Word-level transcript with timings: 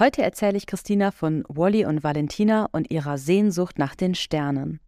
Heute 0.00 0.22
erzähle 0.22 0.56
ich 0.56 0.66
Christina 0.66 1.10
von 1.10 1.44
Wally 1.46 1.84
und 1.84 2.02
Valentina 2.02 2.70
und 2.72 2.90
ihrer 2.90 3.18
Sehnsucht 3.18 3.78
nach 3.78 3.94
den 3.94 4.14
Sternen. 4.14 4.80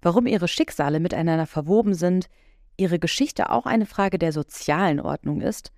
Warum 0.00 0.26
ihre 0.26 0.48
Schicksale 0.48 0.98
miteinander 0.98 1.46
verwoben 1.46 1.92
sind, 1.92 2.30
ihre 2.78 2.98
Geschichte 2.98 3.50
auch 3.50 3.66
eine 3.66 3.84
Frage 3.84 4.18
der 4.18 4.32
sozialen 4.32 4.98
Ordnung 4.98 5.42
ist 5.42 5.72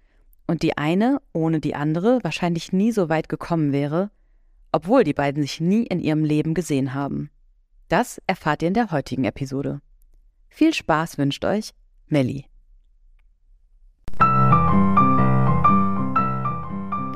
und 0.46 0.62
die 0.62 0.78
eine 0.78 1.20
ohne 1.32 1.58
die 1.58 1.74
andere 1.74 2.20
wahrscheinlich 2.22 2.72
nie 2.72 2.92
so 2.92 3.08
weit 3.08 3.28
gekommen 3.28 3.72
wäre, 3.72 4.12
obwohl 4.70 5.02
die 5.02 5.12
beiden 5.12 5.42
sich 5.42 5.60
nie 5.60 5.82
in 5.82 5.98
ihrem 5.98 6.24
Leben 6.24 6.54
gesehen 6.54 6.94
haben. 6.94 7.30
Das 7.88 8.22
erfahrt 8.28 8.62
ihr 8.62 8.68
in 8.68 8.74
der 8.74 8.92
heutigen 8.92 9.24
Episode. 9.24 9.80
Viel 10.48 10.72
Spaß 10.72 11.18
wünscht 11.18 11.44
euch 11.44 11.72
Melli. 12.06 12.44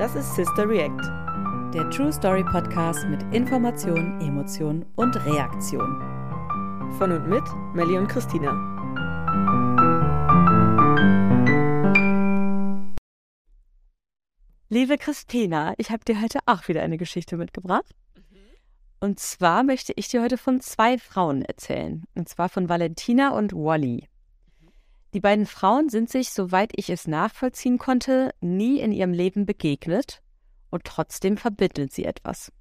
Das 0.01 0.15
ist 0.15 0.33
Sister 0.33 0.67
React, 0.67 0.99
der 1.75 1.87
True 1.91 2.11
Story 2.11 2.43
Podcast 2.43 3.05
mit 3.05 3.21
Information, 3.35 4.19
Emotion 4.19 4.83
und 4.95 5.15
Reaktion. 5.27 6.01
Von 6.97 7.11
und 7.11 7.29
mit 7.29 7.43
Melli 7.75 7.99
und 7.99 8.07
Christina. 8.07 8.49
Liebe 14.69 14.97
Christina, 14.97 15.75
ich 15.77 15.91
habe 15.91 16.03
dir 16.03 16.19
heute 16.19 16.39
auch 16.47 16.67
wieder 16.67 16.81
eine 16.81 16.97
Geschichte 16.97 17.37
mitgebracht. 17.37 17.93
Und 19.01 19.19
zwar 19.19 19.61
möchte 19.61 19.93
ich 19.95 20.07
dir 20.07 20.23
heute 20.23 20.39
von 20.39 20.61
zwei 20.61 20.97
Frauen 20.97 21.43
erzählen. 21.43 22.05
Und 22.15 22.27
zwar 22.27 22.49
von 22.49 22.69
Valentina 22.69 23.37
und 23.37 23.53
Wally. 23.53 24.07
Die 25.13 25.19
beiden 25.19 25.45
Frauen 25.45 25.89
sind 25.89 26.09
sich, 26.09 26.31
soweit 26.31 26.71
ich 26.75 26.89
es 26.89 27.07
nachvollziehen 27.07 27.77
konnte, 27.77 28.33
nie 28.39 28.79
in 28.79 28.91
ihrem 28.91 29.11
Leben 29.11 29.45
begegnet 29.45 30.21
und 30.69 30.85
trotzdem 30.85 31.37
verbindet 31.37 31.91
sie 31.91 32.05
etwas. 32.05 32.51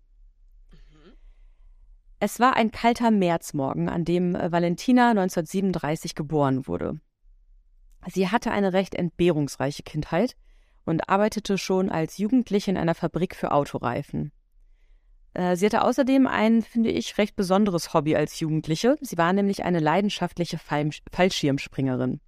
Es 2.18 2.38
war 2.38 2.54
ein 2.54 2.70
kalter 2.70 3.10
Märzmorgen, 3.10 3.88
an 3.88 4.04
dem 4.04 4.34
äh, 4.34 4.52
Valentina 4.52 5.10
1937 5.10 6.14
geboren 6.14 6.66
wurde. 6.66 7.00
Sie 8.08 8.28
hatte 8.28 8.50
eine 8.50 8.74
recht 8.74 8.94
entbehrungsreiche 8.94 9.82
Kindheit 9.82 10.36
und 10.84 11.08
arbeitete 11.08 11.56
schon 11.56 11.88
als 11.88 12.18
Jugendliche 12.18 12.70
in 12.70 12.76
einer 12.76 12.94
Fabrik 12.94 13.34
für 13.34 13.52
Autoreifen. 13.52 14.32
Äh, 15.32 15.56
sie 15.56 15.64
hatte 15.64 15.82
außerdem 15.82 16.26
ein, 16.26 16.60
finde 16.60 16.90
ich, 16.90 17.16
recht 17.16 17.36
besonderes 17.36 17.94
Hobby 17.94 18.16
als 18.16 18.38
Jugendliche. 18.38 18.96
Sie 19.00 19.16
war 19.16 19.32
nämlich 19.32 19.64
eine 19.64 19.78
leidenschaftliche 19.78 20.58
Fallschirmspringerin. 20.58 22.20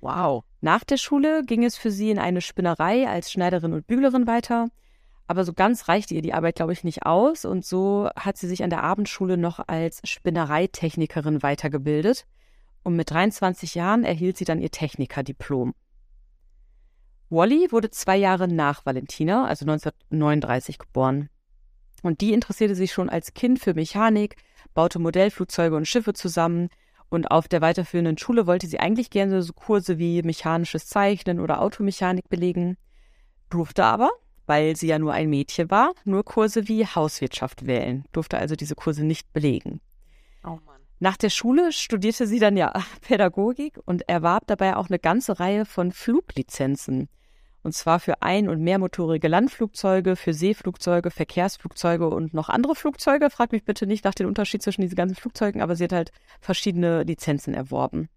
Wow. 0.00 0.44
Nach 0.60 0.84
der 0.84 0.96
Schule 0.96 1.42
ging 1.44 1.64
es 1.64 1.76
für 1.76 1.90
sie 1.90 2.10
in 2.10 2.18
eine 2.18 2.40
Spinnerei 2.40 3.08
als 3.08 3.32
Schneiderin 3.32 3.72
und 3.72 3.86
Büglerin 3.86 4.26
weiter. 4.26 4.68
Aber 5.26 5.44
so 5.44 5.52
ganz 5.52 5.88
reichte 5.88 6.14
ihr 6.14 6.22
die 6.22 6.32
Arbeit, 6.32 6.56
glaube 6.56 6.72
ich, 6.72 6.84
nicht 6.84 7.04
aus. 7.04 7.44
Und 7.44 7.64
so 7.64 8.08
hat 8.16 8.38
sie 8.38 8.48
sich 8.48 8.64
an 8.64 8.70
der 8.70 8.82
Abendschule 8.82 9.36
noch 9.36 9.60
als 9.66 10.00
Spinnereitechnikerin 10.04 11.42
weitergebildet. 11.42 12.26
Und 12.82 12.96
mit 12.96 13.10
23 13.10 13.74
Jahren 13.74 14.04
erhielt 14.04 14.38
sie 14.38 14.46
dann 14.46 14.60
ihr 14.60 14.70
Technikerdiplom. 14.70 15.74
Wally 17.30 17.70
wurde 17.70 17.90
zwei 17.90 18.16
Jahre 18.16 18.48
nach 18.48 18.86
Valentina, 18.86 19.46
also 19.46 19.64
1939, 19.66 20.78
geboren. 20.78 21.28
Und 22.02 22.22
die 22.22 22.32
interessierte 22.32 22.74
sich 22.74 22.92
schon 22.92 23.10
als 23.10 23.34
Kind 23.34 23.58
für 23.58 23.74
Mechanik, 23.74 24.36
baute 24.72 24.98
Modellflugzeuge 24.98 25.76
und 25.76 25.86
Schiffe 25.86 26.14
zusammen. 26.14 26.70
Und 27.10 27.30
auf 27.30 27.48
der 27.48 27.60
weiterführenden 27.60 28.18
Schule 28.18 28.46
wollte 28.46 28.66
sie 28.66 28.80
eigentlich 28.80 29.10
gerne 29.10 29.42
so 29.42 29.52
Kurse 29.52 29.98
wie 29.98 30.22
mechanisches 30.22 30.86
Zeichnen 30.86 31.40
oder 31.40 31.62
Automechanik 31.62 32.28
belegen, 32.28 32.76
durfte 33.48 33.84
aber, 33.84 34.10
weil 34.46 34.76
sie 34.76 34.88
ja 34.88 34.98
nur 34.98 35.12
ein 35.12 35.30
Mädchen 35.30 35.70
war, 35.70 35.92
nur 36.04 36.24
Kurse 36.24 36.68
wie 36.68 36.86
Hauswirtschaft 36.86 37.66
wählen, 37.66 38.04
durfte 38.12 38.38
also 38.38 38.56
diese 38.56 38.74
Kurse 38.74 39.04
nicht 39.04 39.32
belegen. 39.32 39.80
Oh 40.44 40.58
Mann. 40.66 40.80
Nach 41.00 41.16
der 41.16 41.30
Schule 41.30 41.72
studierte 41.72 42.26
sie 42.26 42.40
dann 42.40 42.56
ja 42.56 42.72
Pädagogik 43.00 43.78
und 43.84 44.08
erwarb 44.08 44.46
dabei 44.46 44.76
auch 44.76 44.88
eine 44.88 44.98
ganze 44.98 45.38
Reihe 45.38 45.64
von 45.64 45.92
Fluglizenzen. 45.92 47.08
Und 47.62 47.72
zwar 47.72 48.00
für 48.00 48.22
ein- 48.22 48.48
und 48.48 48.62
mehrmotorige 48.62 49.28
Landflugzeuge, 49.28 50.16
für 50.16 50.32
Seeflugzeuge, 50.32 51.10
Verkehrsflugzeuge 51.10 52.08
und 52.08 52.32
noch 52.32 52.48
andere 52.48 52.74
Flugzeuge. 52.74 53.30
Frag 53.30 53.52
mich 53.52 53.64
bitte 53.64 53.86
nicht 53.86 54.04
nach 54.04 54.14
dem 54.14 54.28
Unterschied 54.28 54.62
zwischen 54.62 54.82
diesen 54.82 54.96
ganzen 54.96 55.16
Flugzeugen, 55.16 55.60
aber 55.60 55.74
sie 55.74 55.84
hat 55.84 55.92
halt 55.92 56.12
verschiedene 56.40 57.02
Lizenzen 57.02 57.54
erworben. 57.54 58.08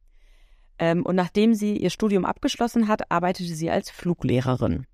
Ähm, 0.77 1.05
und 1.05 1.15
nachdem 1.15 1.53
sie 1.53 1.77
ihr 1.77 1.89
Studium 1.89 2.25
abgeschlossen 2.25 2.87
hat, 2.87 3.11
arbeitete 3.11 3.53
sie 3.53 3.69
als 3.69 3.89
Fluglehrerin. 3.89 4.85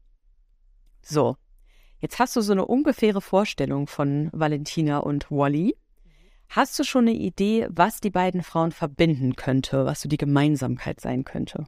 So, 1.01 1.35
jetzt 1.99 2.19
hast 2.19 2.35
du 2.35 2.41
so 2.41 2.53
eine 2.53 2.65
ungefähre 2.65 3.21
Vorstellung 3.21 3.87
von 3.87 4.29
Valentina 4.33 4.99
und 4.99 5.29
Wally. 5.29 5.77
Hast 6.49 6.79
du 6.79 6.83
schon 6.83 7.07
eine 7.07 7.17
Idee, 7.17 7.67
was 7.69 7.99
die 7.99 8.09
beiden 8.09 8.43
Frauen 8.43 8.71
verbinden 8.71 9.35
könnte, 9.35 9.85
was 9.85 10.01
so 10.01 10.09
die 10.09 10.17
Gemeinsamkeit 10.17 11.01
sein 11.01 11.25
könnte? 11.25 11.67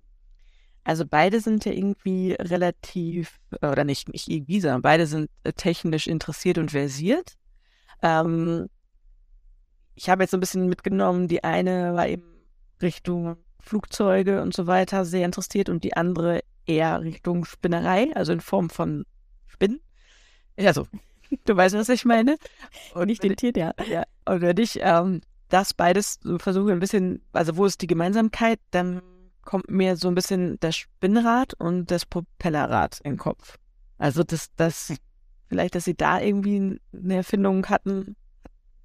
Also 0.84 1.06
beide 1.06 1.40
sind 1.40 1.66
ja 1.66 1.72
irgendwie 1.72 2.34
relativ, 2.34 3.40
oder 3.62 3.84
nicht, 3.84 4.10
nicht 4.10 4.28
irgendwie, 4.28 4.62
sondern 4.62 4.82
beide 4.82 5.06
sind 5.06 5.30
äh, 5.44 5.54
technisch 5.54 6.08
interessiert 6.08 6.58
und 6.58 6.72
versiert. 6.72 7.34
Ähm, 8.02 8.70
ich 9.96 10.10
habe 10.10 10.24
jetzt 10.24 10.32
so 10.32 10.38
ein 10.38 10.40
bisschen 10.40 10.68
mitgenommen, 10.68 11.28
die 11.28 11.44
eine 11.44 11.94
war 11.94 12.08
eben 12.08 12.24
Richtung 12.82 13.38
Flugzeuge 13.60 14.42
und 14.42 14.54
so 14.54 14.68
weiter 14.68 15.04
sehr 15.04 15.26
interessiert 15.26 15.70
und 15.70 15.84
die 15.84 15.96
andere 15.96 16.42
eher 16.66 17.02
Richtung 17.02 17.46
Spinnerei, 17.46 18.16
also 18.16 18.32
in 18.32 18.40
Form 18.40 18.70
von 18.70 19.06
Spinnen. 19.48 19.82
Also, 20.58 20.88
du 21.46 21.56
weißt, 21.56 21.76
was 21.76 21.90
ich 21.90 22.06
meine. 22.06 22.38
Und 22.94 23.08
nicht 23.08 23.24
den 23.24 23.36
Tier, 23.36 23.52
ja. 23.56 23.74
Ja, 23.90 24.04
und 24.26 24.42
wenn 24.42 24.58
ich 24.58 24.80
ähm, 24.82 25.22
das 25.50 25.74
beides 25.74 26.20
versuche 26.38 26.72
ein 26.72 26.80
bisschen, 26.80 27.22
also 27.34 27.58
wo 27.58 27.66
ist 27.66 27.82
die 27.82 27.88
Gemeinsamkeit, 27.88 28.60
dann 28.72 29.02
kommt 29.50 29.72
mir 29.72 29.98
so 29.98 30.08
ein 30.10 30.14
bisschen 30.14 30.60
das 30.60 30.76
Spinnrad 30.76 31.56
und 31.56 31.90
das 31.90 32.06
Propellerrad 32.06 33.00
in 33.04 33.14
den 33.14 33.18
Kopf. 33.18 33.58
Also 33.98 34.22
das, 34.22 34.54
das, 34.56 34.94
vielleicht, 35.48 35.74
dass 35.74 35.86
sie 35.86 35.96
da 35.96 36.22
irgendwie 36.22 36.80
eine 36.94 37.16
Erfindung 37.16 37.66
hatten, 37.66 38.16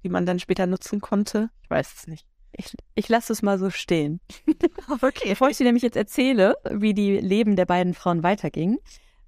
die 0.03 0.09
man 0.09 0.25
dann 0.25 0.39
später 0.39 0.65
nutzen 0.65 1.01
konnte. 1.01 1.51
Ich 1.61 1.69
weiß 1.69 1.93
es 1.97 2.07
nicht. 2.07 2.25
Ich, 2.51 2.73
ich 2.95 3.07
lasse 3.09 3.31
es 3.31 3.43
mal 3.43 3.59
so 3.59 3.69
stehen. 3.69 4.19
okay. 5.01 5.29
Bevor 5.29 5.49
ich 5.49 5.57
dir 5.57 5.65
nämlich 5.65 5.83
jetzt 5.83 5.97
erzähle, 5.97 6.55
wie 6.71 6.95
die 6.95 7.19
Leben 7.19 7.55
der 7.55 7.67
beiden 7.67 7.93
Frauen 7.93 8.23
weiterging, 8.23 8.79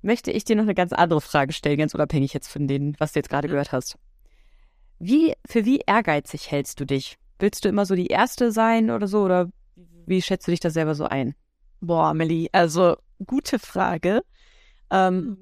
möchte 0.01 0.31
ich 0.31 0.43
dir 0.43 0.55
noch 0.55 0.63
eine 0.63 0.73
ganz 0.73 0.91
andere 0.91 1.21
Frage 1.21 1.53
stellen, 1.53 1.77
ganz 1.77 1.93
unabhängig 1.93 2.33
jetzt 2.33 2.47
von 2.47 2.67
dem, 2.67 2.95
was 2.97 3.11
du 3.11 3.19
jetzt 3.19 3.29
gerade 3.29 3.47
gehört 3.47 3.71
hast. 3.71 3.99
Wie, 4.97 5.35
für 5.45 5.65
wie 5.65 5.81
ehrgeizig 5.85 6.49
hältst 6.49 6.79
du 6.79 6.85
dich? 6.85 7.19
Willst 7.37 7.63
du 7.63 7.69
immer 7.69 7.85
so 7.85 7.93
die 7.93 8.07
Erste 8.07 8.51
sein 8.51 8.89
oder 8.89 9.05
so? 9.05 9.21
Oder 9.21 9.51
wie 10.07 10.21
schätzt 10.21 10.47
du 10.47 10.51
dich 10.51 10.59
da 10.59 10.69
selber 10.69 10.95
so 10.95 11.05
ein? 11.05 11.35
Boah, 11.79 12.13
Melli, 12.13 12.49
also 12.51 12.97
gute 13.25 13.59
Frage. 13.59 14.23
Ähm, 14.89 15.15
mhm. 15.15 15.37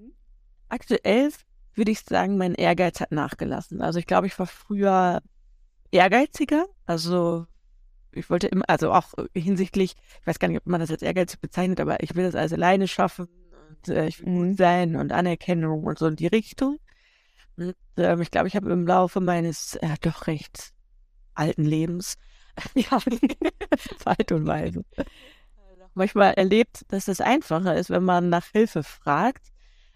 Aktuell 0.68 1.32
würde 1.76 1.92
ich 1.92 2.02
sagen, 2.02 2.38
mein 2.38 2.56
Ehrgeiz 2.56 3.00
hat 3.00 3.12
nachgelassen. 3.12 3.82
Also 3.82 4.00
ich 4.00 4.08
glaube, 4.08 4.28
ich 4.28 4.38
war 4.38 4.48
früher 4.48 5.22
ehrgeiziger. 5.92 6.66
Also 6.86 7.46
ich 8.12 8.30
wollte 8.30 8.48
immer, 8.48 8.64
also 8.68 8.92
auch 8.92 9.14
hinsichtlich, 9.34 9.96
ich 10.22 10.28
weiß 10.28 10.40
gar 10.40 10.48
nicht, 10.48 10.58
ob 10.58 10.66
man 10.66 10.80
das 10.80 10.92
als 10.92 11.02
Ehrgeiz 11.02 11.36
bezeichnet, 11.38 11.80
aber 11.80 12.02
ich 12.02 12.16
will 12.16 12.26
das 12.26 12.36
alles 12.36 12.54
alleine 12.54 12.88
schaffen 12.88 13.28
und 13.70 13.90
äh, 13.90 14.08
ich 14.08 14.20
will 14.22 14.32
mhm. 14.32 14.50
gut 14.50 14.58
sein 14.58 14.96
und 14.96 15.12
Anerkennung 15.12 15.84
und 15.84 16.00
so 16.00 16.08
in 16.08 16.16
die 16.16 16.28
Richtung. 16.28 16.80
Und, 17.58 17.76
äh, 17.98 18.22
ich 18.22 18.32
glaube, 18.32 18.48
ich 18.48 18.56
habe 18.56 18.72
im 18.72 18.88
Laufe 18.88 19.20
meines 19.20 19.76
äh, 19.76 19.96
doch 20.02 20.28
recht 20.28 20.72
alten 21.34 21.66
Lebens 21.66 22.18
ja, 22.76 23.00
Zeit 23.98 24.32
und 24.32 24.48
Weise. 24.48 24.84
Manchmal 25.94 26.34
erlebt, 26.34 26.86
dass 26.90 27.08
es 27.08 27.22
einfacher 27.22 27.76
ist, 27.76 27.90
wenn 27.90 28.04
man 28.04 28.30
nach 28.30 28.48
Hilfe 28.52 28.84
fragt 28.84 29.52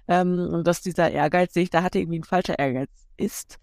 ähm, 0.08 0.40
und 0.40 0.66
dass 0.66 0.82
dieser 0.82 1.12
Ehrgeiz 1.12 1.54
sich, 1.54 1.70
da 1.70 1.84
hatte 1.84 2.00
irgendwie 2.00 2.20
ein 2.20 2.24
falscher 2.24 2.58
Ehrgeiz 2.58 2.90
ist. 3.18 3.60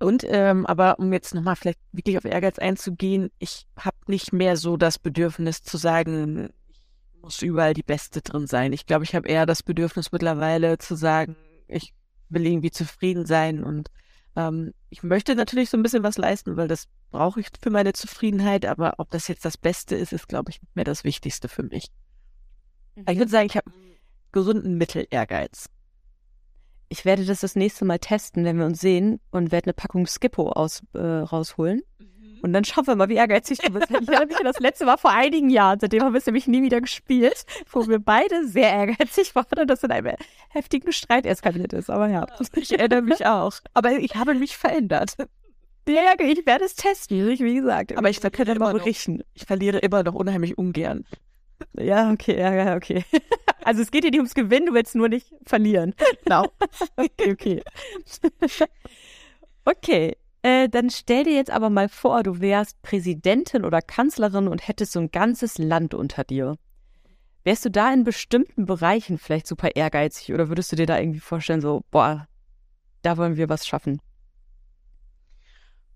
Und 0.00 0.24
ähm, 0.28 0.64
aber 0.66 0.98
um 0.98 1.12
jetzt 1.12 1.34
nochmal 1.34 1.56
vielleicht 1.56 1.80
wirklich 1.92 2.16
auf 2.16 2.24
Ehrgeiz 2.24 2.58
einzugehen, 2.58 3.30
ich 3.38 3.66
habe 3.76 3.96
nicht 4.06 4.32
mehr 4.32 4.56
so 4.56 4.76
das 4.76 4.98
Bedürfnis 4.98 5.62
zu 5.62 5.76
sagen, 5.76 6.50
ich 6.70 7.22
muss 7.22 7.42
überall 7.42 7.74
die 7.74 7.82
Beste 7.82 8.22
drin 8.22 8.46
sein. 8.46 8.72
Ich 8.72 8.86
glaube, 8.86 9.04
ich 9.04 9.14
habe 9.14 9.28
eher 9.28 9.44
das 9.44 9.62
Bedürfnis 9.62 10.12
mittlerweile 10.12 10.78
zu 10.78 10.94
sagen, 10.94 11.36
ich 11.66 11.94
will 12.28 12.46
irgendwie 12.46 12.70
zufrieden 12.70 13.26
sein 13.26 13.64
und 13.64 13.90
ähm, 14.38 14.72
ich 14.88 15.02
möchte 15.02 15.34
natürlich 15.34 15.68
so 15.68 15.76
ein 15.76 15.82
bisschen 15.82 16.04
was 16.04 16.16
leisten, 16.16 16.56
weil 16.56 16.68
das 16.68 16.86
brauche 17.10 17.40
ich 17.40 17.48
für 17.60 17.70
meine 17.70 17.92
Zufriedenheit, 17.92 18.64
aber 18.66 18.94
ob 18.98 19.10
das 19.10 19.26
jetzt 19.26 19.44
das 19.44 19.58
Beste 19.58 19.96
ist, 19.96 20.12
ist, 20.12 20.28
glaube 20.28 20.52
ich, 20.52 20.60
mehr 20.74 20.84
das 20.84 21.02
Wichtigste 21.02 21.48
für 21.48 21.64
mich. 21.64 21.88
Mhm. 22.94 23.04
Ich 23.10 23.18
würde 23.18 23.30
sagen, 23.30 23.46
ich 23.46 23.56
habe 23.56 23.70
einen 23.72 23.96
gesunden 24.30 24.78
Mittel-Ehrgeiz. 24.78 25.68
Ich 26.88 27.04
werde 27.04 27.26
das 27.26 27.40
das 27.40 27.56
nächste 27.56 27.84
Mal 27.84 27.98
testen, 27.98 28.44
wenn 28.44 28.58
wir 28.58 28.64
uns 28.64 28.80
sehen 28.80 29.20
und 29.32 29.50
werde 29.50 29.66
eine 29.66 29.74
Packung 29.74 30.06
Skippo 30.06 30.50
aus, 30.52 30.84
äh, 30.94 30.98
rausholen. 30.98 31.82
Mhm. 31.98 32.17
Und 32.42 32.52
dann 32.52 32.64
schauen 32.64 32.86
wir 32.86 32.96
mal, 32.96 33.08
wie 33.08 33.14
ehrgeizig 33.14 33.58
du 33.58 33.72
bist. 33.72 33.88
Ich 34.00 34.08
erinnere 34.08 34.26
mich 34.26 34.36
das 34.42 34.60
letzte 34.60 34.84
Mal 34.84 34.96
vor 34.96 35.10
einigen 35.10 35.50
Jahren. 35.50 35.80
Seitdem 35.80 36.02
haben 36.02 36.12
wir 36.12 36.18
es 36.18 36.26
nämlich 36.26 36.46
nie 36.46 36.62
wieder 36.62 36.80
gespielt, 36.80 37.44
wo 37.70 37.86
wir 37.88 37.98
beide 37.98 38.46
sehr 38.46 38.70
ehrgeizig 38.70 39.34
waren 39.34 39.58
und 39.60 39.68
das 39.68 39.82
in 39.82 39.90
einem 39.90 40.14
heftigen 40.50 40.92
Streit 40.92 41.26
eskaliert 41.26 41.72
ist. 41.72 41.90
Aber 41.90 42.08
ja. 42.08 42.26
Ich 42.54 42.78
erinnere 42.78 43.02
mich 43.02 43.26
auch. 43.26 43.54
Aber 43.74 43.92
ich 43.92 44.14
habe 44.14 44.34
mich 44.34 44.56
verändert. 44.56 45.16
Ja, 45.88 46.14
ich 46.18 46.46
werde 46.46 46.64
es 46.64 46.74
testen, 46.74 47.38
wie 47.38 47.54
gesagt. 47.54 47.96
Aber 47.96 48.10
ich 48.10 48.20
kann 48.20 48.46
immer 48.46 48.72
berichten. 48.72 49.22
Ich 49.34 49.44
verliere 49.44 49.78
immer 49.78 50.02
noch 50.02 50.14
unheimlich 50.14 50.58
ungern. 50.58 51.04
Ja, 51.76 52.10
okay, 52.12 52.38
ja, 52.38 52.54
ja, 52.54 52.76
okay. 52.76 53.04
Also 53.64 53.82
es 53.82 53.90
geht 53.90 54.04
dir 54.04 54.10
nicht 54.10 54.20
ums 54.20 54.34
Gewinnen, 54.34 54.66
du 54.66 54.72
willst 54.72 54.94
nur 54.94 55.10
nicht 55.10 55.34
verlieren. 55.44 55.94
Genau. 56.24 56.46
okay, 56.96 57.32
okay. 57.32 57.62
Okay, 59.64 60.16
äh, 60.48 60.68
dann 60.70 60.88
stell 60.88 61.24
dir 61.24 61.34
jetzt 61.34 61.50
aber 61.50 61.68
mal 61.68 61.90
vor, 61.90 62.22
du 62.22 62.40
wärst 62.40 62.80
Präsidentin 62.80 63.66
oder 63.66 63.82
Kanzlerin 63.82 64.48
und 64.48 64.66
hättest 64.66 64.92
so 64.92 65.00
ein 65.00 65.10
ganzes 65.10 65.58
Land 65.58 65.92
unter 65.92 66.24
dir. 66.24 66.56
Wärst 67.44 67.66
du 67.66 67.70
da 67.70 67.92
in 67.92 68.02
bestimmten 68.02 68.64
Bereichen 68.64 69.18
vielleicht 69.18 69.46
super 69.46 69.76
ehrgeizig 69.76 70.32
oder 70.32 70.48
würdest 70.48 70.72
du 70.72 70.76
dir 70.76 70.86
da 70.86 70.98
irgendwie 70.98 71.20
vorstellen, 71.20 71.60
so, 71.60 71.84
boah, 71.90 72.28
da 73.02 73.18
wollen 73.18 73.36
wir 73.36 73.50
was 73.50 73.66
schaffen? 73.66 74.00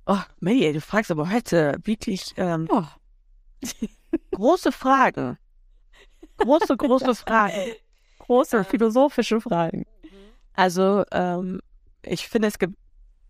Oh, 0.05 0.21
Mary, 0.41 0.71
du 0.75 0.83
fragst 0.83 1.11
aber 1.11 1.31
heute 1.31 1.79
wirklich 1.85 2.35
ähm, 2.37 2.69
Oh. 2.71 2.85
große 4.33 4.71
Fragen. 4.71 5.39
Große, 6.37 6.77
große 6.77 7.15
Fragen. 7.15 7.73
Große 8.19 8.65
philosophische 8.65 9.41
Fragen. 9.41 9.87
Also, 10.53 11.05
ähm, 11.11 11.61
ich 12.03 12.29
finde, 12.29 12.49
es 12.49 12.59
gibt 12.59 12.75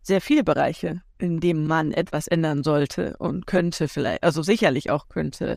sehr 0.03 0.21
viele 0.21 0.43
Bereiche, 0.43 1.03
in 1.23 1.41
denen 1.41 1.67
man 1.67 1.93
etwas 1.93 2.27
ändern 2.27 2.63
sollte 2.63 3.17
und 3.19 3.47
könnte 3.47 3.89
vielleicht, 3.89 4.23
also 4.23 4.43
sicherlich 4.43 4.91
auch 4.91 5.09
könnte. 5.09 5.57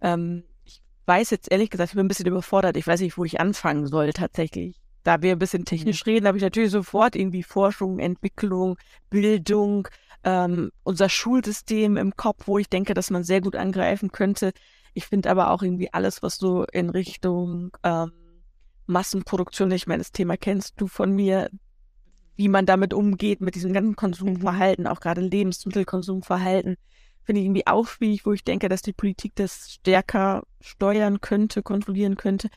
Ähm, 0.00 0.44
ich 0.64 0.80
weiß 1.06 1.30
jetzt 1.30 1.50
ehrlich 1.50 1.70
gesagt, 1.70 1.90
ich 1.90 1.96
bin 1.96 2.06
ein 2.06 2.08
bisschen 2.08 2.26
überfordert. 2.26 2.76
Ich 2.76 2.86
weiß 2.86 3.00
nicht, 3.00 3.18
wo 3.18 3.24
ich 3.24 3.40
anfangen 3.40 3.86
soll 3.86 4.12
tatsächlich. 4.12 4.80
Da 5.02 5.20
wir 5.20 5.32
ein 5.32 5.38
bisschen 5.38 5.64
technisch 5.64 6.06
reden, 6.06 6.26
habe 6.26 6.36
ich 6.36 6.42
natürlich 6.44 6.70
sofort 6.70 7.16
irgendwie 7.16 7.42
Forschung, 7.42 7.98
Entwicklung, 7.98 8.78
Bildung, 9.10 9.88
ähm, 10.22 10.70
unser 10.84 11.08
Schulsystem 11.08 11.96
im 11.96 12.16
Kopf, 12.16 12.46
wo 12.46 12.58
ich 12.58 12.68
denke, 12.68 12.94
dass 12.94 13.10
man 13.10 13.24
sehr 13.24 13.40
gut 13.40 13.56
angreifen 13.56 14.12
könnte. 14.12 14.52
Ich 14.94 15.06
finde 15.06 15.30
aber 15.30 15.50
auch 15.50 15.62
irgendwie 15.62 15.92
alles, 15.92 16.22
was 16.22 16.36
so 16.36 16.64
in 16.72 16.90
Richtung 16.90 17.76
ähm, 17.82 18.12
Massenproduktion, 18.86 19.70
ich 19.72 19.88
meine, 19.88 19.98
das 19.98 20.12
Thema 20.12 20.36
kennst 20.36 20.80
du 20.80 20.86
von 20.86 21.12
mir, 21.12 21.50
wie 22.36 22.48
man 22.48 22.66
damit 22.66 22.94
umgeht, 22.94 23.40
mit 23.40 23.54
diesem 23.54 23.72
ganzen 23.72 23.96
Konsumverhalten, 23.96 24.86
auch 24.86 25.00
gerade 25.00 25.20
Lebensmittelkonsumverhalten, 25.20 26.76
finde 27.24 27.40
ich 27.40 27.46
irgendwie 27.46 27.66
auch 27.66 27.86
schwierig, 27.86 28.26
wo 28.26 28.32
ich 28.32 28.44
denke, 28.44 28.68
dass 28.68 28.82
die 28.82 28.92
Politik 28.92 29.32
das 29.36 29.72
stärker 29.72 30.42
steuern 30.60 31.20
könnte, 31.20 31.62
kontrollieren 31.62 32.16
könnte. 32.16 32.48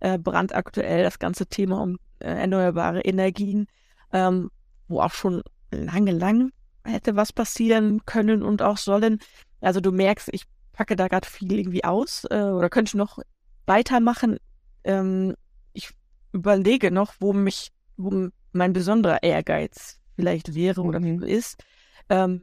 Äh, 0.00 0.18
brandaktuell 0.18 1.02
das 1.02 1.18
ganze 1.18 1.46
Thema 1.46 1.82
um 1.82 1.98
äh, 2.20 2.28
erneuerbare 2.28 3.00
Energien, 3.02 3.66
ähm, 4.12 4.50
wo 4.88 5.00
auch 5.00 5.12
schon 5.12 5.42
lange, 5.70 6.12
lang 6.12 6.50
hätte 6.84 7.16
was 7.16 7.32
passieren 7.32 8.04
können 8.04 8.42
und 8.42 8.62
auch 8.62 8.76
sollen. 8.76 9.18
Also 9.60 9.80
du 9.80 9.92
merkst, 9.92 10.28
ich 10.32 10.44
packe 10.72 10.96
da 10.96 11.08
gerade 11.08 11.28
viel 11.28 11.52
irgendwie 11.52 11.84
aus 11.84 12.24
äh, 12.30 12.42
oder 12.42 12.68
könnte 12.68 12.96
noch 12.96 13.18
weitermachen. 13.66 14.38
Ähm, 14.84 15.34
ich 15.72 15.90
überlege 16.32 16.90
noch, 16.90 17.14
wo 17.20 17.32
mich, 17.32 17.70
wo 17.96 18.28
mein 18.54 18.72
besonderer 18.72 19.22
Ehrgeiz 19.22 20.00
vielleicht 20.16 20.54
wäre 20.54 20.82
oder 20.82 21.00
Mhm. 21.00 21.22
ist. 21.22 21.62
Ähm, 22.08 22.42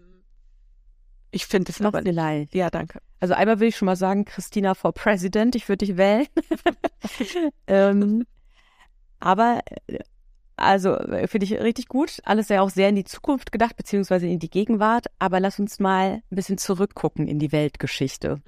ich 1.31 1.46
finde 1.46 1.72
es 1.72 1.80
Noch 1.80 1.94
aber 1.94 2.02
vielleicht. 2.02 2.54
Ja, 2.54 2.69
danke. 2.69 3.00
Also 3.19 3.34
einmal 3.34 3.60
will 3.60 3.69
ich 3.69 3.78
schon 3.78 3.86
mal 3.86 3.96
sagen, 3.96 4.25
Christina 4.25 4.74
for 4.74 4.94
President, 4.94 5.56
ich 5.56 5.69
würde 5.69 5.86
dich 5.86 5.96
wählen. 5.98 6.28
ähm, 7.68 8.25
aber 9.19 9.62
äh, 9.88 10.00
also 10.58 10.96
äh, 10.96 11.28
finde 11.28 11.46
ich 11.46 11.54
richtig 11.54 11.88
gut. 11.88 12.19
Alles 12.24 12.50
ja 12.50 12.62
auch 12.62 12.69
sehr 12.69 12.90
in 12.90 12.96
die 12.96 13.04
Zukunft 13.04 13.52
gedacht, 13.52 13.78
beziehungsweise 13.78 14.28
in 14.28 14.40
die 14.40 14.50
Gegenwart. 14.50 15.08
Aber 15.19 15.40
lass 15.40 15.60
uns 15.60 15.80
mal 15.80 16.22
ein 16.30 16.36
bisschen 16.36 16.58
zurückgucken 16.58 17.28
in 17.28 17.40
die 17.40 17.52
Weltgeschichte. 17.52 18.42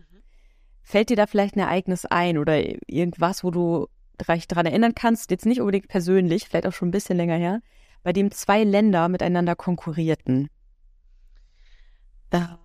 Fällt 0.84 1.10
dir 1.10 1.16
da 1.16 1.28
vielleicht 1.28 1.56
ein 1.56 1.62
Ereignis 1.62 2.06
ein 2.06 2.38
oder 2.38 2.62
irgendwas, 2.88 3.44
wo 3.44 3.52
du 3.52 3.88
daran 4.18 4.66
erinnern 4.66 4.96
kannst, 4.96 5.32
jetzt 5.32 5.46
nicht 5.46 5.62
unbedingt 5.62 5.88
persönlich, 5.88 6.48
vielleicht 6.48 6.68
auch 6.68 6.74
schon 6.74 6.90
ein 6.90 6.92
bisschen 6.92 7.18
länger 7.18 7.36
her, 7.36 7.62
bei 8.04 8.14
dem 8.14 8.32
zwei 8.32 8.64
Länder 8.64 9.10
miteinander 9.10 9.56
konkurrierten? 9.56 10.50
Ähm, 12.32 12.58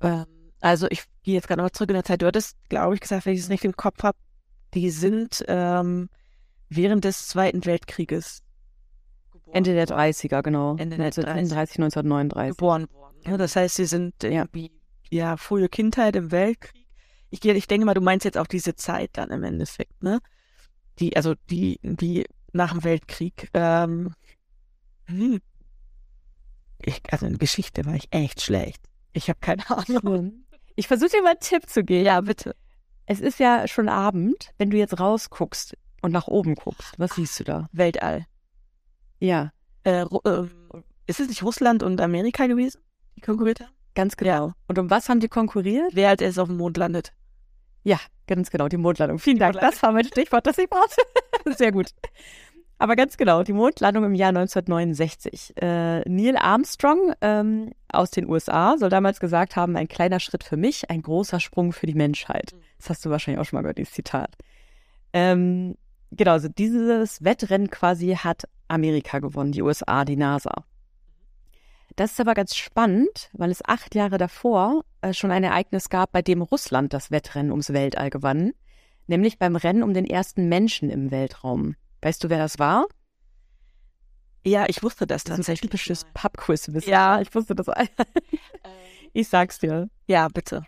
ähm, 0.00 0.26
also 0.60 0.86
ich 0.90 1.04
gehe 1.22 1.34
jetzt 1.34 1.48
gerade 1.48 1.62
noch 1.62 1.70
zurück 1.70 1.90
in 1.90 1.94
der 1.94 2.04
Zeit. 2.04 2.22
Du 2.22 2.26
hattest, 2.26 2.56
glaube 2.68 2.94
ich, 2.94 3.00
gesagt, 3.00 3.26
wenn 3.26 3.34
ich 3.34 3.40
es 3.40 3.48
nicht 3.48 3.64
im 3.64 3.76
Kopf 3.76 4.02
habe, 4.02 4.18
die 4.74 4.90
sind 4.90 5.44
ähm, 5.48 6.08
während 6.68 7.04
des 7.04 7.28
Zweiten 7.28 7.64
Weltkrieges 7.64 8.42
geboren 9.32 9.56
Ende 9.56 9.74
der 9.74 9.88
worden. 9.88 10.00
30er, 10.00 10.42
genau. 10.42 10.70
Ende 10.72 10.96
der 10.96 11.06
1933, 11.06 11.78
1939. 11.78 12.56
geboren 12.56 12.86
worden. 12.92 13.16
Ja, 13.26 13.36
das 13.36 13.56
heißt, 13.56 13.76
sie 13.76 13.86
sind 13.86 14.22
irgendwie 14.22 14.72
ja 15.10 15.36
frühe 15.36 15.68
Kindheit 15.68 16.16
im 16.16 16.30
Weltkrieg. 16.30 16.85
Ich, 17.30 17.40
gehe- 17.40 17.54
ich 17.54 17.66
denke 17.66 17.86
mal, 17.86 17.94
du 17.94 18.00
meinst 18.00 18.24
jetzt 18.24 18.38
auch 18.38 18.46
diese 18.46 18.74
Zeit 18.76 19.10
dann 19.14 19.30
im 19.30 19.42
Endeffekt, 19.44 20.02
ne? 20.02 20.20
Die, 20.98 21.16
also 21.16 21.34
die, 21.50 21.78
die 21.82 22.24
nach 22.52 22.72
dem 22.72 22.84
Weltkrieg. 22.84 23.50
Ähm, 23.54 24.14
hm. 25.06 25.40
ich, 26.82 27.02
also 27.12 27.26
in 27.26 27.38
Geschichte 27.38 27.84
war 27.84 27.94
ich 27.94 28.08
echt 28.10 28.40
schlecht. 28.42 28.82
Ich 29.12 29.28
habe 29.28 29.38
keine 29.40 29.68
Ahnung. 29.70 30.44
Ich 30.74 30.88
versuche 30.88 31.10
dir 31.10 31.22
mal 31.22 31.30
einen 31.30 31.40
Tipp 31.40 31.68
zu 31.68 31.84
geben. 31.84 32.04
Ja, 32.06 32.20
bitte. 32.20 32.54
Es 33.06 33.20
ist 33.20 33.38
ja 33.38 33.66
schon 33.68 33.88
Abend, 33.88 34.52
wenn 34.58 34.70
du 34.70 34.76
jetzt 34.76 34.98
rausguckst 34.98 35.76
und 36.02 36.12
nach 36.12 36.26
oben 36.28 36.54
guckst. 36.54 36.98
Was 36.98 37.14
siehst 37.14 37.38
du 37.40 37.44
da? 37.44 37.68
Weltall. 37.72 38.26
Ja, 39.20 39.52
Äh, 39.84 40.04
ähm, 40.24 40.50
ist 41.06 41.20
es 41.20 41.28
nicht 41.28 41.42
Russland 41.44 41.82
und 41.82 42.00
Amerika 42.00 42.46
gewesen, 42.46 42.80
die 43.16 43.20
konkurriert 43.20 43.60
haben? 43.60 43.72
Ganz 43.96 44.16
genau. 44.16 44.52
Und 44.68 44.78
um 44.78 44.88
was 44.90 45.08
haben 45.08 45.18
die 45.18 45.28
konkurriert? 45.28 45.90
Wer 45.94 46.10
als 46.10 46.22
erstes 46.22 46.38
auf 46.38 46.48
dem 46.48 46.58
Mond 46.58 46.76
landet? 46.76 47.12
Ja, 47.82 47.98
ganz 48.26 48.50
genau, 48.50 48.68
die 48.68 48.76
Mondlandung. 48.76 49.18
Vielen 49.18 49.38
Dank. 49.38 49.54
Mondlandung. 49.54 49.72
Das 49.72 49.82
war 49.82 49.92
mein 49.92 50.04
Stichwort, 50.04 50.46
das 50.46 50.58
ich 50.58 50.68
brauchte. 50.68 51.02
Sehr 51.56 51.72
gut. 51.72 51.90
Aber 52.78 52.94
ganz 52.94 53.16
genau, 53.16 53.42
die 53.42 53.54
Mondlandung 53.54 54.04
im 54.04 54.14
Jahr 54.14 54.28
1969. 54.28 55.54
Äh, 55.56 56.00
Neil 56.08 56.36
Armstrong 56.36 57.14
ähm, 57.22 57.72
aus 57.88 58.10
den 58.10 58.28
USA 58.28 58.76
soll 58.76 58.90
damals 58.90 59.18
gesagt 59.18 59.56
haben, 59.56 59.76
ein 59.76 59.88
kleiner 59.88 60.20
Schritt 60.20 60.44
für 60.44 60.56
mich, 60.56 60.90
ein 60.90 61.00
großer 61.00 61.40
Sprung 61.40 61.72
für 61.72 61.86
die 61.86 61.94
Menschheit. 61.94 62.54
Das 62.78 62.90
hast 62.90 63.04
du 63.04 63.10
wahrscheinlich 63.10 63.40
auch 63.40 63.46
schon 63.46 63.56
mal 63.56 63.62
gehört, 63.62 63.78
dieses 63.78 63.94
Zitat. 63.94 64.30
Ähm, 65.14 65.76
genau, 66.10 66.32
also 66.32 66.48
dieses 66.48 67.24
Wettrennen 67.24 67.70
quasi 67.70 68.14
hat 68.14 68.44
Amerika 68.68 69.20
gewonnen, 69.20 69.52
die 69.52 69.62
USA, 69.62 70.04
die 70.04 70.16
NASA. 70.16 70.64
Das 71.96 72.12
ist 72.12 72.20
aber 72.20 72.34
ganz 72.34 72.54
spannend, 72.54 73.30
weil 73.32 73.50
es 73.50 73.64
acht 73.64 73.94
Jahre 73.94 74.18
davor 74.18 74.84
äh, 75.00 75.14
schon 75.14 75.30
ein 75.30 75.44
Ereignis 75.44 75.88
gab, 75.88 76.12
bei 76.12 76.20
dem 76.20 76.42
Russland 76.42 76.92
das 76.92 77.10
Wettrennen 77.10 77.50
ums 77.50 77.72
Weltall 77.72 78.10
gewann, 78.10 78.52
nämlich 79.06 79.38
beim 79.38 79.56
Rennen 79.56 79.82
um 79.82 79.94
den 79.94 80.04
ersten 80.04 80.48
Menschen 80.48 80.90
im 80.90 81.10
Weltraum. 81.10 81.74
Weißt 82.02 82.22
du, 82.22 82.28
wer 82.28 82.38
das 82.38 82.58
war? 82.58 82.86
Ja, 84.44 84.66
ich 84.68 84.82
wusste 84.82 85.06
das 85.06 85.24
Das 85.24 85.32
ist 85.32 85.32
ein 85.32 85.36
tatsächlich. 85.38 85.70
typisches 85.70 86.04
Pub-Quiz-Wissen. 86.12 86.88
Ja. 86.90 87.20
ich 87.20 87.34
wusste 87.34 87.54
das. 87.54 87.66
ich 89.12 89.28
sag's 89.28 89.58
dir. 89.58 89.88
Ja, 90.06 90.28
bitte. 90.28 90.64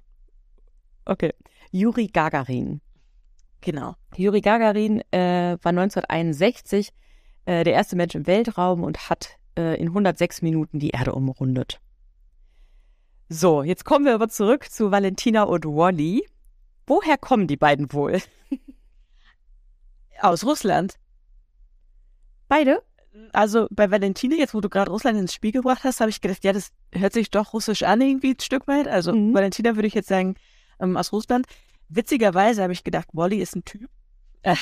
Okay. 1.04 1.32
Juri 1.70 2.08
Gagarin. 2.08 2.80
Genau. 3.61 3.94
Juri 4.16 4.40
Gagarin 4.40 5.02
äh, 5.12 5.58
war 5.62 5.70
1961 5.70 6.90
äh, 7.44 7.64
der 7.64 7.75
erste 7.75 7.97
Mensch 7.97 8.14
im 8.14 8.26
Weltraum 8.26 8.82
und 8.82 9.11
hat 9.11 9.38
äh, 9.58 9.74
in 9.74 9.88
106 9.88 10.42
Minuten 10.42 10.78
die 10.78 10.90
Erde 10.90 11.12
umrundet. 11.12 11.80
So, 13.28 13.62
jetzt 13.62 13.84
kommen 13.84 14.06
wir 14.06 14.14
aber 14.14 14.28
zurück 14.28 14.70
zu 14.70 14.90
Valentina 14.90 15.42
und 15.42 15.64
Wally. 15.66 16.26
Woher 16.86 17.18
kommen 17.18 17.46
die 17.46 17.56
beiden 17.58 17.92
wohl? 17.92 18.22
Aus 20.20 20.44
Russland. 20.44 20.94
Beide? 22.48 22.82
Also 23.32 23.66
bei 23.70 23.90
Valentina, 23.90 24.36
jetzt 24.36 24.54
wo 24.54 24.60
du 24.60 24.68
gerade 24.68 24.90
Russland 24.90 25.18
ins 25.18 25.34
Spiel 25.34 25.52
gebracht 25.52 25.84
hast, 25.84 26.00
habe 26.00 26.10
ich 26.10 26.20
gedacht, 26.20 26.44
ja, 26.44 26.52
das 26.52 26.70
hört 26.92 27.12
sich 27.12 27.30
doch 27.30 27.52
russisch 27.52 27.82
an 27.82 28.00
irgendwie 28.00 28.30
ein 28.30 28.40
Stück 28.40 28.66
weit. 28.68 28.88
Also 28.88 29.12
Mhm. 29.12 29.34
Valentina 29.34 29.74
würde 29.76 29.88
ich 29.88 29.94
jetzt 29.94 30.08
sagen 30.08 30.36
ähm, 30.80 30.96
aus 30.96 31.12
Russland. 31.12 31.46
Witzigerweise 31.88 32.62
habe 32.62 32.72
ich 32.72 32.84
gedacht, 32.84 33.08
Wally 33.12 33.38
ist 33.38 33.56
ein 33.56 33.64
Typ. 33.64 33.90
Äh, 34.42 34.56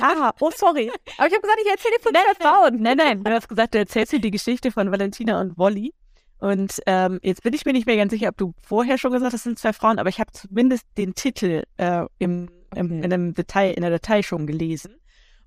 Ah, 0.00 0.32
oh 0.40 0.50
sorry. 0.54 0.90
Aber 1.18 1.26
ich 1.26 1.34
habe 1.34 1.42
gesagt, 1.42 1.58
ich 1.64 1.70
erzähle 1.70 1.96
dir 1.96 2.02
von 2.02 2.12
zwei 2.12 2.34
Frauen. 2.44 2.82
nein, 2.82 2.96
nein, 2.96 3.24
du 3.24 3.30
hast 3.32 3.48
gesagt, 3.48 3.74
du 3.74 3.78
erzählst 3.78 4.12
mir 4.12 4.20
die 4.20 4.30
Geschichte 4.30 4.70
von 4.70 4.90
Valentina 4.90 5.40
und 5.40 5.58
Wally. 5.58 5.92
Und 6.38 6.80
ähm, 6.86 7.18
jetzt 7.22 7.42
bin 7.42 7.52
ich 7.52 7.66
mir 7.66 7.72
nicht 7.72 7.86
mehr 7.86 7.96
ganz 7.96 8.12
sicher, 8.12 8.28
ob 8.28 8.36
du 8.38 8.54
vorher 8.62 8.96
schon 8.96 9.12
gesagt 9.12 9.26
hast, 9.26 9.40
es 9.40 9.42
sind 9.42 9.58
zwei 9.58 9.72
Frauen, 9.74 9.98
aber 9.98 10.08
ich 10.08 10.20
habe 10.20 10.32
zumindest 10.32 10.86
den 10.96 11.14
Titel 11.14 11.64
äh, 11.76 12.06
im, 12.18 12.48
im, 12.74 12.86
Okay. 12.86 12.98
in, 12.98 13.04
einem 13.04 13.34
Detail, 13.34 13.72
in 13.72 13.82
der 13.82 13.90
Datei 13.90 14.22
schon 14.22 14.46
gelesen. 14.46 14.94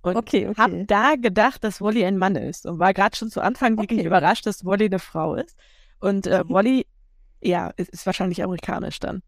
Und 0.04 0.18
okay, 0.18 0.48
okay. 0.50 0.62
habe 0.62 0.86
da 0.86 1.16
gedacht, 1.16 1.64
dass 1.64 1.82
Wally 1.82 2.06
ein 2.06 2.18
Mann 2.18 2.36
ist 2.36 2.66
und 2.66 2.78
war 2.78 2.94
gerade 2.94 3.16
schon 3.16 3.30
zu 3.30 3.42
Anfang 3.42 3.78
wirklich 3.78 4.00
Okay. 4.00 4.08
überrascht, 4.08 4.46
dass 4.46 4.66
Wally 4.66 4.86
eine 4.86 5.00
Frau 5.00 5.36
ist. 5.36 5.58
Und 6.00 6.28
äh, 6.28 6.44
Wally, 6.48 6.86
ja, 7.42 7.70
ist, 7.78 7.90
ist 7.90 8.06
wahrscheinlich 8.06 8.44
amerikanisch 8.44 9.00
dann. 9.00 9.24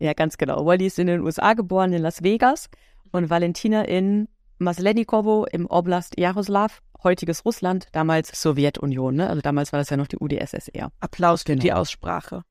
Ja, 0.00 0.12
ganz 0.12 0.36
genau. 0.36 0.66
Wally 0.66 0.86
ist 0.86 0.98
in 0.98 1.06
den 1.06 1.20
USA 1.20 1.54
geboren, 1.54 1.92
in 1.92 2.02
Las 2.02 2.22
Vegas 2.24 2.68
und 3.12 3.30
Valentina 3.30 3.84
in 3.84 4.28
Maslenikovo 4.58 5.46
im 5.50 5.66
Oblast 5.66 6.18
Jaroslav, 6.18 6.80
heutiges 7.02 7.44
Russland, 7.44 7.86
damals 7.92 8.40
Sowjetunion. 8.40 9.16
Ne? 9.16 9.28
Also 9.28 9.42
damals 9.42 9.72
war 9.72 9.78
das 9.78 9.90
ja 9.90 9.96
noch 9.96 10.06
die 10.06 10.18
UdSSR. 10.18 10.90
Applaus 11.00 11.42
für 11.42 11.52
Genau. 11.52 11.62
die 11.62 11.72
Aussprache. 11.72 12.42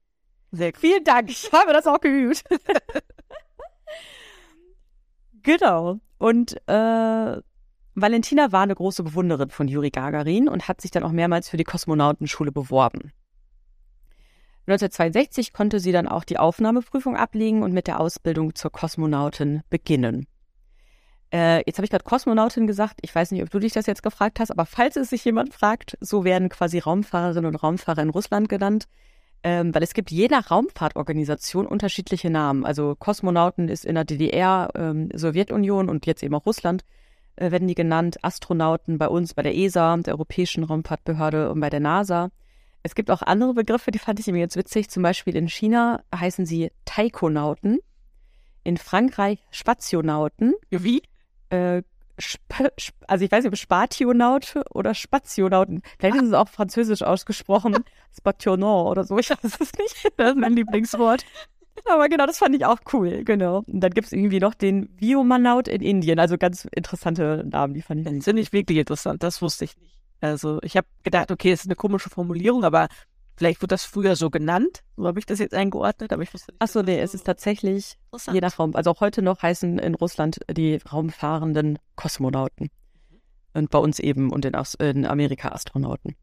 Sehr 0.52 0.72
gut. 0.72 0.82
Vielen 0.82 1.04
Dank, 1.04 1.30
ich 1.30 1.52
habe 1.52 1.74
das 1.74 1.88
auch 1.88 2.00
geübt. 2.00 2.44
genau. 5.44 6.00
Und 6.18 6.56
äh, 6.68 7.42
Valentina 7.96 8.52
war 8.52 8.62
eine 8.62 8.76
große 8.76 9.04
Bewunderin 9.04 9.50
von 9.50 9.68
Juri 9.68 9.90
Gagarin 9.90 10.48
und 10.48 10.68
hat 10.68 10.82
sich 10.82 10.92
dann 10.92 11.04
auch 11.04 11.12
mehrmals 11.12 11.50
für 11.50 11.58
die 11.58 11.64
Kosmonautenschule 11.64 12.52
beworben. 12.52 13.12
1962 14.68 15.54
konnte 15.54 15.80
sie 15.80 15.92
dann 15.92 16.08
auch 16.08 16.24
die 16.24 16.38
Aufnahmeprüfung 16.38 17.18
ablegen 17.18 17.64
und 17.64 17.74
mit 17.74 17.88
der 17.88 18.00
Ausbildung 18.00 18.54
zur 18.54 18.72
Kosmonautin 18.72 19.64
beginnen. 19.70 20.28
Äh, 21.34 21.64
jetzt 21.66 21.78
habe 21.78 21.86
ich 21.86 21.92
gerade 21.92 22.04
Kosmonautin 22.04 22.68
gesagt. 22.68 23.00
Ich 23.02 23.14
weiß 23.14 23.32
nicht, 23.32 23.42
ob 23.42 23.50
du 23.50 23.60
dich 23.60 23.74
das 23.74 23.86
jetzt 23.86 24.04
gefragt 24.04 24.40
hast, 24.40 24.52
aber 24.52 24.66
falls 24.66 24.98
es 24.98 25.10
sich 25.10 25.24
jemand 25.24 25.54
fragt, 25.54 25.98
so 26.02 26.24
werden 26.24 26.50
quasi 26.50 26.80
Raumfahrerinnen 26.80 27.46
und 27.46 27.56
Raumfahrer 27.56 28.02
in 28.02 28.10
Russland 28.10 28.50
genannt. 28.50 28.88
Ähm, 29.44 29.74
weil 29.74 29.82
es 29.82 29.96
gibt 29.96 30.12
je 30.12 30.28
nach 30.28 30.52
Raumfahrtorganisation 30.52 31.66
unterschiedliche 31.66 32.30
Namen. 32.30 32.64
Also 32.64 32.96
Kosmonauten 32.96 33.70
ist 33.70 33.86
in 33.86 33.96
der 33.96 34.04
DDR, 34.04 34.70
ähm, 34.76 35.10
Sowjetunion 35.14 35.90
und 35.90 36.06
jetzt 36.06 36.22
eben 36.22 36.36
auch 36.36 36.46
Russland 36.46 36.84
äh, 37.38 37.50
werden 37.50 37.68
die 37.68 37.74
genannt. 37.74 38.24
Astronauten 38.24 39.00
bei 39.00 39.08
uns, 39.08 39.34
bei 39.34 39.42
der 39.42 39.56
ESA, 39.56 39.98
der 39.98 40.14
Europäischen 40.14 40.64
Raumfahrtbehörde 40.64 41.52
und 41.52 41.60
bei 41.60 41.72
der 41.72 41.80
NASA. 41.80 42.30
Es 42.84 42.94
gibt 42.94 43.10
auch 43.10 43.24
andere 43.24 43.56
Begriffe, 43.56 43.90
die 43.90 44.00
fand 44.00 44.20
ich 44.20 44.28
irgendwie 44.28 44.42
jetzt 44.42 44.58
witzig. 44.58 44.90
Zum 44.90 45.02
Beispiel 45.02 45.36
in 45.36 45.50
China 45.50 46.04
heißen 46.16 46.46
sie 46.46 46.72
Taikonauten. 46.86 47.80
In 48.64 48.78
Frankreich 48.78 49.40
Spationauten. 49.50 50.54
Wie? 50.70 51.02
Äh, 51.52 51.84
also 53.08 53.26
ich 53.26 53.32
weiß 53.32 53.44
nicht, 53.44 53.54
ob 53.54 53.58
Spationaut 53.58 54.56
oder 54.74 54.94
Spazionauten. 54.94 55.82
Vielleicht 55.98 56.18
ist 56.18 56.28
es 56.28 56.34
auch 56.34 56.50
französisch 56.50 57.02
ausgesprochen. 57.02 57.78
Spationaut 58.18 58.92
oder 58.92 59.04
so. 59.04 59.18
Ich 59.18 59.30
weiß 59.30 59.40
es 59.44 59.60
nicht. 59.60 60.12
Das 60.18 60.32
ist 60.32 60.38
mein 60.38 60.54
Lieblingswort. 60.54 61.26
Aber 61.86 62.10
genau, 62.10 62.26
das 62.26 62.38
fand 62.38 62.56
ich 62.56 62.66
auch 62.66 62.80
cool. 62.94 63.24
Genau. 63.24 63.64
Und 63.66 63.80
dann 63.80 63.92
gibt 63.92 64.08
es 64.08 64.14
irgendwie 64.14 64.40
noch 64.40 64.54
den 64.54 64.90
Viomanaut 65.00 65.68
in 65.68 65.82
Indien. 65.82 66.20
Also 66.20 66.38
ganz 66.38 66.66
interessante 66.66 67.44
Namen, 67.50 67.74
die 67.74 67.82
fand 67.82 68.02
ich. 68.02 68.14
Das 68.14 68.26
finde 68.26 68.42
ich 68.42 68.54
wirklich 68.54 68.78
interessant. 68.78 69.24
Das 69.24 69.42
wusste 69.42 69.66
ich 69.66 69.78
nicht. 69.78 69.98
Also 70.20 70.60
ich 70.62 70.78
habe 70.78 70.88
gedacht, 71.04 71.32
okay, 71.32 71.52
es 71.52 71.62
ist 71.62 71.68
eine 71.68 71.76
komische 71.76 72.10
Formulierung, 72.10 72.64
aber 72.64 72.88
vielleicht 73.42 73.62
wird 73.62 73.72
das 73.72 73.86
früher 73.86 74.16
so 74.16 74.30
genannt. 74.30 74.84
So 74.98 75.08
habe 75.08 75.18
ich 75.18 75.26
das 75.26 75.40
jetzt 75.40 75.56
eingeordnet, 75.56 76.14
aber 76.14 76.22
ich 76.22 76.32
wusste 76.32 76.52
nicht. 76.52 76.62
Achso, 76.62 76.84
nee, 76.84 76.98
so 76.98 77.02
es 77.02 77.16
ist 77.16 77.24
tatsächlich 77.24 77.98
je 78.32 78.40
nach 78.40 78.60
Raum. 78.60 78.76
Also 78.76 78.92
auch 78.92 79.02
heute 79.02 79.24
noch 79.24 79.42
heißen 79.42 79.80
in 79.80 79.96
Russland 79.96 80.42
die 80.48 80.76
raumfahrenden 80.76 81.80
Kosmonauten. 81.96 82.70
Und 83.56 83.72
bei 83.72 83.80
uns 83.80 83.98
eben 83.98 84.32
und 84.32 84.46
in, 84.46 84.54
Aus 84.54 84.76
in 84.76 85.08
Amerika 85.08 85.50
Astronauten. 85.50 86.16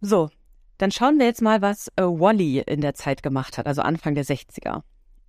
So, 0.00 0.30
dann 0.78 0.90
schauen 0.90 1.20
wir 1.20 1.26
jetzt 1.26 1.42
mal, 1.42 1.62
was 1.62 1.86
äh, 1.94 2.02
Wally 2.02 2.58
in 2.66 2.80
der 2.80 2.94
Zeit 2.94 3.22
gemacht 3.22 3.56
hat, 3.56 3.68
also 3.68 3.82
Anfang 3.82 4.16
der 4.16 4.24
60er. 4.24 4.82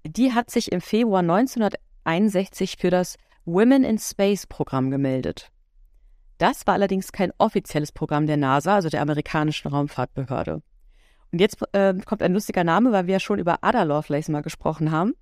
Die 0.03 0.33
hat 0.33 0.49
sich 0.49 0.71
im 0.71 0.81
Februar 0.81 1.19
1961 1.19 2.77
für 2.79 2.89
das 2.89 3.17
Women 3.45 3.83
in 3.83 3.99
Space 3.99 4.47
Programm 4.47 4.89
gemeldet. 4.89 5.51
Das 6.43 6.67
war 6.67 6.73
allerdings 6.73 7.13
kein 7.13 7.31
offizielles 7.37 7.93
Programm 7.93 8.27
der 8.27 8.35
NASA, 8.35 8.75
also 8.75 8.89
der 8.89 9.01
amerikanischen 9.01 9.69
Raumfahrtbehörde. 9.69 10.61
Und 11.31 11.39
jetzt 11.39 11.63
äh, 11.71 11.93
kommt 12.05 12.21
ein 12.21 12.33
lustiger 12.33 12.65
Name, 12.65 12.91
weil 12.91 13.07
wir 13.07 13.13
ja 13.13 13.19
schon 13.21 13.39
über 13.39 13.59
Ada 13.61 13.83
Lovelace 13.83 14.27
mal 14.27 14.41
gesprochen 14.41 14.91
haben. 14.91 15.13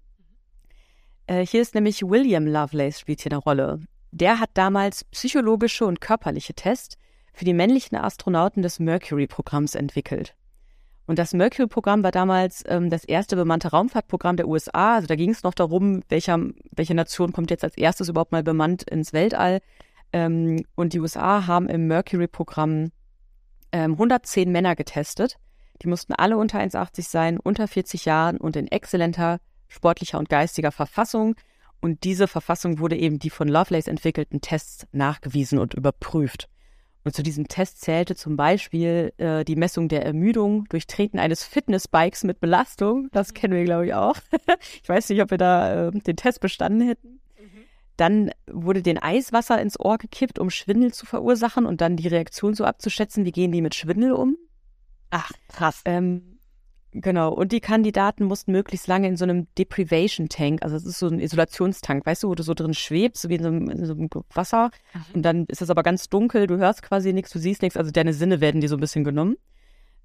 Äh, 1.28 1.46
hier 1.46 1.62
ist 1.62 1.76
nämlich 1.76 2.02
William 2.02 2.48
Lovelace 2.48 3.00
spielt 3.00 3.22
hier 3.22 3.32
eine 3.34 3.38
Rolle. 3.38 3.82
Der 4.10 4.40
hat 4.40 4.50
damals 4.56 5.04
psychologische 5.04 5.86
und 5.86 6.02
körperliche 6.02 6.56
Tests 6.56 6.98
für 7.34 7.46
die 7.46 7.54
männlichen 7.54 7.98
Astronauten 7.98 8.64
des 8.64 8.80
Mercury-Programms 8.80 9.76
entwickelt. 9.76 10.34
Und 11.06 11.20
das 11.20 11.36
Mercury-Programm 11.36 12.02
war 12.02 12.12
damals 12.12 12.64
ähm, 12.68 12.90
das 12.90 13.04
erste 13.04 13.36
bemannte 13.36 13.70
Raumfahrtprogramm 13.70 14.38
der 14.38 14.48
USA. 14.48 14.96
Also 14.96 15.06
da 15.06 15.16
ging 15.16 15.30
es 15.30 15.44
noch 15.44 15.54
darum, 15.54 16.02
welcher, 16.10 16.40
welche 16.72 16.96
Nation 16.96 17.32
kommt 17.32 17.52
jetzt 17.52 17.64
als 17.64 17.78
erstes 17.78 18.10
überhaupt 18.10 18.32
mal 18.32 18.42
bemannt 18.42 18.90
ins 18.90 19.14
Weltall. 19.14 19.60
Ähm, 20.14 20.64
und 20.76 20.94
die 20.94 21.00
USA 21.00 21.48
haben 21.48 21.70
im 21.70 21.88
Mercury-Programm 21.88 22.92
ähm, 23.72 23.92
110 23.94 24.52
Männer 24.52 24.76
getestet. 24.76 25.38
Die 25.82 25.88
mussten 25.88 26.14
alle 26.14 26.38
unter 26.38 26.60
1,80 26.60 27.10
sein, 27.10 27.40
unter 27.40 27.68
40 27.68 28.06
Jahren 28.06 28.38
und 28.38 28.56
in 28.56 28.68
exzellenter 28.68 29.40
sportlicher 29.68 30.20
und 30.20 30.30
geistiger 30.30 30.72
Verfassung. 30.72 31.36
Und 31.80 32.04
diese 32.04 32.28
Verfassung 32.28 32.80
wurde 32.80 32.98
eben 32.98 33.18
die 33.18 33.32
von 33.32 33.48
Lovelace 33.48 33.88
entwickelten 33.88 34.42
Tests 34.42 34.86
nachgewiesen 34.92 35.58
und 35.58 35.74
überprüft. 35.74 36.48
Und 37.04 37.16
zu 37.16 37.24
diesem 37.24 37.48
Test 37.48 37.82
zählte 37.82 38.16
zum 38.16 38.38
Beispiel 38.38 39.12
äh, 39.18 39.44
die 39.44 39.56
Messung 39.56 39.90
der 39.90 40.06
Ermüdung 40.06 40.66
durch 40.70 40.86
Treten 40.86 41.18
eines 41.18 41.44
Fitnessbikes 41.44 42.24
mit 42.24 42.40
Belastung. 42.40 43.10
Das 43.12 43.34
kennen 43.34 43.56
wir, 43.56 43.66
glaube 43.66 43.88
ich, 43.88 43.94
auch. 43.96 44.18
ich 44.84 44.88
weiß 44.88 45.10
nicht, 45.10 45.22
ob 45.24 45.32
wir 45.32 45.40
da 45.40 45.88
äh, 45.88 45.92
den 45.92 46.16
Test 46.16 46.42
bestanden 46.42 46.88
hätten. 46.88 47.21
Dann 47.98 48.32
wurde 48.48 48.82
den 48.82 48.98
Eiswasser 48.98 49.62
ins 49.62 49.80
Ohr 49.80 49.98
gekippt, 49.98 50.40
um 50.40 50.50
Schwindel 50.50 50.94
zu 50.94 51.06
verursachen 51.06 51.66
und 51.66 51.82
dann 51.82 51.98
die 51.98 52.08
Reaktion 52.08 52.54
so 52.54 52.66
abzuschätzen, 52.66 53.26
wie 53.26 53.32
gehen 53.32 53.52
die 53.52 53.62
mit 53.62 53.76
Schwindel 53.76 54.14
um. 54.14 54.38
Ach, 55.10 55.32
krass. 55.50 55.82
Ähm, 55.86 56.40
genau. 56.92 57.34
Und 57.34 57.52
die 57.52 57.60
Kandidaten 57.60 58.26
mussten 58.26 58.54
möglichst 58.54 58.88
lange 58.88 59.08
in 59.08 59.18
so 59.18 59.26
einem 59.26 59.48
Deprivation 59.58 60.30
Tank, 60.30 60.64
also 60.64 60.76
das 60.76 60.86
ist 60.86 61.00
so 61.00 61.08
ein 61.08 61.20
Isolationstank, 61.20 62.06
weißt 62.06 62.24
du, 62.24 62.30
wo 62.30 62.36
du 62.36 62.44
so 62.44 62.54
drin 62.54 62.74
schwebst, 62.74 63.22
so 63.22 63.30
wie 63.30 63.36
in 63.36 63.44
so 63.44 63.50
einem, 63.50 63.70
in 63.70 63.86
so 63.86 63.94
einem 63.94 64.10
Wasser. 64.34 64.72
Und 65.14 65.24
dann 65.24 65.46
ist 65.46 65.62
es 65.62 65.70
aber 65.70 65.84
ganz 65.84 66.08
dunkel, 66.10 66.48
du 66.48 66.58
hörst 66.58 66.82
quasi 66.82 67.14
nichts, 67.14 67.32
du 67.32 67.40
siehst 67.40 67.62
nichts, 67.62 67.78
also 67.78 67.92
deine 67.92 68.14
Sinne 68.14 68.42
werden 68.42 68.62
dir 68.62 68.70
so 68.70 68.78
ein 68.78 68.82
bisschen 68.82 69.04
genommen. 69.04 69.38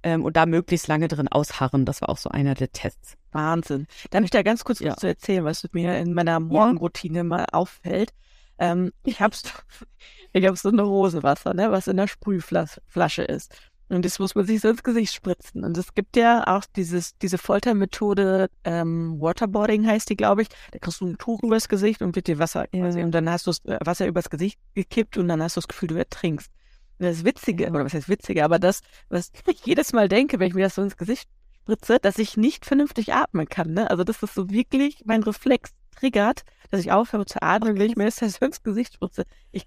Ähm, 0.06 0.24
und 0.24 0.36
da 0.36 0.46
möglichst 0.46 0.86
lange 0.86 1.08
drin 1.08 1.26
ausharren, 1.26 1.84
das 1.84 2.00
war 2.00 2.10
auch 2.10 2.18
so 2.18 2.30
einer 2.30 2.54
der 2.54 2.70
Tests. 2.70 3.16
Wahnsinn. 3.32 3.88
Darf 4.10 4.22
ich 4.22 4.30
da 4.30 4.42
ganz 4.42 4.62
kurz 4.62 4.78
Ja. 4.78 4.92
was 4.92 4.98
zu 4.98 5.08
erzählen, 5.08 5.44
was 5.44 5.66
mir 5.72 5.98
in 5.98 6.14
meiner 6.14 6.38
Morgenroutine 6.38 7.24
mal 7.24 7.44
auffällt? 7.50 8.12
Ähm, 8.58 8.92
ich 9.02 9.20
habe 9.20 9.34
ich 10.32 10.46
hab 10.46 10.56
so 10.58 10.68
eine 10.68 10.82
Rosewasser, 10.82 11.54
ne, 11.54 11.72
was 11.72 11.88
in 11.88 11.96
der 11.96 12.06
Sprühflasche 12.06 13.22
ist. 13.22 13.52
Und 13.88 14.04
das 14.04 14.20
muss 14.20 14.36
man 14.36 14.46
sich 14.46 14.60
so 14.60 14.68
ins 14.68 14.84
Gesicht 14.84 15.12
spritzen. 15.12 15.64
Und 15.64 15.76
es 15.76 15.92
gibt 15.92 16.16
ja 16.16 16.46
auch 16.46 16.64
dieses, 16.76 17.18
diese 17.18 17.36
Foltermethode, 17.38 18.48
ähm, 18.62 19.20
Waterboarding 19.20 19.88
heißt 19.88 20.08
die, 20.08 20.16
glaube 20.16 20.42
ich. 20.42 20.48
Da 20.70 20.78
kriegst 20.78 21.00
du 21.00 21.06
ein 21.06 21.18
Tuch 21.18 21.42
übers 21.42 21.68
Gesicht 21.68 22.00
und 22.00 22.14
wird 22.14 22.28
dir 22.28 22.38
Wasser. 22.38 22.66
Ja. 22.72 22.84
Und 22.86 23.10
dann 23.10 23.28
hast 23.28 23.48
du 23.48 23.50
das 23.50 23.64
äh, 23.64 23.78
Wasser 23.84 24.06
übers 24.06 24.30
Gesicht 24.30 24.60
gekippt 24.74 25.16
und 25.18 25.26
dann 25.26 25.42
hast 25.42 25.56
du 25.56 25.60
das 25.60 25.68
Gefühl, 25.68 25.88
du 25.88 25.96
ertrinkst. 25.96 26.50
Das 26.98 27.24
Witzige, 27.24 27.68
oder 27.68 27.84
was 27.84 27.92
heißt 27.94 28.08
Witzige, 28.08 28.44
aber 28.44 28.58
das, 28.58 28.80
was 29.08 29.30
ich 29.46 29.64
jedes 29.66 29.92
Mal 29.92 30.08
denke, 30.08 30.38
wenn 30.38 30.48
ich 30.48 30.54
mir 30.54 30.64
das 30.64 30.76
so 30.76 30.82
ins 30.82 30.96
Gesicht 30.96 31.28
spritze, 31.62 31.98
dass 31.98 32.18
ich 32.18 32.36
nicht 32.36 32.64
vernünftig 32.64 33.12
atmen 33.12 33.48
kann. 33.48 33.72
Ne? 33.74 33.90
Also 33.90 34.04
dass 34.04 34.20
das 34.20 34.32
so 34.34 34.48
wirklich 34.50 35.02
mein 35.04 35.22
Reflex 35.22 35.72
triggert, 35.94 36.42
dass 36.70 36.80
ich 36.80 36.92
aufhöre 36.92 37.26
zu 37.26 37.42
atmen, 37.42 37.78
wenn 37.78 37.90
ich 37.90 37.96
mir 37.96 38.04
das 38.04 38.16
so 38.16 38.44
ins 38.44 38.62
Gesicht 38.62 38.94
spritze. 38.94 39.24
Ich 39.50 39.66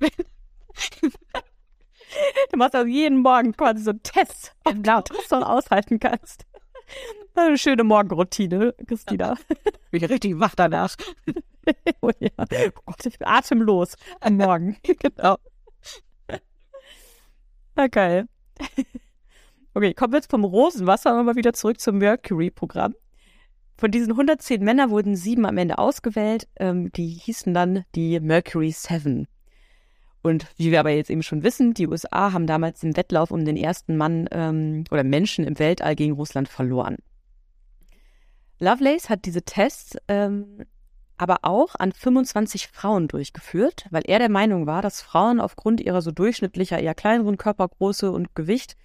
Du 2.50 2.56
machst 2.56 2.74
also 2.74 2.86
jeden 2.88 3.18
Morgen 3.18 3.52
quasi 3.56 3.82
so 3.82 3.90
einen 3.90 4.02
Test, 4.02 4.54
ob 4.64 4.74
Genau. 4.74 5.02
du 5.02 5.14
das 5.14 5.30
noch 5.30 5.46
aushalten 5.46 5.98
kannst. 6.00 6.46
Eine 7.34 7.58
schöne 7.58 7.84
Morgenroutine, 7.84 8.74
Christina. 8.86 9.36
bin 9.90 10.02
ich 10.02 10.08
richtig 10.08 10.38
wach 10.40 10.54
danach. 10.54 10.96
oh, 12.00 12.10
ja. 12.18 12.30
oh 12.38 12.70
Gott, 12.86 13.04
ich 13.06 13.18
bin 13.18 13.28
atemlos 13.28 13.94
am 14.20 14.36
Morgen. 14.38 14.76
genau. 14.82 15.36
Na 17.78 17.86
geil. 17.86 18.28
Okay, 19.74 19.94
kommen 19.94 20.12
wir 20.12 20.18
jetzt 20.18 20.30
vom 20.30 20.42
Rosenwasser 20.42 21.16
nochmal 21.16 21.36
wieder 21.36 21.52
zurück 21.52 21.78
zum 21.78 21.98
Mercury-Programm. 21.98 22.94
Von 23.76 23.92
diesen 23.92 24.10
110 24.10 24.64
Männern 24.64 24.90
wurden 24.90 25.14
sieben 25.14 25.46
am 25.46 25.56
Ende 25.56 25.78
ausgewählt. 25.78 26.48
Ähm, 26.56 26.90
die 26.90 27.06
hießen 27.06 27.54
dann 27.54 27.84
die 27.94 28.18
Mercury 28.18 28.72
Seven. 28.72 29.28
Und 30.20 30.48
wie 30.56 30.72
wir 30.72 30.80
aber 30.80 30.90
jetzt 30.90 31.10
eben 31.10 31.22
schon 31.22 31.44
wissen, 31.44 31.74
die 31.74 31.86
USA 31.86 32.32
haben 32.32 32.48
damals 32.48 32.80
den 32.80 32.96
Wettlauf 32.96 33.30
um 33.30 33.44
den 33.44 33.56
ersten 33.56 33.96
Mann 33.96 34.26
ähm, 34.32 34.82
oder 34.90 35.04
Menschen 35.04 35.44
im 35.44 35.60
Weltall 35.60 35.94
gegen 35.94 36.14
Russland 36.14 36.48
verloren. 36.48 36.96
Lovelace 38.58 39.08
hat 39.10 39.26
diese 39.26 39.42
Tests 39.42 39.96
ähm, 40.08 40.64
aber 41.18 41.38
auch 41.42 41.74
an 41.74 41.92
25 41.92 42.68
Frauen 42.68 43.08
durchgeführt, 43.08 43.86
weil 43.90 44.02
er 44.06 44.18
der 44.18 44.30
Meinung 44.30 44.66
war, 44.66 44.82
dass 44.82 45.02
Frauen 45.02 45.40
aufgrund 45.40 45.80
ihrer 45.80 46.00
so 46.00 46.12
durchschnittlicher, 46.12 46.78
eher 46.78 46.94
kleineren 46.94 47.36
Körpergröße 47.36 48.10
und 48.10 48.34
Gewicht 48.34 48.76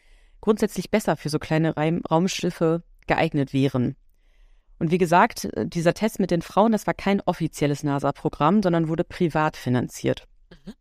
grundsätzlich 0.42 0.92
besser 0.92 1.16
für 1.16 1.30
so 1.30 1.40
kleine 1.40 1.76
Raumschiffe 2.10 2.84
geeignet 3.08 3.54
wären. 3.54 3.96
Und 4.80 4.92
wie 4.92 4.98
gesagt, 4.98 5.48
dieser 5.56 5.94
Test 5.94 6.20
mit 6.20 6.32
den 6.32 6.42
Frauen, 6.42 6.74
das 6.74 6.88
war 6.88 6.94
kein 6.94 7.22
offizielles 7.22 7.84
NASA-Programm, 7.84 8.62
sondern 8.62 8.90
wurde 8.90 9.04
privat 9.04 9.56
finanziert. 9.56 10.28
Mhm. 10.50 10.74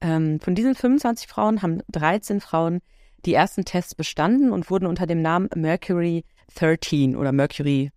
Ähm, 0.00 0.40
von 0.40 0.54
diesen 0.54 0.74
25 0.74 1.28
Frauen 1.28 1.62
haben 1.62 1.82
13 1.92 2.40
Frauen 2.40 2.80
die 3.24 3.34
ersten 3.34 3.64
Tests 3.64 3.94
bestanden 3.94 4.50
und 4.50 4.70
wurden 4.70 4.86
unter 4.86 5.06
dem 5.06 5.22
Namen 5.22 5.48
Mercury 5.54 6.24
13 6.56 7.14
oder 7.14 7.30
Mercury 7.30 7.92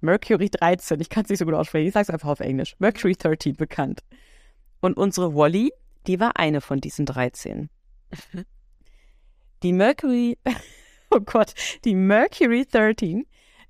Mercury 0.00 0.48
13, 0.50 1.00
ich 1.00 1.08
kann 1.08 1.24
es 1.24 1.30
nicht 1.30 1.38
so 1.38 1.44
gut 1.44 1.54
aussprechen, 1.54 1.88
ich 1.88 1.94
sage 1.94 2.04
es 2.04 2.10
einfach 2.10 2.28
auf 2.28 2.40
Englisch, 2.40 2.76
Mercury 2.78 3.14
13 3.14 3.56
bekannt. 3.56 4.00
Und 4.80 4.96
unsere 4.96 5.34
Wally, 5.34 5.72
die 6.06 6.20
war 6.20 6.36
eine 6.36 6.60
von 6.60 6.80
diesen 6.80 7.06
13. 7.06 7.68
Mhm. 8.32 8.44
Die 9.62 9.72
Mercury, 9.72 10.38
oh 11.10 11.20
Gott, 11.20 11.54
die 11.84 11.94
Mercury 11.94 12.64
13 12.70 13.26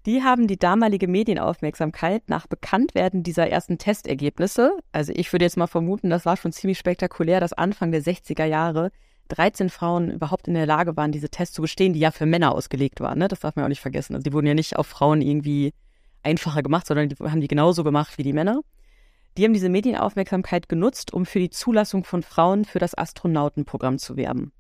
die 0.09 0.23
haben 0.23 0.47
die 0.47 0.59
damalige 0.59 1.07
Medienaufmerksamkeit 1.07 2.31
nach 2.31 2.47
Bekanntwerden 2.47 3.23
dieser 3.23 3.51
ersten 3.51 3.77
Testergebnisse, 3.77 4.79
also 4.91 5.13
ich 5.15 5.31
würde 5.33 5.45
jetzt 5.45 5.59
mal 5.59 5.67
vermuten, 5.67 6.09
das 6.09 6.25
war 6.25 6.39
schon 6.39 6.51
ziemlich 6.51 6.79
spektakulär, 6.79 7.41
dass 7.41 7.53
Anfang 7.53 7.93
der 7.93 8.03
60er 8.03 8.47
Jahre 8.47 8.91
13 9.29 9.69
Frauen 9.69 10.11
überhaupt 10.11 10.49
in 10.49 10.55
der 10.55 10.65
Lage 10.65 10.97
waren, 10.97 11.13
diese 11.13 11.29
Tests 11.29 11.55
zu 11.55 11.61
bestehen, 11.61 11.93
die 11.93 12.01
ja 12.01 12.11
für 12.11 12.25
Männer 12.25 12.55
ausgelegt 12.55 13.01
waren. 13.01 13.19
Ne? 13.19 13.29
Das 13.29 13.41
darf 13.41 13.57
man 13.57 13.67
auch 13.67 13.69
nicht 13.69 13.83
vergessen. 13.83 14.15
Also 14.15 14.23
die 14.23 14.33
wurden 14.33 14.47
ja 14.47 14.55
nicht 14.55 14.77
auf 14.77 14.87
Frauen 14.87 15.21
irgendwie 15.21 15.75
einfacher 16.23 16.63
gemacht, 16.63 16.87
sondern 16.87 17.09
die 17.09 17.17
haben 17.17 17.41
die 17.41 17.49
genauso 17.49 17.85
gemacht 17.85 18.19
wie 18.19 18.23
die 18.23 18.33
Männer. 18.33 18.61
Die 19.37 19.45
haben 19.45 19.53
diese 19.53 19.69
Medienaufmerksamkeit 19.69 20.69
genutzt, 20.69 21.13
um 21.13 21.25
für 21.25 21.39
die 21.39 21.51
Zulassung 21.51 22.05
von 22.05 22.23
Frauen 22.23 22.65
für 22.65 22.79
das 22.79 22.97
Astronautenprogramm 22.97 23.99
zu 23.99 24.17
werben. 24.17 24.53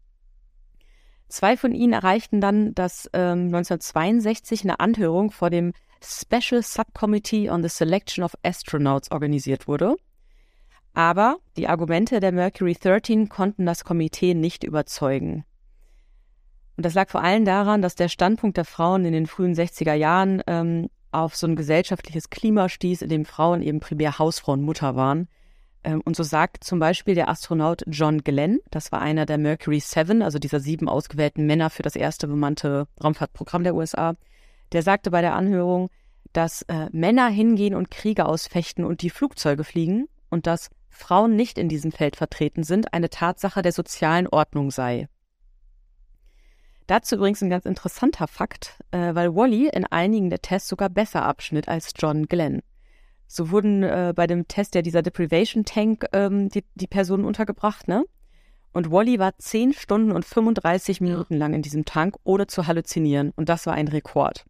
Zwei 1.28 1.56
von 1.56 1.74
ihnen 1.74 1.92
erreichten 1.92 2.40
dann, 2.40 2.74
dass 2.74 3.10
ähm, 3.12 3.46
1962 3.46 4.62
eine 4.62 4.80
Anhörung 4.80 5.30
vor 5.30 5.50
dem 5.50 5.72
Special 6.02 6.62
Subcommittee 6.62 7.50
on 7.50 7.62
the 7.62 7.68
Selection 7.68 8.24
of 8.24 8.34
Astronauts 8.42 9.10
organisiert 9.10 9.68
wurde. 9.68 9.96
Aber 10.94 11.36
die 11.56 11.68
Argumente 11.68 12.20
der 12.20 12.32
Mercury 12.32 12.74
13 12.74 13.28
konnten 13.28 13.66
das 13.66 13.84
Komitee 13.84 14.34
nicht 14.34 14.64
überzeugen. 14.64 15.44
Und 16.76 16.86
das 16.86 16.94
lag 16.94 17.10
vor 17.10 17.22
allem 17.22 17.44
daran, 17.44 17.82
dass 17.82 17.96
der 17.96 18.08
Standpunkt 18.08 18.56
der 18.56 18.64
Frauen 18.64 19.04
in 19.04 19.12
den 19.12 19.26
frühen 19.26 19.54
60er 19.54 19.94
Jahren 19.94 20.42
ähm, 20.46 20.88
auf 21.10 21.36
so 21.36 21.46
ein 21.46 21.56
gesellschaftliches 21.56 22.30
Klima 22.30 22.68
stieß, 22.68 23.02
in 23.02 23.08
dem 23.08 23.24
Frauen 23.24 23.62
eben 23.62 23.80
primär 23.80 24.18
Hausfrau 24.18 24.52
und 24.52 24.62
Mutter 24.62 24.96
waren 24.96 25.28
ähm, 25.84 26.02
und 26.04 26.16
so 26.16 26.22
sagt 26.22 26.64
zum 26.64 26.78
Beispiel 26.78 27.14
der 27.14 27.28
Astronaut 27.28 27.82
John 27.86 28.22
Glenn, 28.22 28.60
das 28.70 28.92
war 28.92 29.00
einer 29.00 29.26
der 29.26 29.38
Mercury 29.38 29.80
Seven, 29.80 30.22
also 30.22 30.38
dieser 30.38 30.60
sieben 30.60 30.88
ausgewählten 30.88 31.46
Männer 31.46 31.70
für 31.70 31.82
das 31.82 31.96
erste 31.96 32.26
bemannte 32.26 32.88
Raumfahrtprogramm 33.02 33.64
der 33.64 33.74
USA, 33.74 34.14
der 34.72 34.82
sagte 34.82 35.10
bei 35.10 35.20
der 35.20 35.34
Anhörung, 35.34 35.88
dass 36.32 36.62
äh, 36.62 36.88
Männer 36.92 37.28
hingehen 37.28 37.74
und 37.74 37.90
Kriege 37.90 38.26
ausfechten 38.26 38.84
und 38.84 39.02
die 39.02 39.10
Flugzeuge 39.10 39.64
fliegen 39.64 40.08
und 40.30 40.46
dass 40.46 40.70
Frauen 40.90 41.36
nicht 41.36 41.58
in 41.58 41.68
diesem 41.68 41.92
Feld 41.92 42.16
vertreten 42.16 42.64
sind, 42.64 42.92
eine 42.92 43.08
Tatsache 43.08 43.62
der 43.62 43.72
sozialen 43.72 44.26
Ordnung 44.26 44.70
sei. 44.70 45.08
Dazu 46.88 47.16
übrigens 47.16 47.42
ein 47.42 47.50
ganz 47.50 47.66
interessanter 47.66 48.26
Fakt, 48.26 48.82
äh, 48.92 49.14
weil 49.14 49.34
Wally 49.34 49.68
in 49.68 49.84
einigen 49.84 50.30
der 50.30 50.40
Tests 50.40 50.70
sogar 50.70 50.88
besser 50.88 51.22
abschnitt 51.22 51.68
als 51.68 51.92
John 51.94 52.26
Glenn. 52.26 52.62
So 53.26 53.50
wurden 53.50 53.82
äh, 53.82 54.14
bei 54.16 54.26
dem 54.26 54.48
Test 54.48 54.74
ja 54.74 54.80
dieser 54.80 55.02
Deprivation 55.02 55.66
Tank 55.66 56.06
ähm, 56.14 56.48
die, 56.48 56.64
die 56.76 56.86
Personen 56.86 57.26
untergebracht, 57.26 57.88
ne? 57.88 58.06
Und 58.72 58.90
Wally 58.90 59.18
war 59.18 59.36
10 59.36 59.74
Stunden 59.74 60.12
und 60.12 60.24
35 60.24 61.02
Minuten 61.02 61.36
lang 61.36 61.52
in 61.52 61.60
diesem 61.60 61.84
Tank, 61.84 62.16
ohne 62.24 62.46
zu 62.46 62.66
halluzinieren. 62.66 63.32
Und 63.36 63.50
das 63.50 63.66
war 63.66 63.74
ein 63.74 63.88
Rekord. 63.88 64.46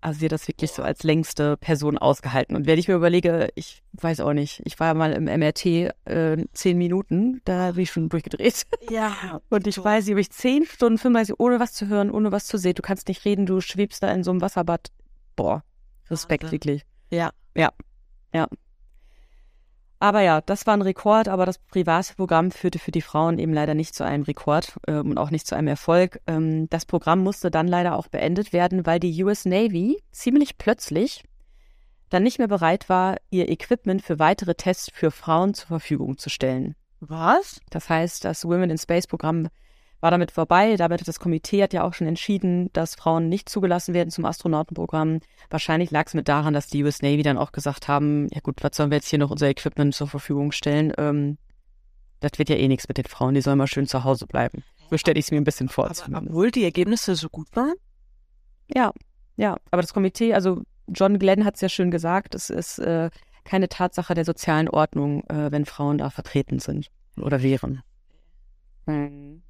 Also 0.00 0.20
sie 0.20 0.26
hat 0.26 0.32
das 0.32 0.48
wirklich 0.48 0.72
so 0.72 0.82
als 0.82 1.02
längste 1.02 1.56
Person 1.58 1.98
ausgehalten. 1.98 2.56
Und 2.56 2.66
wenn 2.66 2.78
ich 2.78 2.88
mir 2.88 2.94
überlege, 2.94 3.48
ich 3.54 3.82
weiß 3.92 4.20
auch 4.20 4.32
nicht, 4.32 4.62
ich 4.64 4.80
war 4.80 4.94
mal 4.94 5.12
im 5.12 5.24
MRT 5.24 5.66
äh, 5.66 6.46
zehn 6.52 6.78
Minuten, 6.78 7.42
da 7.44 7.72
bin 7.72 7.82
ich 7.82 7.90
schon 7.90 8.08
durchgedreht. 8.08 8.66
Ja. 8.90 9.40
Und 9.50 9.66
ich 9.66 9.82
weiß 9.82 10.06
nicht, 10.06 10.14
ob 10.14 10.20
ich 10.20 10.30
zehn 10.30 10.64
Stunden, 10.64 10.98
35, 10.98 11.34
ohne 11.38 11.60
was 11.60 11.72
zu 11.72 11.88
hören, 11.88 12.10
ohne 12.10 12.32
was 12.32 12.46
zu 12.46 12.56
sehen, 12.56 12.74
du 12.74 12.82
kannst 12.82 13.08
nicht 13.08 13.24
reden, 13.24 13.44
du 13.46 13.60
schwebst 13.60 14.02
da 14.02 14.10
in 14.12 14.24
so 14.24 14.30
einem 14.30 14.40
Wasserbad. 14.40 14.88
Boah, 15.36 15.64
Respekt, 16.10 16.44
Wahnsinn. 16.44 16.52
wirklich. 16.52 16.86
Ja. 17.10 17.30
Ja. 17.54 17.70
Ja. 18.32 18.46
Aber 20.02 20.22
ja, 20.22 20.40
das 20.40 20.66
war 20.66 20.74
ein 20.74 20.80
Rekord, 20.82 21.28
aber 21.28 21.44
das 21.44 21.58
private 21.58 22.14
Programm 22.14 22.50
führte 22.50 22.78
für 22.78 22.90
die 22.90 23.02
Frauen 23.02 23.38
eben 23.38 23.52
leider 23.52 23.74
nicht 23.74 23.94
zu 23.94 24.02
einem 24.02 24.22
Rekord 24.22 24.78
ähm, 24.88 25.10
und 25.10 25.18
auch 25.18 25.30
nicht 25.30 25.46
zu 25.46 25.54
einem 25.54 25.68
Erfolg. 25.68 26.20
Ähm, 26.26 26.70
das 26.70 26.86
Programm 26.86 27.20
musste 27.20 27.50
dann 27.50 27.68
leider 27.68 27.96
auch 27.96 28.08
beendet 28.08 28.54
werden, 28.54 28.86
weil 28.86 28.98
die 28.98 29.22
US 29.22 29.44
Navy 29.44 30.02
ziemlich 30.10 30.56
plötzlich 30.56 31.22
dann 32.08 32.22
nicht 32.22 32.38
mehr 32.38 32.48
bereit 32.48 32.88
war, 32.88 33.18
ihr 33.28 33.50
Equipment 33.50 34.02
für 34.02 34.18
weitere 34.18 34.54
Tests 34.54 34.90
für 34.90 35.10
Frauen 35.10 35.52
zur 35.52 35.68
Verfügung 35.68 36.16
zu 36.16 36.30
stellen. 36.30 36.74
Was? 37.00 37.60
Das 37.68 37.90
heißt, 37.90 38.24
das 38.24 38.46
Women 38.46 38.70
in 38.70 38.78
Space 38.78 39.06
Programm 39.06 39.48
war 40.00 40.10
damit 40.10 40.32
vorbei. 40.32 40.76
Damit 40.76 41.00
hat 41.00 41.08
das 41.08 41.20
Komitee 41.20 41.62
hat 41.62 41.72
ja 41.72 41.84
auch 41.84 41.94
schon 41.94 42.06
entschieden, 42.06 42.70
dass 42.72 42.94
Frauen 42.94 43.28
nicht 43.28 43.48
zugelassen 43.48 43.94
werden 43.94 44.10
zum 44.10 44.24
Astronautenprogramm. 44.24 45.20
Wahrscheinlich 45.50 45.90
lag 45.90 46.06
es 46.06 46.14
mit 46.14 46.28
daran, 46.28 46.54
dass 46.54 46.66
die 46.66 46.82
US 46.82 47.02
Navy 47.02 47.22
dann 47.22 47.38
auch 47.38 47.52
gesagt 47.52 47.88
haben, 47.88 48.28
ja 48.32 48.40
gut, 48.40 48.62
was 48.62 48.76
sollen 48.76 48.90
wir 48.90 48.96
jetzt 48.96 49.08
hier 49.08 49.18
noch 49.18 49.30
unser 49.30 49.48
Equipment 49.48 49.94
zur 49.94 50.08
Verfügung 50.08 50.52
stellen? 50.52 50.92
Ähm, 50.98 51.38
das 52.20 52.32
wird 52.36 52.48
ja 52.48 52.56
eh 52.56 52.68
nichts 52.68 52.88
mit 52.88 52.98
den 52.98 53.06
Frauen, 53.06 53.34
die 53.34 53.40
sollen 53.40 53.58
mal 53.58 53.66
schön 53.66 53.86
zu 53.86 54.04
Hause 54.04 54.26
bleiben. 54.26 54.62
So 54.90 54.98
stelle 54.98 55.18
ich 55.18 55.26
es 55.26 55.30
mir 55.30 55.38
ein 55.38 55.44
bisschen 55.44 55.68
vor. 55.68 55.90
Aber, 55.90 56.18
obwohl 56.18 56.50
die 56.50 56.64
Ergebnisse 56.64 57.14
so 57.14 57.28
gut 57.28 57.48
waren? 57.54 57.74
Ja, 58.74 58.92
ja. 59.36 59.56
Aber 59.70 59.82
das 59.82 59.94
Komitee, 59.94 60.34
also 60.34 60.62
John 60.88 61.18
Glenn 61.18 61.44
hat 61.44 61.54
es 61.54 61.60
ja 61.60 61.68
schön 61.68 61.90
gesagt, 61.90 62.34
es 62.34 62.50
ist 62.50 62.78
äh, 62.78 63.10
keine 63.44 63.68
Tatsache 63.68 64.14
der 64.14 64.24
sozialen 64.24 64.68
Ordnung, 64.68 65.24
äh, 65.28 65.50
wenn 65.52 65.64
Frauen 65.64 65.98
da 65.98 66.10
vertreten 66.10 66.58
sind 66.58 66.90
oder 67.16 67.42
wären. 67.42 67.82
Mhm 68.86 69.42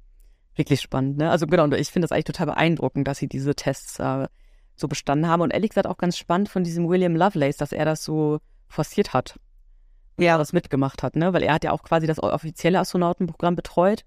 wirklich 0.55 0.81
spannend. 0.81 1.17
Ne? 1.17 1.29
Also 1.29 1.47
genau, 1.47 1.63
und 1.63 1.73
ich 1.73 1.89
finde 1.89 2.07
das 2.07 2.11
eigentlich 2.11 2.25
total 2.25 2.47
beeindruckend, 2.47 3.07
dass 3.07 3.17
sie 3.17 3.27
diese 3.27 3.55
Tests 3.55 3.99
äh, 3.99 4.27
so 4.75 4.87
bestanden 4.87 5.27
haben. 5.27 5.41
Und 5.41 5.51
ehrlich 5.51 5.69
gesagt 5.69 5.87
auch 5.87 5.97
ganz 5.97 6.17
spannend 6.17 6.49
von 6.49 6.63
diesem 6.63 6.87
William 6.87 7.15
Lovelace, 7.15 7.57
dass 7.57 7.71
er 7.71 7.85
das 7.85 8.03
so 8.03 8.39
forciert 8.67 9.13
hat. 9.13 9.39
Ja, 10.19 10.37
das 10.37 10.53
mitgemacht 10.53 11.03
hat, 11.03 11.15
ne? 11.15 11.33
Weil 11.33 11.43
er 11.43 11.53
hat 11.53 11.63
ja 11.63 11.71
auch 11.71 11.83
quasi 11.83 12.05
das 12.05 12.21
offizielle 12.21 12.79
Astronautenprogramm 12.79 13.55
betreut 13.55 14.03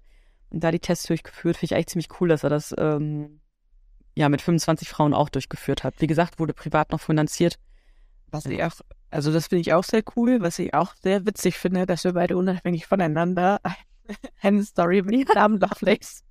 und 0.49 0.63
da 0.63 0.71
die 0.71 0.79
Tests 0.79 1.07
durchgeführt. 1.07 1.57
Finde 1.57 1.65
ich 1.65 1.75
eigentlich 1.75 1.87
ziemlich 1.87 2.21
cool, 2.21 2.29
dass 2.29 2.43
er 2.43 2.49
das 2.49 2.73
ähm, 2.77 3.41
ja 4.15 4.29
mit 4.29 4.41
25 4.41 4.87
Frauen 4.87 5.13
auch 5.13 5.29
durchgeführt 5.29 5.83
hat. 5.83 5.95
Wie 5.99 6.07
gesagt, 6.07 6.39
wurde 6.39 6.53
privat 6.53 6.91
noch 6.91 7.01
finanziert. 7.01 7.57
Was 8.31 8.45
ich 8.45 8.63
auch, 8.63 8.71
also 9.09 9.31
das 9.33 9.47
finde 9.47 9.61
ich 9.61 9.73
auch 9.73 9.83
sehr 9.83 10.03
cool, 10.15 10.41
was 10.41 10.59
ich 10.59 10.73
auch 10.73 10.93
sehr 11.01 11.25
witzig 11.25 11.57
finde, 11.57 11.85
dass 11.85 12.03
wir 12.03 12.13
beide 12.13 12.37
unabhängig 12.37 12.85
voneinander 12.85 13.59
eine 14.41 14.63
Story 14.63 15.01
mit 15.01 15.33
Namen 15.33 15.59
Lovelace 15.59 16.23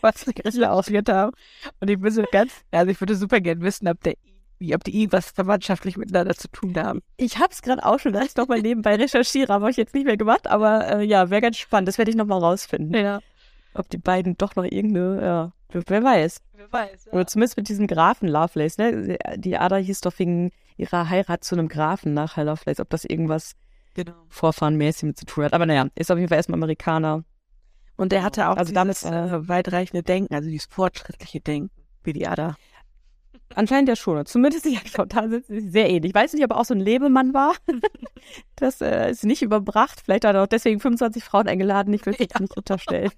was 0.02 0.24
die 0.24 0.34
Grille 0.34 0.70
ausgeht 0.70 1.08
haben. 1.08 1.32
Und 1.80 1.90
ich 1.90 2.00
wüsste 2.00 2.24
ganz, 2.30 2.52
also 2.70 2.90
ich 2.90 3.00
würde 3.00 3.14
super 3.14 3.40
gerne 3.40 3.60
wissen, 3.62 3.88
ob 3.88 4.02
der 4.02 4.14
wie, 4.60 4.74
ob 4.74 4.84
die 4.84 4.94
irgendwas 4.94 5.30
verwandtschaftlich 5.30 5.96
miteinander 5.96 6.34
zu 6.34 6.48
tun 6.48 6.74
haben. 6.76 7.00
Ich 7.16 7.38
habe 7.38 7.48
es 7.50 7.62
gerade 7.62 7.84
auch 7.84 7.98
schon, 7.98 8.12
dass 8.12 8.26
ich 8.26 8.36
noch 8.36 8.46
mal 8.46 8.60
nebenbei 8.60 8.94
recherchiere, 8.96 9.52
habe 9.52 9.70
ich 9.70 9.76
jetzt 9.76 9.94
nicht 9.94 10.04
mehr 10.04 10.18
gemacht, 10.18 10.46
aber 10.46 10.98
äh, 10.98 11.02
ja, 11.02 11.30
wäre 11.30 11.40
ganz 11.40 11.56
spannend. 11.56 11.88
Das 11.88 11.98
werde 11.98 12.10
ich 12.10 12.16
noch 12.16 12.26
mal 12.26 12.38
rausfinden. 12.38 12.94
Ja. 12.94 13.20
Ob 13.74 13.88
die 13.88 13.98
beiden 13.98 14.36
doch 14.36 14.56
noch 14.56 14.64
irgendeine, 14.64 15.22
ja, 15.22 15.52
wer 15.72 16.04
weiß. 16.04 16.42
Wer 16.52 16.72
weiß, 16.72 17.06
ja. 17.06 17.12
Oder 17.12 17.26
zumindest 17.26 17.56
mit 17.56 17.68
diesem 17.68 17.86
Grafen 17.86 18.28
Lovelace, 18.28 18.78
ne? 18.78 19.18
Die 19.36 19.56
Ada 19.56 19.76
hieß 19.76 20.02
doch 20.02 20.18
wegen 20.18 20.52
ihrer 20.76 21.08
Heirat 21.08 21.42
zu 21.42 21.54
einem 21.54 21.68
Grafen 21.68 22.12
nach 22.12 22.36
Lovelace, 22.36 22.80
ob 22.80 22.90
das 22.90 23.04
irgendwas 23.04 23.52
genau. 23.94 24.12
vorfahrenmäßig 24.28 25.04
mit 25.04 25.18
zu 25.18 25.24
tun 25.24 25.44
hat. 25.44 25.54
Aber 25.54 25.66
naja, 25.66 25.86
ist 25.94 26.10
auf 26.10 26.18
jeden 26.18 26.28
Fall 26.28 26.38
erstmal 26.38 26.58
Amerikaner. 26.58 27.24
Und 28.00 28.14
er 28.14 28.22
hatte 28.22 28.48
auch 28.48 28.56
also 28.56 28.72
dieses, 28.72 29.00
damit, 29.00 29.04
äh, 29.04 29.46
weitreichende 29.46 30.02
Denken, 30.02 30.32
also 30.32 30.48
dieses 30.48 30.64
fortschrittliche 30.70 31.40
Denken, 31.40 31.70
wie 32.02 32.14
die 32.14 32.26
Ada. 32.26 32.56
Anscheinend 33.54 33.90
ja 33.90 33.96
schon. 33.96 34.24
Zumindest, 34.24 34.64
glaube, 34.94 35.08
da 35.08 35.28
sind 35.28 35.44
sie 35.44 35.68
sehr 35.68 35.90
ähnlich. 35.90 36.08
Ich 36.08 36.14
weiß 36.14 36.32
nicht, 36.32 36.42
ob 36.42 36.52
er 36.52 36.56
auch 36.56 36.64
so 36.64 36.72
ein 36.72 36.80
Lebemann 36.80 37.34
war. 37.34 37.56
das 38.56 38.80
äh, 38.80 39.10
ist 39.10 39.26
nicht 39.26 39.42
überbracht. 39.42 40.00
Vielleicht 40.02 40.24
hat 40.24 40.34
er 40.34 40.44
auch 40.44 40.46
deswegen 40.46 40.80
25 40.80 41.22
Frauen 41.22 41.46
eingeladen. 41.46 41.92
Ich 41.92 42.06
will 42.06 42.14
es 42.18 42.20
ja. 42.20 42.40
nicht 42.40 42.56
unterstellen. 42.56 43.10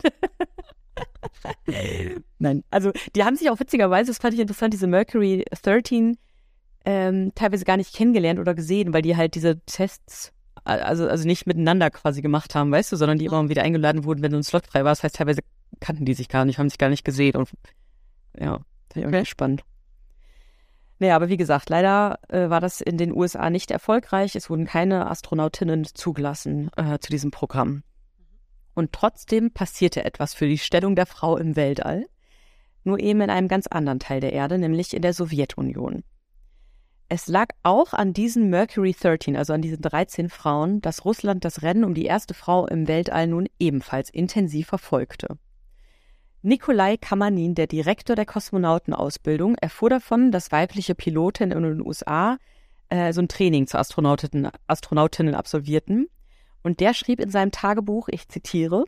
Nein, 2.40 2.64
also 2.70 2.90
die 3.14 3.22
haben 3.22 3.36
sich 3.36 3.50
auch 3.50 3.60
witzigerweise, 3.60 4.10
das 4.10 4.18
fand 4.18 4.34
ich 4.34 4.40
interessant, 4.40 4.74
diese 4.74 4.88
Mercury 4.88 5.44
13 5.62 6.18
ähm, 6.84 7.30
teilweise 7.36 7.64
gar 7.64 7.76
nicht 7.76 7.94
kennengelernt 7.94 8.40
oder 8.40 8.54
gesehen, 8.54 8.92
weil 8.92 9.02
die 9.02 9.16
halt 9.16 9.36
diese 9.36 9.60
Tests 9.60 10.32
also, 10.64 11.08
also 11.08 11.26
nicht 11.26 11.46
miteinander 11.46 11.90
quasi 11.90 12.22
gemacht 12.22 12.54
haben, 12.54 12.70
weißt 12.70 12.92
du, 12.92 12.96
sondern 12.96 13.18
die 13.18 13.26
immer 13.26 13.48
wieder 13.48 13.62
eingeladen 13.62 14.04
wurden, 14.04 14.22
wenn 14.22 14.30
so 14.30 14.36
ein 14.36 14.44
Slot 14.44 14.66
frei 14.66 14.84
war. 14.84 14.92
Das 14.92 15.02
heißt, 15.02 15.16
teilweise 15.16 15.42
kannten 15.80 16.04
die 16.04 16.14
sich 16.14 16.28
gar 16.28 16.44
nicht, 16.44 16.58
haben 16.58 16.68
sich 16.68 16.78
gar 16.78 16.88
nicht 16.88 17.04
gesehen 17.04 17.36
und 17.36 17.50
ja, 18.38 18.60
das 18.88 19.02
ist 19.02 19.08
okay. 19.08 19.24
spannend. 19.24 19.64
Naja, 20.98 21.16
aber 21.16 21.28
wie 21.28 21.36
gesagt, 21.36 21.68
leider 21.68 22.20
äh, 22.28 22.48
war 22.48 22.60
das 22.60 22.80
in 22.80 22.96
den 22.96 23.12
USA 23.12 23.50
nicht 23.50 23.72
erfolgreich. 23.72 24.36
Es 24.36 24.48
wurden 24.48 24.66
keine 24.66 25.10
Astronautinnen 25.10 25.84
zugelassen 25.84 26.70
äh, 26.76 26.98
zu 27.00 27.10
diesem 27.10 27.32
Programm. 27.32 27.82
Und 28.74 28.92
trotzdem 28.92 29.50
passierte 29.50 30.04
etwas 30.04 30.32
für 30.32 30.46
die 30.46 30.58
Stellung 30.58 30.94
der 30.94 31.06
Frau 31.06 31.36
im 31.36 31.56
Weltall, 31.56 32.06
nur 32.84 33.00
eben 33.00 33.20
in 33.20 33.30
einem 33.30 33.48
ganz 33.48 33.66
anderen 33.66 33.98
Teil 33.98 34.20
der 34.20 34.32
Erde, 34.32 34.58
nämlich 34.58 34.94
in 34.94 35.02
der 35.02 35.12
Sowjetunion. 35.12 36.04
Es 37.14 37.26
lag 37.26 37.48
auch 37.62 37.92
an 37.92 38.14
diesen 38.14 38.48
Mercury 38.48 38.96
13, 38.98 39.36
also 39.36 39.52
an 39.52 39.60
diesen 39.60 39.82
13 39.82 40.30
Frauen, 40.30 40.80
dass 40.80 41.04
Russland 41.04 41.44
das 41.44 41.60
Rennen 41.60 41.84
um 41.84 41.92
die 41.92 42.06
erste 42.06 42.32
Frau 42.32 42.66
im 42.66 42.88
Weltall 42.88 43.26
nun 43.26 43.50
ebenfalls 43.58 44.08
intensiv 44.08 44.68
verfolgte. 44.68 45.36
Nikolai 46.40 46.96
Kamanin, 46.96 47.54
der 47.54 47.66
Direktor 47.66 48.16
der 48.16 48.24
Kosmonautenausbildung, 48.24 49.56
erfuhr 49.56 49.90
davon, 49.90 50.32
dass 50.32 50.52
weibliche 50.52 50.94
Piloten 50.94 51.50
in 51.50 51.62
den 51.62 51.86
USA 51.86 52.38
äh, 52.88 53.12
so 53.12 53.20
ein 53.20 53.28
Training 53.28 53.66
zu 53.66 53.78
Astronautinnen, 53.78 54.50
Astronautinnen 54.66 55.34
absolvierten. 55.34 56.08
Und 56.62 56.80
der 56.80 56.94
schrieb 56.94 57.20
in 57.20 57.28
seinem 57.28 57.50
Tagebuch, 57.50 58.08
ich 58.08 58.26
zitiere, 58.28 58.86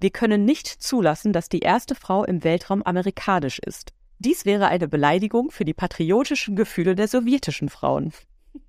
wir 0.00 0.10
können 0.10 0.44
nicht 0.44 0.66
zulassen, 0.66 1.32
dass 1.32 1.48
die 1.48 1.60
erste 1.60 1.94
Frau 1.94 2.24
im 2.24 2.42
Weltraum 2.42 2.82
amerikanisch 2.82 3.60
ist. 3.60 3.92
Dies 4.18 4.44
wäre 4.44 4.68
eine 4.68 4.88
Beleidigung 4.88 5.50
für 5.50 5.64
die 5.64 5.74
patriotischen 5.74 6.56
Gefühle 6.56 6.94
der 6.94 7.08
sowjetischen 7.08 7.68
Frauen. 7.68 8.12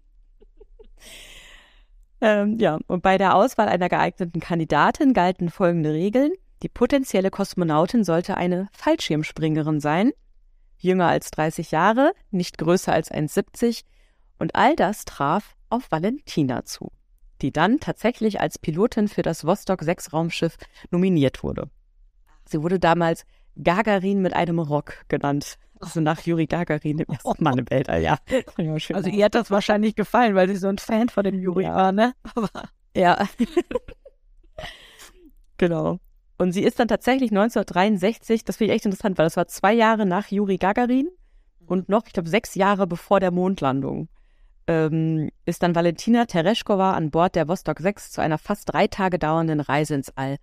ähm, 2.22 2.58
ja, 2.60 2.80
und 2.88 3.02
bei 3.02 3.18
der 3.18 3.36
Auswahl 3.36 3.70
einer 3.70 3.90
geeigneten 3.90 4.42
Kandidatin 4.42 5.14
galten 5.14 5.50
folgende 5.50 5.94
Regeln. 5.94 6.34
Die 6.64 6.70
potenzielle 6.70 7.30
Kosmonautin 7.30 8.04
sollte 8.04 8.36
eine 8.36 8.68
Fallschirmspringerin 8.74 9.80
sein, 9.80 10.12
jünger 10.80 11.08
als 11.08 11.32
30 11.32 11.72
Jahre, 11.72 12.14
nicht 12.32 12.58
größer 12.58 12.92
als 12.92 13.12
1,70 13.12 13.84
und 14.40 14.56
all 14.56 14.76
das 14.76 15.06
traf 15.06 15.56
auf 15.70 15.92
Valentina 15.92 16.66
zu, 16.66 16.92
die 17.42 17.52
dann 17.52 17.80
tatsächlich 17.80 18.42
als 18.42 18.58
Pilotin 18.58 19.08
für 19.08 19.22
das 19.22 19.46
Vostok 19.46 19.84
6 19.84 20.14
Raumschiff 20.14 20.58
nominiert 20.90 21.44
wurde. 21.44 21.70
Sie 22.46 22.62
wurde 22.62 22.80
damals 22.80 23.26
Gagarin 23.62 24.22
mit 24.22 24.34
einem 24.34 24.60
Rock 24.60 25.06
genannt. 25.08 25.58
Also 25.80 26.02
nach 26.02 26.22
Juri 26.22 26.48
Gagarin, 26.48 26.98
dem 26.98 27.08
ersten 27.08 27.44
Mann 27.44 27.60
im 27.60 27.70
Weltall, 27.70 28.02
ja. 28.02 28.18
Also 28.94 29.10
ihr 29.10 29.26
hat 29.26 29.36
das 29.36 29.52
wahrscheinlich 29.52 29.96
gefallen, 29.96 30.34
weil 30.34 30.48
sie 30.48 30.56
so 30.56 30.68
ein 30.68 30.80
Fan 30.80 31.10
von 31.10 31.24
dem 31.24 31.40
Juri 31.40 31.64
ja. 31.64 31.76
war, 31.76 31.92
ne? 31.92 32.14
Aber 32.36 32.50
ja. 32.96 33.28
genau. 35.58 36.00
Und 36.40 36.52
sie 36.52 36.64
ist 36.64 36.80
dann 36.80 36.88
tatsächlich 36.88 37.32
1963, 37.32 38.44
das 38.44 38.58
finde 38.58 38.74
ich 38.74 38.78
echt 38.78 38.86
interessant, 38.86 39.18
weil 39.18 39.26
das 39.26 39.38
war 39.38 39.48
zwei 39.48 39.74
Jahre 39.74 40.06
nach 40.06 40.28
Juri 40.28 40.58
Gagarin 40.58 41.10
und 41.68 41.90
noch, 41.90 42.08
ich 42.08 42.14
glaube, 42.14 42.30
sechs 42.30 42.56
Jahre 42.56 42.88
bevor 42.88 43.20
der 43.20 43.32
Mondlandung, 43.32 44.10
ähm, 44.68 45.30
ist 45.46 45.64
dann 45.64 45.76
Valentina 45.76 46.26
Tereshkova 46.26 46.94
an 46.94 47.12
Bord 47.12 47.36
der 47.36 47.48
Vostok 47.48 47.80
6 47.80 48.12
zu 48.12 48.22
einer 48.22 48.38
fast 48.38 48.72
drei 48.72 48.88
Tage 48.88 49.18
dauernden 49.18 49.62
Reise 49.62 49.96
ins 49.96 50.12
All 50.16 50.38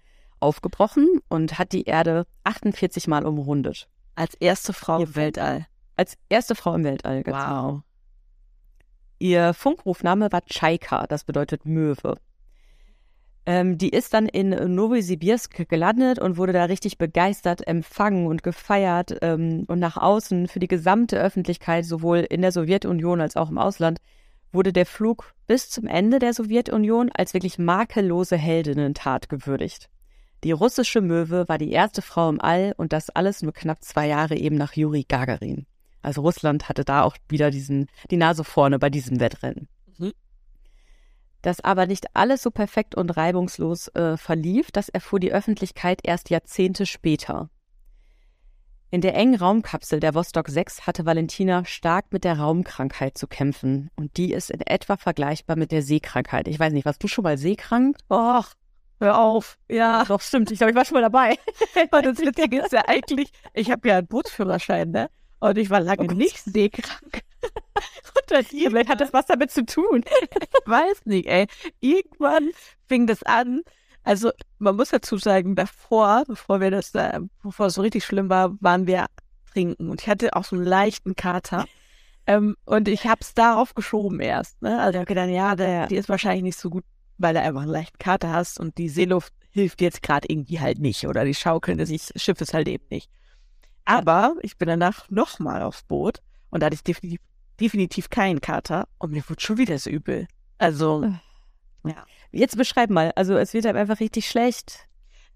aufgebrochen 0.45 1.21
und 1.29 1.59
hat 1.59 1.73
die 1.73 1.85
Erde 1.85 2.27
48 2.45 3.09
Mal 3.09 3.27
umrundet. 3.27 3.89
Als 4.15 4.35
erste 4.35 4.73
Frau 4.73 5.03
im 5.03 5.17
Weltall. 5.17 5.67
Als 5.97 6.17
erste 6.29 6.55
Frau 6.55 6.75
im 6.75 6.85
Weltall, 6.85 7.23
genau. 7.23 7.73
Wow. 7.73 7.83
Ihr 9.19 9.55
Funkrufname 9.55 10.31
war 10.31 10.43
Chaika, 10.43 11.07
das 11.07 11.25
bedeutet 11.25 11.65
Möwe. 11.65 12.17
Ähm, 13.47 13.77
die 13.77 13.91
ist 13.91 14.15
dann 14.15 14.27
in 14.27 14.51
Novosibirsk 14.75 15.69
gelandet 15.69 16.19
und 16.19 16.37
wurde 16.37 16.53
da 16.53 16.65
richtig 16.65 16.97
begeistert 16.97 17.67
empfangen 17.67 18.27
und 18.27 18.43
gefeiert 18.43 19.19
ähm, 19.21 19.65
und 19.67 19.79
nach 19.79 19.97
außen 19.97 20.49
für 20.49 20.61
die 20.61 20.69
gesamte 20.69 21.19
Öffentlichkeit, 21.19 21.85
sowohl 21.85 22.19
in 22.19 22.43
der 22.43 22.53
Sowjetunion 22.53 23.21
als 23.21 23.37
auch 23.37 23.51
im 23.51 23.59
Ausland, 23.59 23.99
wurde 24.53 24.73
der 24.73 24.87
Flug 24.87 25.35
bis 25.47 25.69
zum 25.69 25.87
Ende 25.87 26.21
der 26.21 26.33
Sowjetunion 26.33 27.11
als 27.13 27.35
wirklich 27.35 27.59
makellose 27.59 28.37
Heldinnentat 28.37 29.29
gewürdigt. 29.29 29.91
Die 30.45 30.53
russische 30.53 31.01
Möwe 31.01 31.49
war 31.49 31.57
die 31.57 31.73
erste 31.73 32.03
Frau 32.03 32.29
im 32.29 32.39
All 32.39 32.75
und 32.77 32.93
das 32.93 33.09
alles 33.09 33.41
nur 33.41 33.55
knapp 33.55 33.83
zwei 33.83 34.07
Jahre 34.07 34.37
eben 34.37 34.57
nach 34.57 34.75
Juri 34.75 35.05
Gagarin. 35.09 35.67
Also 36.03 36.21
Russland 36.21 36.69
hatte 36.69 36.85
da 36.85 37.03
auch 37.03 37.17
wieder 37.31 37.51
diesen, 37.51 37.89
die 38.11 38.19
Nase 38.19 38.45
vorne 38.45 38.79
bei 38.79 38.91
diesem 38.91 39.21
Wettrennen. 39.21 39.69
Mhm. 39.97 40.13
Dass 41.41 41.65
aber 41.65 41.87
nicht 41.87 42.15
alles 42.15 42.43
so 42.43 42.51
perfekt 42.51 42.95
und 42.95 43.17
reibungslos 43.17 43.89
äh, 43.89 44.19
verlief, 44.19 44.71
das 44.71 44.91
erfuhr 44.91 45.19
die 45.19 45.33
Öffentlichkeit 45.33 46.01
erst 46.03 46.29
Jahrzehnte 46.29 46.85
später. 46.85 47.49
In 48.91 49.01
der 49.01 49.15
engen 49.15 49.37
Raumkapsel 49.37 49.99
der 49.99 50.15
Vostok 50.15 50.51
6 50.51 50.87
hatte 50.87 51.07
Valentina 51.07 51.65
stark 51.65 52.13
mit 52.13 52.23
der 52.23 52.39
Raumkrankheit 52.39 53.17
zu 53.17 53.27
kämpfen. 53.27 53.91
Und 53.97 54.19
die 54.19 54.33
ist 54.35 54.51
in 54.51 54.61
etwa 54.61 54.99
vergleichbar 54.99 55.57
mit 55.57 55.73
der 55.73 55.83
Seekrankheit. 55.83 56.49
Ich 56.49 56.61
weiß 56.61 56.73
nicht, 56.75 56.85
warst 56.85 57.03
du 57.03 57.09
schon 57.09 57.25
mal 57.25 57.39
seekrank? 57.39 57.97
Och, 58.09 58.53
hör 59.01 59.19
auf. 59.19 59.59
Ja. 59.69 60.05
Doch, 60.05 60.21
stimmt. 60.21 60.51
Ich 60.51 60.59
glaube, 60.59 60.71
ich 60.71 60.77
war 60.77 60.85
schon 60.85 60.95
mal 60.95 61.03
dabei. 61.03 61.39
Und 61.91 62.07
das 62.07 62.19
Witzige 62.19 62.61
ist 62.61 62.73
ja 62.73 62.83
eigentlich, 62.87 63.31
ich 63.53 63.71
habe 63.71 63.89
ja 63.89 63.99
einen 63.99 64.07
Bootsführerschein, 64.07 64.91
ne? 64.91 65.11
Und 65.41 65.59
ich 65.59 65.71
war 65.71 65.81
lange 65.81 66.09
oh 66.11 66.15
nicht 66.15 66.39
seekrank. 66.43 67.21
Vielleicht 68.29 68.89
hat 68.89 69.01
das 69.01 69.13
was 69.13 69.27
damit 69.27 69.51
zu 69.51 69.67
tun. 69.67 70.03
ich 70.07 70.71
weiß 70.71 71.05
nicht, 71.05 71.29
ey. 71.29 71.47
Irgendwann 71.81 72.51
fing 72.89 73.07
das 73.07 73.23
an. 73.23 73.63
Also, 74.03 74.31
man 74.59 74.77
muss 74.77 74.91
dazu 74.91 75.19
sagen, 75.19 75.55
davor, 75.55 76.25
bevor 76.27 76.61
wir 76.61 76.71
das, 76.71 76.95
äh, 76.95 77.21
bevor 77.43 77.67
es 77.67 77.75
so 77.75 77.83
richtig 77.83 78.05
schlimm 78.05 78.29
war, 78.29 78.57
waren 78.61 78.87
wir 78.87 79.07
trinken. 79.53 79.91
Und 79.91 80.03
ich 80.03 80.09
hatte 80.09 80.35
auch 80.35 80.45
so 80.45 80.57
einen 80.57 80.65
leichten 80.65 81.17
Kater. 81.17 81.67
Ähm, 82.27 82.57
und 82.65 82.89
ich 82.89 83.07
habe 83.07 83.21
es 83.21 83.35
darauf 83.35 83.75
geschoben 83.75 84.21
erst. 84.21 84.61
Ne? 84.63 84.79
Also 84.81 84.93
ich 84.93 84.97
habe 84.97 85.07
gedacht, 85.07 85.29
ja, 85.29 85.57
der, 85.57 85.87
die 85.87 85.97
ist 85.97 86.09
wahrscheinlich 86.09 86.43
nicht 86.43 86.59
so 86.59 86.71
gut, 86.71 86.85
weil 87.19 87.35
du 87.35 87.41
einfach 87.41 87.63
einen 87.63 87.71
leichten 87.71 87.99
Kater 87.99 88.33
hast 88.33 88.59
und 88.61 88.79
die 88.79 88.89
Seeluft 88.89 89.33
hilft 89.51 89.81
jetzt 89.81 90.03
gerade 90.03 90.27
irgendwie 90.29 90.61
halt 90.61 90.79
nicht. 90.79 91.07
Oder 91.07 91.25
die 91.25 91.35
Schaukeln 91.35 91.79
des 91.79 92.13
Schiffes 92.17 92.55
halt 92.55 92.69
eben 92.69 92.85
nicht. 92.91 93.11
Aber 93.85 94.35
ich 94.43 94.57
bin 94.57 94.69
danach 94.69 95.09
nochmal 95.11 95.63
aufs 95.63 95.83
Boot 95.83 96.21
und 96.51 96.61
da 96.61 96.67
hatte 96.67 96.75
ich 96.75 96.83
definitiv 96.83 97.21
definitiv 97.61 98.11
keinen 98.11 98.41
Kater 98.41 98.89
und 98.99 99.13
mir 99.13 99.23
wurde 99.29 99.41
schon 99.41 99.59
wieder 99.59 99.79
so 99.79 99.91
übel. 99.91 100.27
Also, 100.59 101.05
ja. 101.85 102.05
Jetzt 102.33 102.57
beschreib 102.57 102.91
mal, 102.91 103.13
also 103.17 103.37
es 103.37 103.55
wird 103.55 103.67
einem 103.67 103.79
einfach 103.79 104.01
richtig 104.01 104.29
schlecht. 104.29 104.87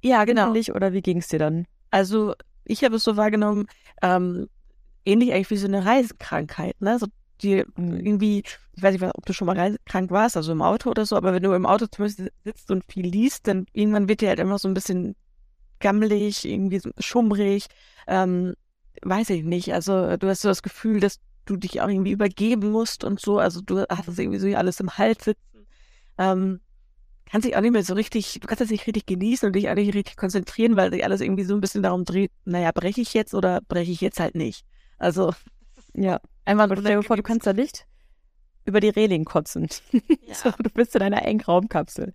Ja, 0.03 0.25
genau. 0.25 0.51
Oder 0.51 0.93
wie 0.93 1.03
ging 1.03 1.19
es 1.19 1.29
dir 1.29 1.39
dann? 1.39 1.67
Also, 1.91 2.35
ich 2.65 2.85
habe 2.85 2.97
es 2.97 3.05
so 3.05 3.17
wahrgenommen, 3.17 3.67
ähm, 4.03 4.49
ähnlich 5.05 5.33
eigentlich 5.33 5.51
wie 5.51 5.57
so 5.57 5.67
eine 5.67 5.85
Reisekrankheit, 5.85 6.81
ne? 6.81 6.99
So 6.99 7.07
die 7.43 7.65
mhm. 7.77 8.01
irgendwie, 8.01 8.43
ich 8.75 8.83
weiß 8.83 8.93
nicht, 8.93 9.03
ob 9.03 9.27
du 9.27 9.33
schon 9.33 9.47
mal 9.47 9.59
reisekrank 9.59 10.11
warst, 10.11 10.37
also 10.37 10.53
im 10.53 10.63
Auto 10.63 10.91
oder 10.91 11.07
so, 11.07 11.17
aber 11.17 11.33
wenn 11.33 11.43
du 11.43 11.53
im 11.53 11.67
Auto 11.67 11.87
zum 11.87 12.05
Beispiel 12.05 12.33
sitzt 12.45 12.71
und 12.71 12.85
viel 12.85 13.07
liest, 13.07 13.47
dann 13.47 13.67
irgendwann 13.73 14.09
wird 14.09 14.21
dir 14.21 14.29
halt 14.29 14.39
immer 14.39 14.59
so 14.59 14.69
ein 14.69 14.75
bisschen 14.75 15.17
gammelig, 15.81 16.45
irgendwie 16.45 16.79
so 16.79 16.91
schummrig, 16.99 17.67
ähm, 18.07 18.55
weiß 19.03 19.31
ich 19.31 19.45
nicht. 19.45 19.73
Also 19.73 20.17
du 20.17 20.29
hast 20.29 20.43
so 20.43 20.49
das 20.49 20.63
Gefühl, 20.63 21.01
dass 21.01 21.21
du 21.45 21.57
dich 21.57 21.81
auch 21.81 21.89
irgendwie 21.89 22.13
übergeben 22.13 22.71
musst 22.71 23.05
und 23.05 23.21
so. 23.21 23.39
Also 23.39 23.61
du 23.61 23.85
hast 23.89 24.09
das 24.09 24.19
irgendwie 24.19 24.39
so 24.39 24.49
alles 24.57 24.81
im 24.81 24.99
Hals 24.99 25.25
sitzen. 25.25 25.67
Ähm, 26.19 26.61
kannst 27.31 27.47
dich 27.47 27.57
auch 27.57 27.61
nicht 27.61 27.73
mehr 27.73 27.85
so 27.85 27.95
richtig, 27.95 28.39
du 28.41 28.47
kannst 28.47 28.61
das 28.61 28.71
nicht 28.71 28.87
richtig 28.87 29.07
genießen 29.07 29.47
und 29.47 29.53
dich 29.55 29.69
auch 29.69 29.75
nicht 29.75 29.95
richtig 29.95 30.17
konzentrieren, 30.17 30.77
weil 30.77 30.91
sich 30.91 31.05
alles 31.05 31.21
irgendwie 31.21 31.45
so 31.45 31.55
ein 31.55 31.61
bisschen 31.61 31.83
darum 31.83 32.05
dreht, 32.05 32.33
naja, 32.45 32.73
breche 32.73 33.01
ich 33.01 33.15
jetzt 33.15 33.35
oder 33.35 33.61
breche 33.69 33.93
ich 33.93 34.01
jetzt 34.01 34.21
halt 34.21 34.35
nicht. 34.35 34.65
Also, 34.99 35.33
ja. 35.95 36.21
Einmal 36.45 36.69
stell 36.79 36.97
dir 36.97 37.03
vor, 37.03 37.17
du 37.17 37.23
kannst 37.23 37.47
da 37.47 37.53
nicht 37.53 37.87
über 38.65 38.81
die 38.81 38.91
Reling 38.91 39.25
kotzen. 39.25 39.69
Ja. 40.27 40.35
so, 40.35 40.51
du 40.51 40.71
bist 40.71 40.95
in 40.95 41.03
einer 41.03 41.23
engen 41.23 41.41
Raumkapsel. 41.41 42.13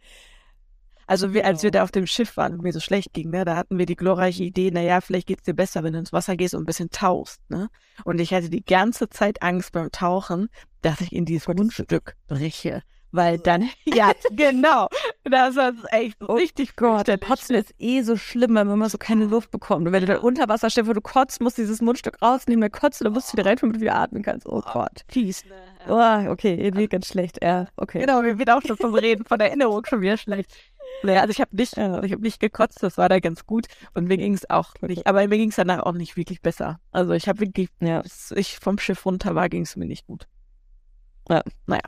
Also 1.08 1.34
wir, 1.34 1.46
als 1.46 1.64
wir 1.64 1.72
da 1.72 1.84
auf 1.84 1.92
dem 1.92 2.08
Schiff 2.08 2.38
waren 2.38 2.54
und 2.54 2.64
mir 2.64 2.72
so 2.72 2.80
schlecht 2.80 3.14
ging, 3.14 3.30
ne, 3.30 3.44
da 3.44 3.56
hatten 3.56 3.78
wir 3.78 3.86
die 3.86 3.96
glorreiche 3.96 4.44
Idee, 4.44 4.72
naja, 4.72 5.02
vielleicht 5.02 5.28
geht's 5.28 5.44
dir 5.44 5.54
besser, 5.54 5.84
wenn 5.84 5.94
du 5.94 6.00
ins 6.00 6.14
Wasser 6.14 6.38
gehst 6.38 6.54
und 6.54 6.62
ein 6.62 6.66
bisschen 6.66 6.92
tauchst, 6.92 7.42
ne? 7.50 7.70
Und 8.06 8.22
ich 8.22 8.34
hatte 8.34 8.50
die 8.50 8.64
ganze 8.64 9.10
Zeit 9.10 9.42
Angst 9.42 9.74
beim 9.74 9.92
Tauchen, 9.92 10.50
dass 10.82 11.02
ich 11.02 11.12
in 11.12 11.26
dieses 11.26 11.48
Mundstück 11.48 12.16
breche. 12.28 12.84
Weil 13.14 13.38
dann, 13.38 13.70
ja, 13.86 14.12
genau. 14.32 14.88
Das 15.24 15.56
war 15.56 15.72
echt 15.92 16.18
oh 16.20 16.34
richtig 16.34 16.76
Gott. 16.76 17.08
Der 17.08 17.20
Kotzen 17.20 17.56
ist 17.56 17.74
eh 17.78 18.02
so 18.02 18.18
schlimm, 18.18 18.56
wenn 18.56 18.68
man 18.68 18.90
so 18.90 18.98
keine 18.98 19.26
Luft 19.26 19.52
bekommt. 19.52 19.86
Und 19.86 19.94
wenn 19.94 20.02
du 20.02 20.08
dann 20.08 20.18
unter 20.18 20.50
Wasser 20.50 20.72
stehst, 20.72 20.88
wo 20.88 20.94
du 20.94 21.02
kotzt, 21.02 21.40
musst 21.40 21.60
du 21.60 21.62
dieses 21.62 21.80
Mundstück 21.80 22.20
rausnehmen, 22.24 22.62
dann 22.62 22.72
kotzt 22.72 23.00
du, 23.00 23.04
dann 23.04 23.14
musst 23.14 23.32
du 23.32 23.38
wieder 23.38 23.46
rein, 23.46 23.58
damit 23.62 23.76
du 23.76 23.82
wieder 23.82 23.96
atmen 23.96 24.24
kannst. 24.24 24.48
Oh 24.48 24.62
Gott. 24.62 25.06
Fies? 25.10 25.44
Oh, 25.88 26.28
okay, 26.28 26.56
irgendwie 26.56 26.88
ganz 26.88 27.08
schlecht. 27.08 27.38
Ja, 27.44 27.68
okay. 27.78 28.00
Genau, 28.00 28.24
wir 28.24 28.40
wird 28.40 28.50
auch 28.50 28.64
schon 28.66 28.78
vom 28.78 28.96
Reden, 28.96 29.26
von 29.26 29.38
der 29.38 29.50
Erinnerung 29.50 29.86
schon 29.86 30.02
wieder 30.02 30.18
schlecht. 30.18 30.52
Naja, 31.04 31.22
also 31.22 31.32
ich 31.32 31.40
habe 31.40 31.56
nicht, 31.56 31.74
ich 31.74 31.80
habe 31.80 32.22
nicht 32.22 32.40
gekotzt, 32.40 32.82
das 32.82 32.98
war 32.98 33.10
da 33.10 33.20
ganz 33.20 33.46
gut 33.46 33.68
und 33.94 34.08
mir 34.08 34.18
ging 34.18 34.34
es 34.34 34.50
auch 34.50 34.74
nicht, 34.82 35.06
aber 35.06 35.28
mir 35.28 35.38
ging 35.38 35.50
es 35.50 35.56
danach 35.56 35.82
auch 35.82 35.94
nicht 35.94 36.18
wirklich 36.18 36.42
besser. 36.42 36.80
Also 36.92 37.14
ich 37.14 37.28
habe 37.28 37.42
wirklich, 37.42 37.70
ja. 37.80 38.02
bis 38.02 38.32
ich 38.32 38.58
vom 38.58 38.80
Schiff 38.80 39.06
runter 39.06 39.36
war, 39.36 39.50
ging 39.50 39.64
es 39.64 39.76
mir 39.76 39.86
nicht 39.86 40.08
gut. 40.08 40.28
Ja, 41.30 41.44
naja. 41.68 41.84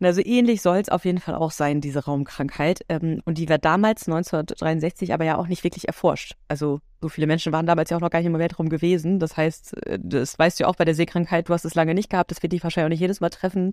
Also 0.00 0.20
ähnlich 0.22 0.60
soll 0.60 0.78
es 0.78 0.90
auf 0.90 1.04
jeden 1.04 1.18
Fall 1.18 1.34
auch 1.34 1.50
sein, 1.50 1.80
diese 1.80 2.04
Raumkrankheit. 2.04 2.80
Ähm, 2.88 3.22
und 3.24 3.38
die 3.38 3.48
war 3.48 3.58
damals 3.58 4.06
1963 4.06 5.14
aber 5.14 5.24
ja 5.24 5.38
auch 5.38 5.46
nicht 5.46 5.64
wirklich 5.64 5.86
erforscht. 5.88 6.36
Also 6.48 6.80
so 7.00 7.08
viele 7.08 7.26
Menschen 7.26 7.52
waren 7.52 7.66
damals 7.66 7.90
ja 7.90 7.96
auch 7.96 8.02
noch 8.02 8.10
gar 8.10 8.18
nicht 8.18 8.26
im 8.26 8.38
Weltraum 8.38 8.68
gewesen. 8.68 9.18
Das 9.18 9.36
heißt, 9.36 9.86
äh, 9.86 9.98
das 10.02 10.38
weißt 10.38 10.58
du 10.58 10.64
ja 10.64 10.68
auch 10.68 10.76
bei 10.76 10.84
der 10.84 10.94
Seekrankheit, 10.94 11.48
du 11.48 11.54
hast 11.54 11.64
es 11.64 11.74
lange 11.74 11.94
nicht 11.94 12.10
gehabt, 12.10 12.30
das 12.30 12.42
wird 12.42 12.52
dich 12.52 12.62
wahrscheinlich 12.62 12.86
auch 12.86 12.94
nicht 12.94 13.00
jedes 13.00 13.20
Mal 13.20 13.30
treffen. 13.30 13.72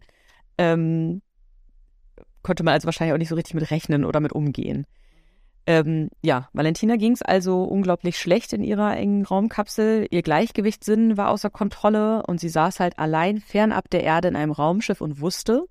Ähm, 0.57 1.21
konnte 2.41 2.63
man 2.63 2.73
also 2.73 2.86
wahrscheinlich 2.86 3.13
auch 3.13 3.19
nicht 3.19 3.29
so 3.29 3.36
richtig 3.36 3.55
mit 3.55 3.69
rechnen 3.69 4.05
oder 4.05 4.19
mit 4.19 4.31
umgehen. 4.31 4.86
Ähm, 5.65 6.09
ja, 6.21 6.49
Valentina 6.51 6.97
ging 6.97 7.13
es 7.13 7.21
also 7.21 7.63
unglaublich 7.63 8.17
schlecht 8.17 8.51
in 8.51 8.63
ihrer 8.63 8.97
engen 8.97 9.25
Raumkapsel. 9.25 10.07
Ihr 10.12 10.21
Gleichgewichtssinn 10.21 11.15
war 11.15 11.29
außer 11.29 11.49
Kontrolle 11.49 12.23
und 12.23 12.41
sie 12.41 12.49
saß 12.49 12.81
halt 12.81 12.99
allein 12.99 13.39
fernab 13.39 13.89
der 13.89 14.03
Erde 14.03 14.27
in 14.27 14.36
einem 14.36 14.51
Raumschiff 14.51 14.99
und 14.99 15.21
wusste, 15.21 15.65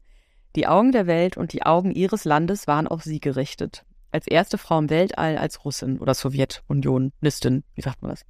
die 0.56 0.66
Augen 0.66 0.92
der 0.92 1.06
Welt 1.06 1.36
und 1.36 1.52
die 1.52 1.62
Augen 1.62 1.92
ihres 1.92 2.24
Landes 2.24 2.66
waren 2.66 2.86
auf 2.86 3.02
sie 3.02 3.20
gerichtet. 3.20 3.84
Als 4.10 4.26
erste 4.26 4.58
Frau 4.58 4.78
im 4.78 4.90
Weltall 4.90 5.38
als 5.38 5.64
Russin 5.64 5.98
oder 5.98 6.14
Sowjetunionistin, 6.14 7.64
wie 7.74 7.80
sagt 7.80 8.02
man 8.02 8.10
das? 8.10 8.26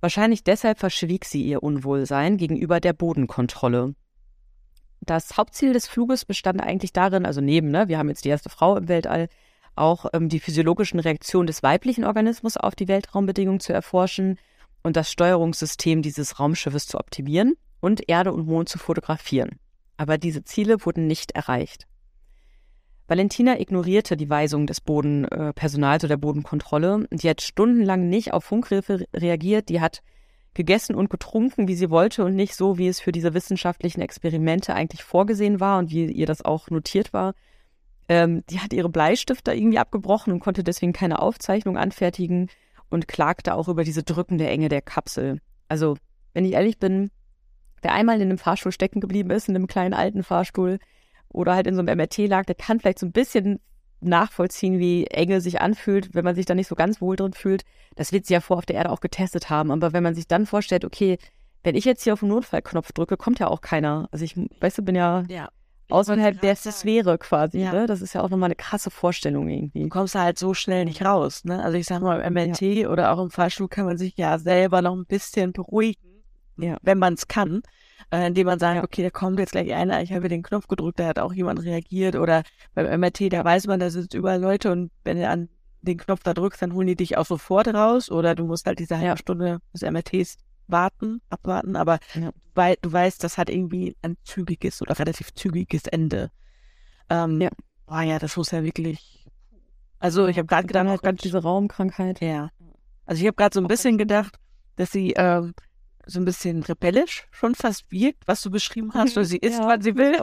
Wahrscheinlich 0.00 0.42
deshalb 0.42 0.78
verschwieg 0.78 1.24
sie 1.24 1.42
ihr 1.42 1.62
Unwohlsein 1.62 2.36
gegenüber 2.36 2.80
der 2.80 2.92
Bodenkontrolle. 2.92 3.94
Das 5.00 5.36
Hauptziel 5.36 5.72
des 5.72 5.86
Fluges 5.86 6.24
bestand 6.24 6.60
eigentlich 6.60 6.92
darin, 6.92 7.26
also 7.26 7.40
neben, 7.40 7.70
ne, 7.70 7.88
wir 7.88 7.98
haben 7.98 8.08
jetzt 8.08 8.24
die 8.24 8.30
erste 8.30 8.50
Frau 8.50 8.76
im 8.76 8.88
Weltall, 8.88 9.28
auch 9.76 10.06
ähm, 10.12 10.28
die 10.28 10.40
physiologischen 10.40 11.00
Reaktionen 11.00 11.46
des 11.46 11.62
weiblichen 11.62 12.04
Organismus 12.04 12.56
auf 12.56 12.74
die 12.74 12.88
Weltraumbedingungen 12.88 13.60
zu 13.60 13.72
erforschen 13.72 14.38
und 14.82 14.96
das 14.96 15.10
Steuerungssystem 15.10 16.02
dieses 16.02 16.40
Raumschiffes 16.40 16.86
zu 16.86 16.98
optimieren 16.98 17.54
und 17.80 18.08
Erde 18.08 18.32
und 18.32 18.46
Mond 18.46 18.68
zu 18.68 18.78
fotografieren. 18.78 19.58
Aber 20.00 20.16
diese 20.16 20.42
Ziele 20.44 20.86
wurden 20.86 21.06
nicht 21.06 21.32
erreicht. 21.32 21.86
Valentina 23.06 23.60
ignorierte 23.60 24.16
die 24.16 24.30
Weisung 24.30 24.66
des 24.66 24.80
Bodenpersonals 24.80 26.04
oder 26.04 26.16
der 26.16 26.16
Bodenkontrolle. 26.16 27.06
Die 27.12 27.28
hat 27.28 27.42
stundenlang 27.42 28.08
nicht 28.08 28.32
auf 28.32 28.44
Funkhilfe 28.44 29.04
reagiert. 29.14 29.68
Die 29.68 29.82
hat 29.82 30.00
gegessen 30.54 30.94
und 30.94 31.10
getrunken, 31.10 31.68
wie 31.68 31.74
sie 31.74 31.90
wollte 31.90 32.24
und 32.24 32.34
nicht 32.34 32.54
so, 32.54 32.78
wie 32.78 32.88
es 32.88 32.98
für 32.98 33.12
diese 33.12 33.34
wissenschaftlichen 33.34 34.00
Experimente 34.00 34.72
eigentlich 34.72 35.04
vorgesehen 35.04 35.60
war 35.60 35.78
und 35.78 35.90
wie 35.90 36.06
ihr 36.06 36.24
das 36.24 36.42
auch 36.42 36.70
notiert 36.70 37.12
war. 37.12 37.34
Ähm, 38.08 38.42
die 38.48 38.60
hat 38.60 38.72
ihre 38.72 38.88
Bleistifte 38.88 39.52
irgendwie 39.52 39.78
abgebrochen 39.78 40.32
und 40.32 40.40
konnte 40.40 40.64
deswegen 40.64 40.94
keine 40.94 41.20
Aufzeichnung 41.20 41.76
anfertigen 41.76 42.48
und 42.88 43.06
klagte 43.06 43.54
auch 43.54 43.68
über 43.68 43.84
diese 43.84 44.02
drückende 44.02 44.48
Enge 44.48 44.70
der 44.70 44.80
Kapsel. 44.80 45.42
Also, 45.68 45.98
wenn 46.32 46.46
ich 46.46 46.52
ehrlich 46.52 46.78
bin, 46.78 47.10
wer 47.82 47.92
einmal 47.92 48.16
in 48.16 48.22
einem 48.22 48.38
Fahrstuhl 48.38 48.72
stecken 48.72 49.00
geblieben 49.00 49.30
ist, 49.30 49.48
in 49.48 49.56
einem 49.56 49.66
kleinen 49.66 49.94
alten 49.94 50.22
Fahrstuhl 50.22 50.78
oder 51.28 51.54
halt 51.54 51.66
in 51.66 51.74
so 51.74 51.80
einem 51.80 51.96
MRT 51.96 52.18
lag, 52.28 52.44
der 52.44 52.54
kann 52.54 52.80
vielleicht 52.80 52.98
so 52.98 53.06
ein 53.06 53.12
bisschen 53.12 53.60
nachvollziehen, 54.00 54.78
wie 54.78 55.06
Enge 55.06 55.40
sich 55.40 55.60
anfühlt, 55.60 56.14
wenn 56.14 56.24
man 56.24 56.34
sich 56.34 56.46
da 56.46 56.54
nicht 56.54 56.68
so 56.68 56.74
ganz 56.74 57.00
wohl 57.00 57.16
drin 57.16 57.32
fühlt. 57.32 57.64
Das 57.96 58.12
wird 58.12 58.26
sie 58.26 58.34
ja 58.34 58.40
vor 58.40 58.58
auf 58.58 58.66
der 58.66 58.76
Erde 58.76 58.90
auch 58.90 59.00
getestet 59.00 59.50
haben. 59.50 59.70
Aber 59.70 59.92
wenn 59.92 60.02
man 60.02 60.14
sich 60.14 60.26
dann 60.26 60.46
vorstellt, 60.46 60.84
okay, 60.84 61.18
wenn 61.62 61.74
ich 61.74 61.84
jetzt 61.84 62.04
hier 62.04 62.14
auf 62.14 62.20
den 62.20 62.30
Notfallknopf 62.30 62.92
drücke, 62.92 63.16
kommt 63.16 63.38
ja 63.38 63.48
auch 63.48 63.60
keiner. 63.60 64.08
Also 64.10 64.24
ich, 64.24 64.36
weißt 64.60 64.78
du, 64.78 64.82
bin 64.82 64.94
ja, 64.94 65.24
ja 65.28 65.50
außerhalb 65.90 66.40
der 66.40 66.56
Sphäre 66.56 67.18
quasi. 67.18 67.60
Ja. 67.60 67.72
Ne? 67.72 67.86
Das 67.86 68.00
ist 68.00 68.14
ja 68.14 68.22
auch 68.22 68.30
nochmal 68.30 68.48
eine 68.48 68.54
krasse 68.54 68.90
Vorstellung 68.90 69.48
irgendwie. 69.48 69.82
Du 69.82 69.88
kommst 69.88 70.14
halt 70.14 70.38
so 70.38 70.54
schnell 70.54 70.84
nicht 70.84 71.04
raus. 71.04 71.44
Ne? 71.44 71.62
Also 71.62 71.76
ich 71.76 71.86
sag 71.86 72.02
mal, 72.02 72.20
im 72.20 72.32
MLT 72.32 72.60
ja. 72.60 72.88
oder 72.88 73.12
auch 73.12 73.22
im 73.22 73.30
Fahrstuhl 73.30 73.68
kann 73.68 73.84
man 73.84 73.98
sich 73.98 74.16
ja 74.16 74.38
selber 74.38 74.82
noch 74.82 74.94
ein 74.94 75.06
bisschen 75.06 75.52
beruhigen, 75.52 76.09
ja. 76.62 76.76
wenn 76.82 76.98
man 76.98 77.14
es 77.14 77.28
kann. 77.28 77.62
Äh, 78.12 78.26
indem 78.26 78.46
man 78.46 78.58
sagt, 78.58 78.82
okay, 78.82 79.02
da 79.02 79.10
kommt 79.10 79.38
jetzt 79.38 79.52
gleich 79.52 79.72
einer, 79.72 80.02
ich 80.02 80.12
habe 80.12 80.28
den 80.28 80.42
Knopf 80.42 80.66
gedrückt, 80.66 80.98
da 80.98 81.06
hat 81.06 81.18
auch 81.18 81.32
jemand 81.32 81.62
reagiert. 81.62 82.16
Oder 82.16 82.42
beim 82.74 83.00
MRT, 83.00 83.32
da 83.32 83.44
weiß 83.44 83.66
man, 83.66 83.78
da 83.78 83.90
sind 83.90 84.14
überall 84.14 84.40
Leute 84.40 84.72
und 84.72 84.90
wenn 85.04 85.18
du 85.18 85.28
an 85.28 85.48
den 85.82 85.98
Knopf 85.98 86.22
da 86.22 86.34
drückst, 86.34 86.60
dann 86.60 86.74
holen 86.74 86.88
die 86.88 86.96
dich 86.96 87.16
auch 87.16 87.26
sofort 87.26 87.68
raus. 87.68 88.10
Oder 88.10 88.34
du 88.34 88.46
musst 88.46 88.66
halt 88.66 88.78
diese 88.78 88.98
halbe 88.98 89.18
Stunde 89.18 89.60
des 89.72 89.82
MRTs 89.82 90.38
warten, 90.66 91.20
abwarten, 91.30 91.76
aber 91.76 91.98
ja. 92.14 92.30
weil 92.54 92.76
du 92.80 92.92
weißt, 92.92 93.22
das 93.22 93.38
hat 93.38 93.50
irgendwie 93.50 93.96
ein 94.02 94.16
zügiges 94.24 94.82
oder 94.82 94.98
relativ 94.98 95.32
zügiges 95.34 95.86
Ende. 95.86 96.30
Ähm, 97.08 97.40
ja. 97.40 97.50
Boah, 97.86 98.02
ja, 98.02 98.18
das 98.18 98.36
muss 98.36 98.50
ja 98.52 98.62
wirklich. 98.62 99.26
Also 99.98 100.26
ich 100.28 100.38
habe 100.38 100.46
gerade 100.46 100.66
gedacht, 100.66 100.86
halt 100.86 101.02
ganz 101.02 101.20
diese 101.22 101.42
Raumkrankheit. 101.42 102.20
Ja. 102.20 102.50
Also 103.04 103.20
ich 103.20 103.26
habe 103.26 103.36
gerade 103.36 103.54
so 103.54 103.60
ein 103.60 103.66
bisschen 103.66 103.98
gedacht, 103.98 104.36
dass 104.76 104.92
sie 104.92 105.12
ähm, 105.16 105.52
so 106.06 106.20
ein 106.20 106.24
bisschen 106.24 106.62
rebellisch 106.62 107.26
schon 107.30 107.54
fast 107.54 107.90
wirkt, 107.90 108.26
was 108.26 108.42
du 108.42 108.50
beschrieben 108.50 108.92
hast. 108.94 109.16
Oder 109.16 109.26
sie 109.26 109.38
isst, 109.38 109.58
ja. 109.58 109.66
was 109.66 109.84
sie 109.84 109.96
will. 109.96 110.20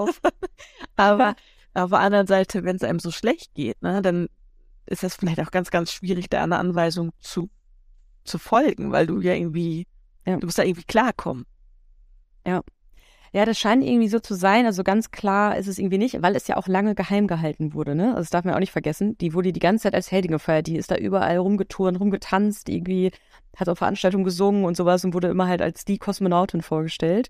aber 0.96 1.36
auf 1.74 1.90
der 1.90 2.00
anderen 2.00 2.28
Seite, 2.28 2.64
wenn 2.64 2.76
es 2.76 2.84
einem 2.84 3.00
so 3.00 3.12
schlecht 3.12 3.54
geht, 3.54 3.82
ne, 3.82 4.02
dann 4.02 4.28
ist 4.86 5.04
das 5.04 5.16
vielleicht 5.16 5.40
auch 5.42 5.52
ganz, 5.52 5.70
ganz 5.70 5.92
schwierig, 5.92 6.30
da 6.30 6.44
einer 6.44 6.60
Anweisung 6.60 7.12
zu, 7.20 7.50
zu 8.24 8.38
folgen, 8.38 8.92
weil 8.92 9.06
du 9.06 9.22
ja 9.22 9.34
irgendwie 9.34 9.86
ja. 10.28 10.36
Du 10.36 10.46
musst 10.46 10.60
da 10.60 10.64
irgendwie 10.64 10.84
klarkommen. 10.84 11.46
Ja. 12.46 12.62
Ja, 13.38 13.46
das 13.46 13.60
scheint 13.60 13.84
irgendwie 13.84 14.08
so 14.08 14.18
zu 14.20 14.34
sein. 14.34 14.66
Also 14.66 14.84
ganz 14.84 15.12
klar 15.12 15.58
ist 15.58 15.68
es 15.68 15.78
irgendwie 15.78 16.00
nicht, 16.00 16.24
weil 16.24 16.36
es 16.36 16.48
ja 16.48 16.58
auch 16.58 16.68
lange 16.68 16.96
geheim 16.96 17.28
gehalten 17.28 17.76
wurde, 17.76 17.94
ne? 17.94 18.08
Also 18.08 18.22
das 18.22 18.30
darf 18.32 18.46
man 18.46 18.56
auch 18.56 18.60
nicht 18.60 18.72
vergessen. 18.72 19.16
Die 19.20 19.36
wurde 19.36 19.54
die 19.54 19.60
ganze 19.60 19.84
Zeit 19.84 19.94
als 19.94 20.12
Heldin 20.12 20.32
gefeiert. 20.32 20.66
Die 20.66 20.76
ist 20.76 20.90
da 20.90 20.96
überall 20.96 21.38
rumgeturnt, 21.38 22.00
rumgetanzt, 22.00 22.68
irgendwie 22.68 23.12
hat 23.56 23.70
auf 23.70 23.78
Veranstaltungen 23.78 24.24
gesungen 24.24 24.66
und 24.66 24.76
sowas 24.76 25.06
und 25.06 25.14
wurde 25.14 25.28
immer 25.28 25.48
halt 25.48 25.62
als 25.62 25.86
die 25.86 26.00
Kosmonautin 26.00 26.64
vorgestellt. 26.64 27.30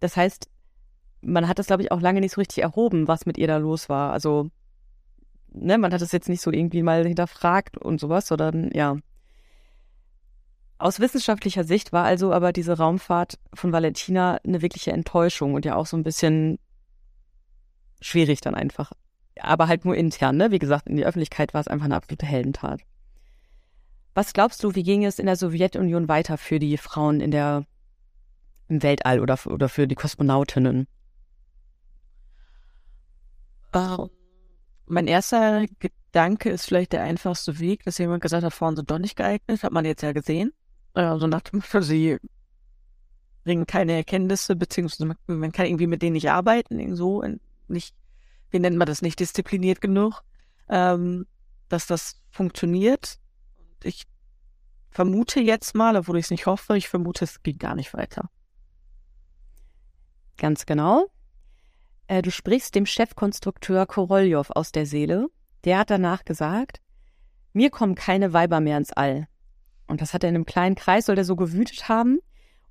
Das 0.00 0.16
heißt, 0.16 0.50
man 1.20 1.46
hat 1.46 1.60
das, 1.60 1.68
glaube 1.68 1.84
ich, 1.84 1.92
auch 1.92 2.00
lange 2.00 2.20
nicht 2.20 2.32
so 2.32 2.40
richtig 2.40 2.64
erhoben, 2.64 3.06
was 3.06 3.24
mit 3.24 3.38
ihr 3.38 3.46
da 3.46 3.58
los 3.58 3.88
war. 3.88 4.10
Also, 4.12 4.50
ne, 5.52 5.78
man 5.78 5.92
hat 5.92 6.00
das 6.00 6.10
jetzt 6.10 6.28
nicht 6.28 6.42
so 6.42 6.50
irgendwie 6.50 6.82
mal 6.82 7.06
hinterfragt 7.06 7.78
und 7.78 8.00
sowas, 8.00 8.26
sondern 8.26 8.72
ja, 8.74 8.96
aus 10.80 10.98
wissenschaftlicher 10.98 11.64
Sicht 11.64 11.92
war 11.92 12.04
also 12.04 12.32
aber 12.32 12.52
diese 12.52 12.78
Raumfahrt 12.78 13.38
von 13.52 13.72
Valentina 13.72 14.38
eine 14.44 14.62
wirkliche 14.62 14.92
Enttäuschung 14.92 15.54
und 15.54 15.64
ja 15.64 15.76
auch 15.76 15.86
so 15.86 15.96
ein 15.96 16.02
bisschen 16.02 16.58
schwierig 18.00 18.40
dann 18.40 18.54
einfach. 18.54 18.92
Aber 19.38 19.68
halt 19.68 19.84
nur 19.84 19.94
intern, 19.94 20.36
ne? 20.36 20.50
Wie 20.50 20.58
gesagt, 20.58 20.88
in 20.88 20.96
die 20.96 21.04
Öffentlichkeit 21.04 21.54
war 21.54 21.60
es 21.60 21.68
einfach 21.68 21.84
eine 21.84 21.96
absolute 21.96 22.26
Heldentat. 22.26 22.80
Was 24.14 24.32
glaubst 24.32 24.64
du, 24.64 24.74
wie 24.74 24.82
ging 24.82 25.04
es 25.04 25.18
in 25.18 25.26
der 25.26 25.36
Sowjetunion 25.36 26.08
weiter 26.08 26.36
für 26.36 26.58
die 26.58 26.76
Frauen 26.76 27.20
in 27.20 27.30
der, 27.30 27.64
im 28.68 28.82
Weltall 28.82 29.20
oder, 29.20 29.38
oder 29.46 29.68
für 29.68 29.86
die 29.86 29.94
Kosmonautinnen? 29.94 30.88
Uh, 33.74 34.08
mein 34.86 35.06
erster 35.06 35.66
Gedanke 35.78 36.50
ist 36.50 36.66
vielleicht 36.66 36.92
der 36.92 37.02
einfachste 37.02 37.60
Weg, 37.60 37.84
dass 37.84 37.98
jemand 37.98 38.22
gesagt 38.22 38.44
hat, 38.44 38.52
Frauen 38.52 38.76
sind 38.76 38.90
doch 38.90 38.98
nicht 38.98 39.16
geeignet, 39.16 39.62
hat 39.62 39.72
man 39.72 39.84
jetzt 39.84 40.02
ja 40.02 40.12
gesehen. 40.12 40.52
Also 40.94 41.26
nach 41.26 41.42
dem 41.42 41.60
Motto, 41.60 41.80
sie 41.80 42.18
bringen 43.44 43.66
keine 43.66 43.92
Erkenntnisse, 43.92 44.56
beziehungsweise 44.56 45.16
man 45.26 45.52
kann 45.52 45.66
irgendwie 45.66 45.86
mit 45.86 46.02
denen 46.02 46.14
nicht 46.14 46.30
arbeiten, 46.30 46.94
so, 46.94 47.22
nicht, 47.68 47.94
wie 48.50 48.58
nennt 48.58 48.76
man 48.76 48.86
das, 48.86 49.02
nicht 49.02 49.20
diszipliniert 49.20 49.80
genug, 49.80 50.22
ähm, 50.68 51.26
dass 51.68 51.86
das 51.86 52.20
funktioniert. 52.30 53.18
Und 53.56 53.84
ich 53.84 54.04
vermute 54.90 55.40
jetzt 55.40 55.74
mal, 55.74 55.96
obwohl 55.96 56.18
ich 56.18 56.26
es 56.26 56.30
nicht 56.30 56.46
hoffe, 56.46 56.76
ich 56.76 56.88
vermute, 56.88 57.24
es 57.24 57.42
geht 57.42 57.58
gar 57.58 57.74
nicht 57.74 57.94
weiter. 57.94 58.28
Ganz 60.36 60.66
genau. 60.66 61.06
Äh, 62.06 62.22
du 62.22 62.30
sprichst 62.30 62.74
dem 62.74 62.86
Chefkonstrukteur 62.86 63.86
Koroljow 63.86 64.50
aus 64.50 64.72
der 64.72 64.86
Seele. 64.86 65.28
Der 65.64 65.78
hat 65.78 65.90
danach 65.90 66.24
gesagt, 66.24 66.80
mir 67.52 67.70
kommen 67.70 67.94
keine 67.94 68.32
Weiber 68.32 68.60
mehr 68.60 68.78
ins 68.78 68.92
All. 68.92 69.28
Und 69.90 70.00
das 70.00 70.14
hat 70.14 70.22
er 70.22 70.30
in 70.30 70.36
einem 70.36 70.46
kleinen 70.46 70.76
Kreis, 70.76 71.06
soll 71.06 71.16
der 71.16 71.24
so 71.24 71.36
gewütet 71.36 71.88
haben. 71.88 72.20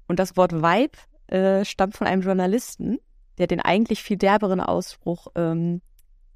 Und 0.08 0.20
das 0.20 0.38
Wort 0.38 0.62
Weib 0.62 0.98
äh, 1.28 1.64
stammt 1.66 1.96
von 1.96 2.08
einem 2.08 2.22
Journalisten, 2.22 2.98
der 3.38 3.48
den 3.48 3.60
eigentlich 3.60 4.02
viel 4.02 4.18
derberen 4.18 4.60
Ausspruch 4.60 5.28
ähm, 5.36 5.82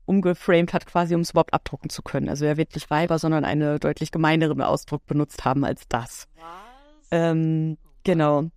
umgeframed 0.06 0.74
hat, 0.74 0.86
quasi 0.86 1.16
um 1.16 1.22
es 1.22 1.32
überhaupt 1.32 1.54
abdrucken 1.54 1.90
zu 1.90 2.02
können. 2.02 2.30
Also 2.30 2.46
er 2.46 2.58
wird 2.58 2.76
nicht 2.76 2.90
Weiber, 2.90 3.18
sondern 3.20 3.46
einen 3.46 3.80
deutlich 3.80 4.12
gemeineren 4.12 4.62
Ausdruck 4.62 5.06
benutzt 5.06 5.46
haben 5.46 5.64
als 5.64 5.88
das. 5.88 6.28
Ähm, 7.12 7.78
genau. 8.04 8.50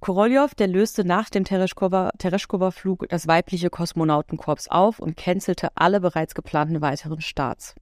Korolev, 0.00 0.54
der 0.54 0.66
löste 0.66 1.04
nach 1.04 1.30
dem 1.30 1.44
Tereshkova-Flug 1.44 3.08
das 3.08 3.28
weibliche 3.28 3.70
Kosmonautenkorps 3.70 4.68
auf 4.68 4.98
und 4.98 5.16
cancelte 5.16 5.68
alle 5.76 6.00
bereits 6.00 6.34
geplanten 6.34 6.80
weiteren 6.80 7.20
Starts. 7.20 7.74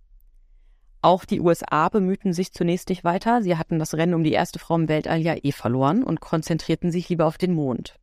Auch 1.02 1.24
die 1.24 1.40
USA 1.40 1.88
bemühten 1.88 2.32
sich 2.32 2.52
zunächst 2.52 2.90
nicht 2.90 3.04
weiter. 3.04 3.42
Sie 3.42 3.56
hatten 3.56 3.78
das 3.78 3.94
Rennen 3.94 4.14
um 4.14 4.22
die 4.22 4.32
erste 4.32 4.58
Frau 4.58 4.74
im 4.74 4.88
Weltall 4.88 5.20
ja 5.20 5.34
eh 5.42 5.52
verloren 5.52 6.02
und 6.02 6.20
konzentrierten 6.20 6.90
sich 6.90 7.08
lieber 7.08 7.26
auf 7.26 7.38
den 7.38 7.54
Mond. 7.54 7.98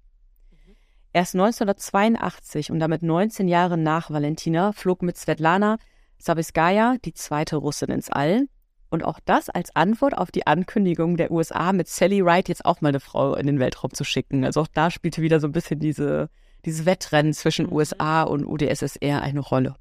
Erst 1.13 1.35
1982 1.35 2.71
und 2.71 2.79
damit 2.79 3.03
19 3.03 3.47
Jahre 3.47 3.77
nach 3.77 4.09
Valentina 4.11 4.71
flog 4.71 5.03
mit 5.03 5.17
Svetlana 5.17 5.77
Sabiskaya 6.17 6.97
die 7.05 7.13
zweite 7.13 7.57
Russin 7.57 7.89
ins 7.89 8.09
All. 8.09 8.47
Und 8.89 9.03
auch 9.03 9.19
das 9.25 9.49
als 9.49 9.75
Antwort 9.75 10.17
auf 10.17 10.31
die 10.31 10.47
Ankündigung 10.47 11.17
der 11.17 11.31
USA, 11.31 11.73
mit 11.73 11.87
Sally 11.87 12.23
Wright 12.23 12.47
jetzt 12.47 12.65
auch 12.65 12.81
mal 12.81 12.89
eine 12.89 12.99
Frau 12.99 13.35
in 13.35 13.45
den 13.45 13.59
Weltraum 13.59 13.93
zu 13.93 14.05
schicken. 14.05 14.45
Also 14.45 14.61
auch 14.61 14.67
da 14.67 14.89
spielte 14.91 15.21
wieder 15.21 15.39
so 15.39 15.47
ein 15.47 15.51
bisschen 15.51 15.79
diese, 15.79 16.29
dieses 16.65 16.85
Wettrennen 16.85 17.33
zwischen 17.33 17.67
mhm. 17.67 17.73
USA 17.73 18.23
und 18.23 18.45
UdSSR 18.45 19.21
eine 19.21 19.41
Rolle. 19.41 19.75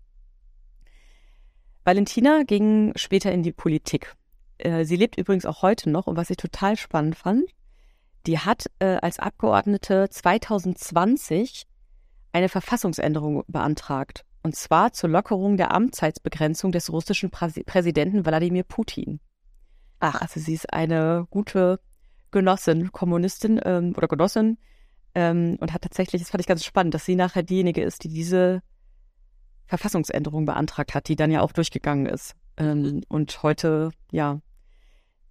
Valentina 1.87 2.43
ging 2.43 2.93
später 2.97 3.31
in 3.31 3.45
die 3.45 3.53
Politik. 3.53 4.17
Äh, 4.59 4.85
sie 4.85 4.97
lebt 4.97 5.17
übrigens 5.17 5.47
auch 5.47 5.63
heute 5.63 5.89
noch 5.89 6.09
und 6.09 6.17
was 6.17 6.31
ich 6.31 6.37
total 6.37 6.77
spannend 6.77 7.15
fand, 7.15 7.45
die 8.27 8.41
hat 8.41 8.67
äh, 8.81 8.97
als 8.97 9.21
Abgeordnete 9.21 10.09
2020 10.11 11.65
eine 12.33 12.49
Verfassungsänderung 12.49 13.45
beantragt. 13.47 14.25
Und 14.43 14.57
zwar 14.57 14.95
zur 14.95 15.11
Lockerung 15.11 15.57
der 15.57 15.73
Amtszeitsbegrenzung 15.73 16.73
des 16.73 16.93
russischen 16.93 17.31
Präs 17.31 17.55
Präsidenten 17.65 18.27
Wladimir 18.27 18.65
Putin. 18.65 19.21
Ach, 20.01 20.21
also 20.21 20.41
sie 20.41 20.55
ist 20.55 20.73
eine 20.73 21.29
gute 21.31 21.79
Genossin, 22.33 22.91
Kommunistin 22.91 23.61
ähm, 23.65 23.95
oder 23.97 24.09
Genossin 24.09 24.59
ähm, 25.15 25.57
und 25.61 25.73
hat 25.73 25.83
tatsächlich, 25.83 26.21
das 26.21 26.31
fand 26.31 26.41
ich 26.41 26.49
ganz 26.49 26.65
spannend, 26.65 26.95
dass 26.95 27.05
sie 27.05 27.15
nachher 27.15 27.45
diejenige 27.45 27.85
ist, 27.85 28.03
die 28.03 28.09
diese 28.09 28.63
Verfassungsänderung 29.67 30.45
beantragt 30.45 30.95
hat, 30.95 31.09
die 31.09 31.17
dann 31.17 31.31
ja 31.31 31.43
auch 31.43 31.53
durchgegangen 31.53 32.07
ist. 32.07 32.35
Ähm, 32.57 32.83
mhm. 32.83 33.03
und 33.09 33.43
heute, 33.43 33.91
ja, 34.11 34.41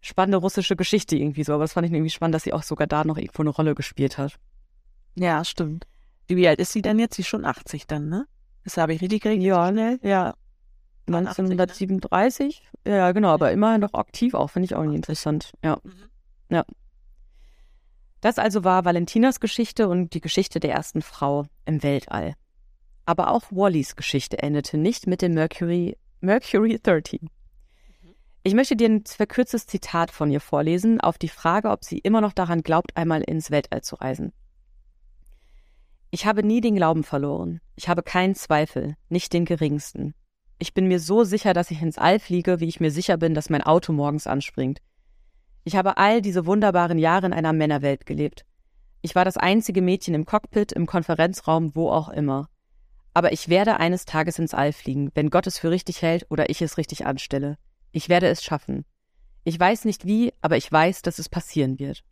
spannende 0.01 0.37
russische 0.37 0.75
Geschichte 0.75 1.15
irgendwie 1.15 1.43
so. 1.43 1.53
Aber 1.53 1.63
das 1.63 1.73
fand 1.73 1.87
ich 1.87 1.93
irgendwie 1.93 2.11
spannend, 2.11 2.35
dass 2.35 2.43
sie 2.43 2.53
auch 2.53 2.63
sogar 2.63 2.87
da 2.87 3.03
noch 3.03 3.17
irgendwo 3.17 3.41
eine 3.41 3.49
Rolle 3.49 3.73
gespielt 3.73 4.17
hat. 4.17 4.37
Ja, 5.15 5.43
stimmt. 5.43 5.87
Wie 6.27 6.47
alt 6.47 6.59
ist 6.59 6.71
sie 6.71 6.81
denn 6.81 6.99
jetzt? 6.99 7.15
Sie 7.15 7.21
ist 7.21 7.27
schon 7.27 7.45
80 7.45 7.87
dann, 7.87 8.09
ne? 8.09 8.27
Das 8.63 8.77
habe 8.77 8.93
ich 8.93 9.01
richtig 9.01 9.21
gekriegt. 9.21 9.43
Ja, 9.43 9.71
ne? 9.71 9.99
Ja. 10.03 10.35
1937. 11.07 12.63
Ne? 12.83 12.97
Ja, 12.97 13.11
genau, 13.11 13.29
aber 13.29 13.51
immerhin 13.51 13.81
noch 13.81 13.93
aktiv 13.93 14.33
auch, 14.33 14.49
finde 14.49 14.65
ich 14.65 14.75
auch 14.75 14.83
interessant. 14.83 15.53
Ja. 15.63 15.77
Mhm. 15.83 15.91
Ja. 16.49 16.65
Das 18.21 18.39
also 18.39 18.63
war 18.63 18.85
Valentinas 18.85 19.39
Geschichte 19.39 19.87
und 19.87 20.13
die 20.13 20.21
Geschichte 20.21 20.59
der 20.59 20.71
ersten 20.71 21.01
Frau 21.01 21.45
im 21.65 21.83
Weltall. 21.83 22.33
Aber 23.05 23.31
auch 23.31 23.51
Wallys 23.51 23.95
Geschichte 23.95 24.39
endete 24.39 24.77
nicht 24.77 25.07
mit 25.07 25.21
dem 25.21 25.33
Mercury, 25.33 25.97
Mercury 26.21 26.79
13. 26.81 27.29
Ich 28.43 28.53
möchte 28.53 28.75
dir 28.75 28.89
ein 28.89 29.03
verkürztes 29.05 29.67
Zitat 29.67 30.11
von 30.11 30.29
ihr 30.29 30.39
vorlesen 30.39 31.01
auf 31.01 31.17
die 31.17 31.29
Frage, 31.29 31.69
ob 31.69 31.83
sie 31.83 31.97
immer 31.97 32.21
noch 32.21 32.33
daran 32.33 32.61
glaubt, 32.61 32.95
einmal 32.95 33.21
ins 33.21 33.51
Weltall 33.51 33.81
zu 33.81 33.95
reisen. 33.95 34.33
Ich 36.11 36.25
habe 36.25 36.43
nie 36.43 36.61
den 36.61 36.75
Glauben 36.75 37.03
verloren. 37.03 37.59
Ich 37.75 37.89
habe 37.89 38.03
keinen 38.03 38.35
Zweifel, 38.35 38.95
nicht 39.09 39.33
den 39.33 39.45
geringsten. 39.45 40.13
Ich 40.59 40.73
bin 40.73 40.87
mir 40.87 40.99
so 40.99 41.23
sicher, 41.23 41.53
dass 41.53 41.71
ich 41.71 41.81
ins 41.81 41.97
All 41.97 42.19
fliege, 42.19 42.59
wie 42.59 42.67
ich 42.67 42.79
mir 42.79 42.91
sicher 42.91 43.17
bin, 43.17 43.33
dass 43.33 43.49
mein 43.49 43.63
Auto 43.63 43.91
morgens 43.91 44.25
anspringt. 44.25 44.79
Ich 45.63 45.75
habe 45.75 45.97
all 45.97 46.21
diese 46.21 46.45
wunderbaren 46.45 46.99
Jahre 46.99 47.25
in 47.25 47.33
einer 47.33 47.51
Männerwelt 47.51 48.05
gelebt. 48.05 48.45
Ich 49.01 49.15
war 49.15 49.25
das 49.25 49.37
einzige 49.37 49.81
Mädchen 49.81 50.13
im 50.13 50.25
Cockpit, 50.25 50.71
im 50.71 50.85
Konferenzraum, 50.85 51.75
wo 51.75 51.89
auch 51.89 52.09
immer. 52.09 52.47
Aber 53.15 53.31
ich 53.31 53.47
werde 53.47 53.77
eines 53.77 54.03
Tages 54.03 54.39
ins 54.39 54.53
All 54.53 54.73
fliegen, 54.73 55.09
wenn 55.13 55.29
Gott 55.29 55.47
es 55.47 55.57
für 55.57 55.71
richtig 55.71 56.01
hält 56.01 56.29
oder 56.29 56.49
ich 56.49 56.61
es 56.61 56.77
richtig 56.77 57.05
anstelle. 57.05 57.57
Ich 57.93 58.09
werde 58.09 58.27
es 58.27 58.43
schaffen. 58.43 58.83
Ich 59.45 59.57
weiß 59.57 59.85
nicht 59.85 60.05
wie, 60.05 60.33
aber 60.41 60.57
ich 60.57 60.69
weiß, 60.69 61.01
dass 61.01 61.17
es 61.17 61.29
passieren 61.29 61.79
wird. 61.79 62.03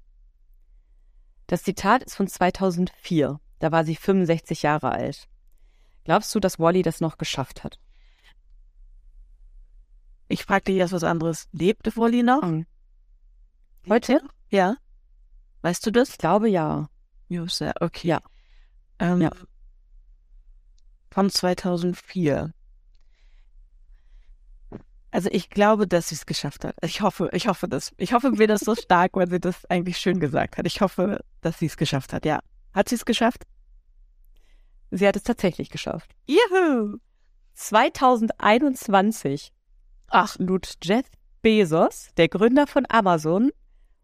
Das 1.47 1.63
Zitat 1.63 2.03
ist 2.03 2.15
von 2.15 2.29
2004. 2.29 3.37
Da 3.59 3.71
war 3.73 3.83
sie 3.83 3.97
65 3.97 4.61
Jahre 4.63 4.93
alt. 4.93 5.27
Glaubst 6.05 6.33
du, 6.33 6.39
dass 6.39 6.57
Wally 6.57 6.83
das 6.83 7.01
noch 7.01 7.17
geschafft 7.17 7.65
hat? 7.65 7.79
Ich 10.29 10.45
fragte 10.45 10.71
jetzt 10.71 10.93
was 10.93 11.03
anderes. 11.03 11.49
Lebte 11.51 11.91
Wally 11.97 12.23
noch? 12.23 12.43
Hm. 12.43 12.65
Heute? 13.89 14.21
Ja. 14.49 14.77
Weißt 15.63 15.85
du 15.85 15.91
das? 15.91 16.11
Ich 16.11 16.17
glaube 16.17 16.47
ja. 16.47 16.87
Ja, 17.27 17.45
okay. 17.81 18.07
Ja. 18.07 18.21
Ähm, 18.99 19.21
ja 19.21 19.31
von 21.13 21.29
2004. 21.29 22.51
Also 25.11 25.29
ich 25.31 25.51
glaube, 25.51 25.87
dass 25.87 26.09
sie 26.09 26.15
es 26.15 26.25
geschafft 26.25 26.65
hat. 26.65 26.75
Ich 26.81 27.01
hoffe, 27.01 27.29
ich 27.33 27.47
hoffe 27.47 27.67
das. 27.67 27.91
Ich 27.97 28.13
hoffe 28.13 28.31
mir 28.31 28.47
das 28.47 28.61
so 28.61 28.73
stark, 28.75 29.11
weil 29.13 29.29
sie 29.29 29.39
das 29.39 29.63
eigentlich 29.69 29.99
schön 29.99 30.19
gesagt 30.19 30.57
hat. 30.57 30.65
Ich 30.65 30.81
hoffe, 30.81 31.23
dass 31.41 31.59
sie 31.59 31.67
es 31.67 31.77
geschafft 31.77 32.13
hat. 32.13 32.25
Ja. 32.25 32.39
Hat 32.73 32.89
sie 32.89 32.95
es 32.95 33.05
geschafft? 33.05 33.43
Sie 34.89 35.07
hat 35.07 35.15
es 35.15 35.21
tatsächlich 35.21 35.69
geschafft. 35.69 36.15
Juhu! 36.25 36.97
2021. 37.53 39.53
Ach, 40.07 40.35
lud 40.39 40.73
Jeff 40.81 41.05
Bezos, 41.43 42.09
der 42.17 42.27
Gründer 42.27 42.65
von 42.65 42.87
Amazon, 42.89 43.51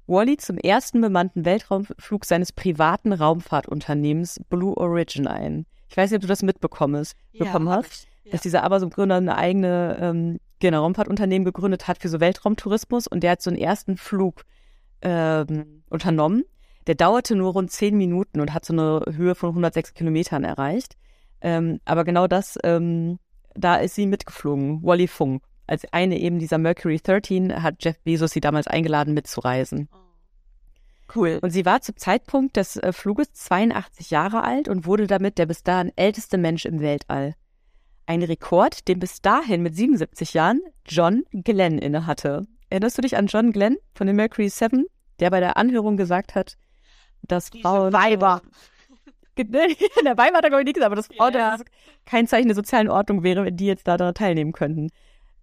Wally 0.06 0.38
zum 0.38 0.58
ersten 0.58 1.02
bemannten 1.02 1.43
Weltraumflug 1.43 2.26
seines 2.26 2.52
privaten 2.52 3.13
Raumfahrtunternehmens 3.13 4.41
Blue 4.50 4.78
Origin 4.78 5.26
ein. 5.26 5.65
Ich 5.89 5.97
weiß 5.97 6.12
nicht, 6.12 6.17
ob 6.17 6.21
du 6.21 6.28
das 6.28 6.43
mitbekommst, 6.43 7.15
ja, 7.32 7.45
bekommen 7.45 7.69
hast, 7.69 8.08
ja. 8.23 8.32
dass 8.32 8.41
dieser 8.41 8.63
Amazon-Gründer 8.63 9.15
eine 9.15 9.36
eigene 9.36 9.97
ähm, 9.99 10.39
genau, 10.60 10.84
Raumfahrtunternehmen 10.84 11.45
gegründet 11.45 11.88
hat 11.88 11.97
für 11.97 12.10
so 12.10 12.19
Weltraumtourismus 12.19 13.08
und 13.08 13.23
der 13.23 13.32
hat 13.32 13.41
so 13.41 13.49
einen 13.49 13.60
ersten 13.60 13.97
Flug 13.97 14.45
ähm, 15.02 15.84
unternommen. 15.89 16.43
Der 16.88 16.95
dauerte 16.95 17.36
nur 17.36 17.54
rund 17.54 17.71
zehn 17.71 17.97
Minuten 17.97 18.39
und 18.39 18.54
hat 18.54 18.65
so 18.65 18.73
eine 18.73 19.04
Höhe 19.15 19.36
von 19.36 19.49
106 19.49 19.93
Kilometern 19.93 20.43
erreicht. 20.43 20.95
Ähm, 21.41 21.80
aber 21.86 22.04
genau 22.04 22.28
das, 22.28 22.58
ähm, 22.63 23.19
da 23.56 23.75
ist 23.78 23.95
sie 23.95 24.06
mitgeflogen, 24.06 24.84
Wally 24.84 25.08
Funk. 25.08 25.43
Als 25.67 25.86
eine 25.93 26.19
eben 26.19 26.39
dieser 26.39 26.58
Mercury 26.58 26.99
13 27.02 27.62
hat 27.62 27.75
Jeff 27.80 27.99
Bezos 27.99 28.32
sie 28.32 28.41
damals 28.41 28.67
eingeladen 28.67 29.13
mitzureisen. 29.13 29.88
Oh. 29.91 30.09
Cool. 31.13 31.39
Und 31.41 31.50
sie 31.50 31.65
war 31.65 31.82
zum 31.82 31.98
Zeitpunkt 31.98 32.56
des 32.56 32.78
äh, 32.78 32.93
Fluges 32.93 33.34
82 33.34 34.12
Jahre 34.12 34.43
alt 34.43 34.67
und 34.67 34.86
wurde 34.86 35.08
damit 35.08 35.38
der 35.38 35.45
bis 35.45 35.63
dahin 35.63 35.91
älteste 35.95 36.38
Mensch 36.38 36.65
im 36.65 36.82
Weltall. 36.82 37.36
Ein 38.06 38.24
Rekord, 38.24 38.88
den 38.88 39.00
bis 39.00 39.22
dahin 39.22 39.62
mit 39.62 39.76
77 39.76 40.34
Jahren 40.34 40.62
John 40.86 41.24
Glenn 41.32 41.78
innehatte. 41.78 42.48
Erinnerst 42.69 42.98
du 42.98 43.02
dich 43.02 43.17
an 43.17 43.28
John 43.28 43.52
Glenn 43.52 43.78
von 43.95 44.08
den 44.08 44.15
Mercury 44.15 44.50
7, 44.50 44.86
der 45.19 45.30
bei 45.32 45.39
der 45.39 45.58
Anhörung 45.58 45.98
gesagt 45.98 46.36
hat, 46.36 46.58
dass 47.22 47.50
Diese 47.50 47.63
Frauen. 47.63 47.93
Weiber. 47.93 48.41
der 49.38 50.17
Weiber 50.17 50.38
hat 50.38 50.43
er 50.43 50.50
glaube 50.50 50.62
ich 50.62 50.65
nicht 50.65 50.76
gesagt, 50.76 50.88
aber 50.88 50.95
dass 50.95 51.08
Frauen 51.08 51.34
ja. 51.34 51.58
kein 52.06 52.28
Zeichen 52.28 52.48
der 52.48 52.56
sozialen 52.56 52.89
Ordnung 52.89 53.24
wäre, 53.24 53.45
wenn 53.45 53.56
die 53.56 53.67
jetzt 53.67 53.88
da 53.88 53.95
daran 53.95 54.13
teilnehmen 54.13 54.52
könnten. 54.52 54.89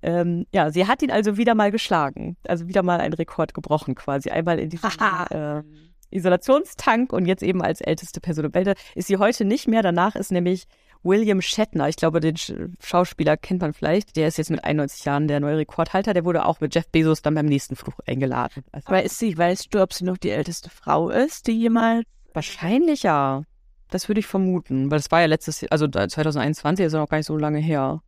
Ähm, 0.02 0.46
ja, 0.52 0.70
sie 0.70 0.86
hat 0.86 1.02
ihn 1.02 1.10
also 1.10 1.36
wieder 1.36 1.54
mal 1.54 1.70
geschlagen, 1.70 2.36
also 2.46 2.68
wieder 2.68 2.82
mal 2.82 3.00
einen 3.00 3.14
Rekord 3.14 3.54
gebrochen 3.54 3.94
quasi. 3.94 4.30
Einmal 4.30 4.58
in 4.58 4.70
diesem 4.70 4.90
äh, 5.30 5.62
Isolationstank 6.10 7.12
und 7.12 7.26
jetzt 7.26 7.42
eben 7.42 7.62
als 7.62 7.80
älteste 7.80 8.20
Person 8.20 8.46
im 8.46 8.54
Welt. 8.54 8.76
Ist 8.94 9.08
sie 9.08 9.16
heute 9.16 9.44
nicht 9.44 9.68
mehr. 9.68 9.82
Danach 9.82 10.14
ist 10.14 10.30
nämlich 10.30 10.66
William 11.02 11.40
Shatner, 11.40 11.88
ich 11.88 11.96
glaube, 11.96 12.20
den 12.20 12.36
Schauspieler 12.82 13.36
kennt 13.36 13.62
man 13.62 13.72
vielleicht, 13.72 14.16
der 14.16 14.28
ist 14.28 14.38
jetzt 14.38 14.50
mit 14.50 14.64
91 14.64 15.04
Jahren 15.04 15.28
der 15.28 15.40
neue 15.40 15.58
Rekordhalter, 15.58 16.14
der 16.14 16.24
wurde 16.24 16.44
auch 16.44 16.60
mit 16.60 16.74
Jeff 16.74 16.88
Bezos 16.88 17.22
dann 17.22 17.34
beim 17.34 17.46
nächsten 17.46 17.76
Flug 17.76 17.94
eingeladen. 18.06 18.64
Also, 18.72 18.88
Aber 18.88 19.02
ist 19.02 19.18
sie, 19.18 19.36
weißt 19.36 19.72
du, 19.72 19.82
ob 19.82 19.92
sie 19.92 20.04
noch 20.04 20.16
die 20.16 20.30
älteste 20.30 20.68
Frau 20.68 21.10
ist, 21.10 21.46
die 21.46 21.52
jemals? 21.52 22.04
Wahrscheinlich 22.34 23.04
ja. 23.04 23.42
Das 23.88 24.08
würde 24.08 24.18
ich 24.18 24.26
vermuten, 24.26 24.90
weil 24.90 24.98
das 24.98 25.10
war 25.12 25.20
ja 25.20 25.26
letztes 25.26 25.60
Jahr, 25.60 25.70
also 25.70 25.86
2021 25.86 26.86
ist 26.86 26.92
ja 26.92 26.98
noch 26.98 27.08
gar 27.08 27.18
nicht 27.18 27.26
so 27.26 27.36
lange 27.36 27.60
her. 27.60 28.02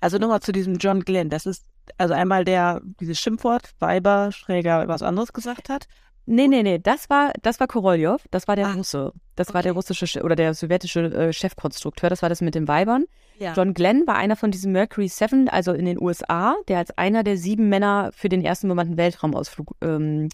Also 0.00 0.18
nochmal 0.18 0.40
zu 0.40 0.52
diesem 0.52 0.76
John 0.76 1.00
Glenn. 1.00 1.30
Das 1.30 1.46
ist 1.46 1.64
also 1.98 2.14
einmal 2.14 2.44
der, 2.44 2.80
dieses 3.00 3.18
Schimpfwort, 3.18 3.70
Weiber, 3.78 4.32
Schräger, 4.32 4.88
was 4.88 5.02
anderes 5.02 5.32
gesagt 5.32 5.68
hat. 5.68 5.86
Nee, 6.26 6.48
nee, 6.48 6.62
nee, 6.62 6.78
das 6.78 7.10
war, 7.10 7.32
das 7.42 7.60
war 7.60 7.66
Korolev, 7.66 8.24
das 8.30 8.48
war 8.48 8.56
der 8.56 8.68
Ach, 8.68 8.76
Russe. 8.76 9.12
Das 9.36 9.48
okay. 9.48 9.54
war 9.54 9.62
der 9.62 9.72
russische 9.72 10.22
oder 10.22 10.36
der 10.36 10.54
sowjetische 10.54 11.00
äh, 11.00 11.32
Chefkonstrukteur, 11.34 12.08
das 12.08 12.22
war 12.22 12.30
das 12.30 12.40
mit 12.40 12.54
den 12.54 12.66
Weibern. 12.66 13.04
Ja. 13.38 13.52
John 13.52 13.74
Glenn 13.74 14.06
war 14.06 14.14
einer 14.14 14.36
von 14.36 14.50
diesen 14.50 14.72
Mercury 14.72 15.08
Seven, 15.08 15.50
also 15.50 15.72
in 15.72 15.84
den 15.84 16.00
USA, 16.00 16.54
der 16.68 16.78
als 16.78 16.96
einer 16.96 17.24
der 17.24 17.36
sieben 17.36 17.68
Männer 17.68 18.10
für 18.14 18.30
den 18.30 18.42
ersten 18.42 18.68
bemannten 18.68 18.96
Weltraumausflug 18.96 19.76
ähm, 19.82 20.30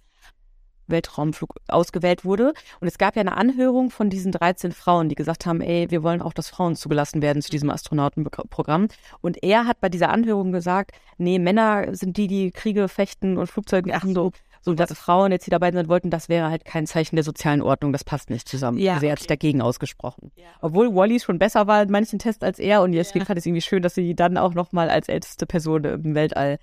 Weltraumflug 0.90 1.56
ausgewählt 1.68 2.24
wurde. 2.24 2.54
Und 2.80 2.88
es 2.88 2.98
gab 2.98 3.16
ja 3.16 3.20
eine 3.20 3.36
Anhörung 3.36 3.90
von 3.90 4.10
diesen 4.10 4.32
13 4.32 4.72
Frauen, 4.72 5.08
die 5.08 5.14
gesagt 5.14 5.46
haben, 5.46 5.60
ey, 5.60 5.90
wir 5.90 6.02
wollen 6.02 6.22
auch, 6.22 6.32
dass 6.32 6.48
Frauen 6.48 6.76
zugelassen 6.76 7.22
werden 7.22 7.42
zu 7.42 7.50
diesem 7.50 7.70
Astronautenprogramm. 7.70 8.88
Und 9.20 9.42
er 9.42 9.66
hat 9.66 9.80
bei 9.80 9.88
dieser 9.88 10.10
Anhörung 10.10 10.52
gesagt, 10.52 10.92
nee, 11.18 11.38
Männer 11.38 11.94
sind 11.94 12.16
die, 12.16 12.26
die 12.26 12.50
Kriege 12.50 12.88
fechten 12.88 13.36
und 13.38 13.48
Flugzeuge 13.48 13.90
machen 13.90 14.14
so. 14.14 14.32
So, 14.62 14.74
dass 14.74 14.92
Frauen 14.92 15.32
jetzt 15.32 15.44
hier 15.44 15.52
dabei 15.52 15.72
sind 15.72 15.88
wollten, 15.88 16.10
das 16.10 16.28
wäre 16.28 16.50
halt 16.50 16.66
kein 16.66 16.86
Zeichen 16.86 17.16
der 17.16 17.24
sozialen 17.24 17.62
Ordnung, 17.62 17.92
das 17.92 18.04
passt 18.04 18.28
nicht 18.28 18.46
zusammen. 18.46 18.78
Ja, 18.78 18.94
also 18.94 19.06
er 19.06 19.12
hat 19.12 19.18
sich 19.20 19.26
dagegen 19.26 19.62
ausgesprochen. 19.62 20.32
Ja, 20.36 20.44
okay. 20.44 20.58
Obwohl 20.60 20.94
Wally 20.94 21.18
schon 21.18 21.38
besser 21.38 21.66
war 21.66 21.82
in 21.82 21.90
manchen 21.90 22.18
Tests 22.18 22.42
als 22.42 22.58
er 22.58 22.82
und 22.82 22.92
deswegen 22.92 23.20
ja. 23.20 23.24
fand 23.24 23.38
ich 23.38 23.42
es 23.42 23.46
irgendwie 23.46 23.62
schön, 23.62 23.82
dass 23.82 23.94
sie 23.94 24.14
dann 24.14 24.36
auch 24.36 24.52
nochmal 24.52 24.90
als 24.90 25.08
älteste 25.08 25.46
Person 25.46 25.84
im 25.84 26.14
Weltall 26.14 26.58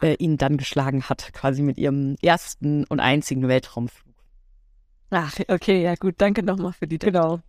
äh, 0.00 0.14
ihn 0.14 0.38
dann 0.38 0.56
geschlagen 0.56 1.02
hat, 1.04 1.32
quasi 1.34 1.60
mit 1.60 1.76
ihrem 1.76 2.16
ersten 2.22 2.84
und 2.84 3.00
einzigen 3.00 3.46
Weltraumflug. 3.48 4.14
Ach, 5.10 5.38
okay, 5.48 5.82
ja 5.82 5.94
gut, 5.94 6.14
danke 6.18 6.42
nochmal 6.42 6.72
für 6.72 6.86
die 6.86 6.98
Genau. 6.98 7.40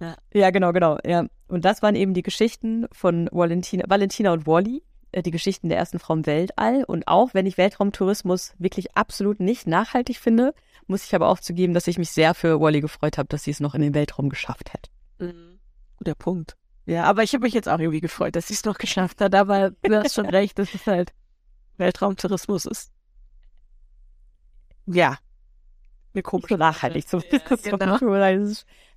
Ja. 0.00 0.16
ja, 0.32 0.50
genau, 0.50 0.72
genau. 0.72 0.98
Ja. 1.04 1.26
Und 1.48 1.64
das 1.64 1.82
waren 1.82 1.94
eben 1.94 2.14
die 2.14 2.22
Geschichten 2.22 2.86
von 2.92 3.28
Valentina, 3.32 3.84
Valentina 3.88 4.32
und 4.32 4.46
Wally, 4.46 4.82
die 5.14 5.30
Geschichten 5.30 5.68
der 5.68 5.78
ersten 5.78 5.98
Frau 5.98 6.14
im 6.14 6.26
Weltall. 6.26 6.84
Und 6.84 7.08
auch 7.08 7.34
wenn 7.34 7.46
ich 7.46 7.58
Weltraumtourismus 7.58 8.54
wirklich 8.58 8.96
absolut 8.96 9.40
nicht 9.40 9.66
nachhaltig 9.66 10.18
finde, 10.18 10.54
muss 10.86 11.04
ich 11.04 11.14
aber 11.14 11.28
auch 11.28 11.40
zugeben, 11.40 11.74
dass 11.74 11.86
ich 11.86 11.98
mich 11.98 12.10
sehr 12.10 12.34
für 12.34 12.60
Wally 12.60 12.80
gefreut 12.80 13.18
habe, 13.18 13.28
dass 13.28 13.44
sie 13.44 13.50
es 13.50 13.60
noch 13.60 13.74
in 13.74 13.82
den 13.82 13.94
Weltraum 13.94 14.28
geschafft 14.28 14.72
hat. 14.72 14.90
Mhm. 15.18 15.58
Guter 15.98 16.14
Punkt. 16.14 16.56
Ja, 16.86 17.04
aber 17.04 17.22
ich 17.22 17.32
habe 17.34 17.44
mich 17.44 17.54
jetzt 17.54 17.68
auch 17.68 17.78
irgendwie 17.78 18.00
gefreut, 18.00 18.34
dass 18.36 18.48
sie 18.48 18.54
es 18.54 18.64
noch 18.64 18.78
geschafft 18.78 19.20
hat. 19.20 19.34
Aber 19.34 19.70
du 19.82 20.02
hast 20.02 20.14
schon 20.14 20.26
recht, 20.30 20.58
das 20.58 20.74
ist 20.74 20.86
halt 20.86 21.12
Weltraumtourismus 21.76 22.66
ist. 22.66 22.92
Ja. 24.86 25.18
Mir 26.12 26.22
komisch. 26.22 26.48
So 26.48 26.56
nachhaltig. 26.56 27.08
So, 27.08 27.18
ja, 27.30 27.76
genau. 27.76 27.98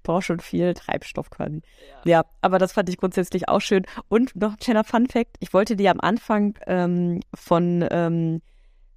Braucht 0.04 0.26
schon 0.26 0.40
viel 0.40 0.74
Treibstoff 0.74 1.30
quasi. 1.30 1.62
Ja. 2.04 2.12
ja. 2.12 2.26
aber 2.42 2.60
das 2.60 2.74
fand 2.74 2.90
ich 2.90 2.98
grundsätzlich 2.98 3.50
auch 3.50 3.62
schön. 3.62 3.86
Und 4.10 4.36
noch 4.36 4.52
ein 4.52 4.58
kleiner 4.58 4.84
Fun 4.84 5.08
Fact, 5.08 5.38
ich 5.40 5.54
wollte 5.54 5.76
dir 5.76 5.92
am 5.92 6.00
Anfang 6.00 6.58
ähm, 6.68 7.22
von 7.34 7.86
ähm, 7.90 8.42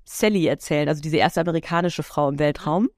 Sally 0.04 0.46
erzählen, 0.46 0.88
also 0.88 1.00
diese 1.00 1.16
erste 1.16 1.40
amerikanische 1.40 2.02
Frau 2.02 2.28
im 2.28 2.38
Weltraum. 2.38 2.88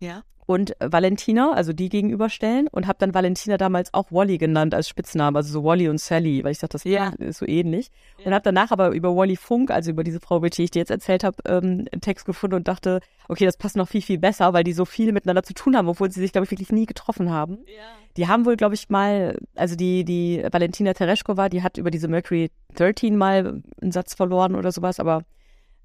Ja 0.00 0.22
und 0.48 0.74
Valentina, 0.80 1.52
also 1.52 1.74
die 1.74 1.90
gegenüberstellen 1.90 2.68
und 2.68 2.86
habe 2.86 2.96
dann 3.00 3.12
Valentina 3.12 3.58
damals 3.58 3.92
auch 3.92 4.10
Wally 4.10 4.38
genannt 4.38 4.74
als 4.74 4.88
Spitzname, 4.88 5.36
also 5.36 5.52
so 5.52 5.62
Wally 5.62 5.90
und 5.90 6.00
Sally, 6.00 6.42
weil 6.42 6.52
ich 6.52 6.58
dachte, 6.58 6.72
das 6.72 6.84
ja. 6.84 7.10
ist 7.18 7.40
so 7.40 7.46
ähnlich. 7.46 7.90
Ja. 8.16 8.24
Und 8.24 8.32
habe 8.32 8.44
danach 8.44 8.70
aber 8.70 8.92
über 8.92 9.14
Wally 9.14 9.36
Funk, 9.36 9.70
also 9.70 9.90
über 9.90 10.04
diese 10.04 10.20
Frau, 10.20 10.40
die 10.40 10.62
ich 10.62 10.70
dir 10.70 10.78
jetzt 10.78 10.90
erzählt 10.90 11.22
habe, 11.22 11.36
ähm, 11.44 11.84
einen 11.92 12.00
Text 12.00 12.24
gefunden 12.24 12.56
und 12.56 12.66
dachte, 12.66 13.00
okay, 13.28 13.44
das 13.44 13.58
passt 13.58 13.76
noch 13.76 13.88
viel, 13.88 14.00
viel 14.00 14.16
besser, 14.16 14.54
weil 14.54 14.64
die 14.64 14.72
so 14.72 14.86
viel 14.86 15.12
miteinander 15.12 15.42
zu 15.42 15.52
tun 15.52 15.76
haben, 15.76 15.86
obwohl 15.86 16.10
sie 16.10 16.20
sich, 16.20 16.32
glaube 16.32 16.46
ich, 16.46 16.50
wirklich 16.50 16.72
nie 16.72 16.86
getroffen 16.86 17.30
haben. 17.30 17.58
Ja. 17.66 17.82
Die 18.16 18.26
haben 18.26 18.46
wohl, 18.46 18.56
glaube 18.56 18.74
ich, 18.74 18.88
mal, 18.88 19.38
also 19.54 19.76
die, 19.76 20.02
die 20.06 20.42
Valentina 20.50 20.94
Tereshkova, 20.94 21.50
die 21.50 21.62
hat 21.62 21.76
über 21.76 21.90
diese 21.90 22.08
Mercury 22.08 22.50
13 22.74 23.14
mal 23.18 23.60
einen 23.82 23.92
Satz 23.92 24.14
verloren 24.14 24.54
oder 24.54 24.72
sowas, 24.72 24.98
aber 24.98 25.24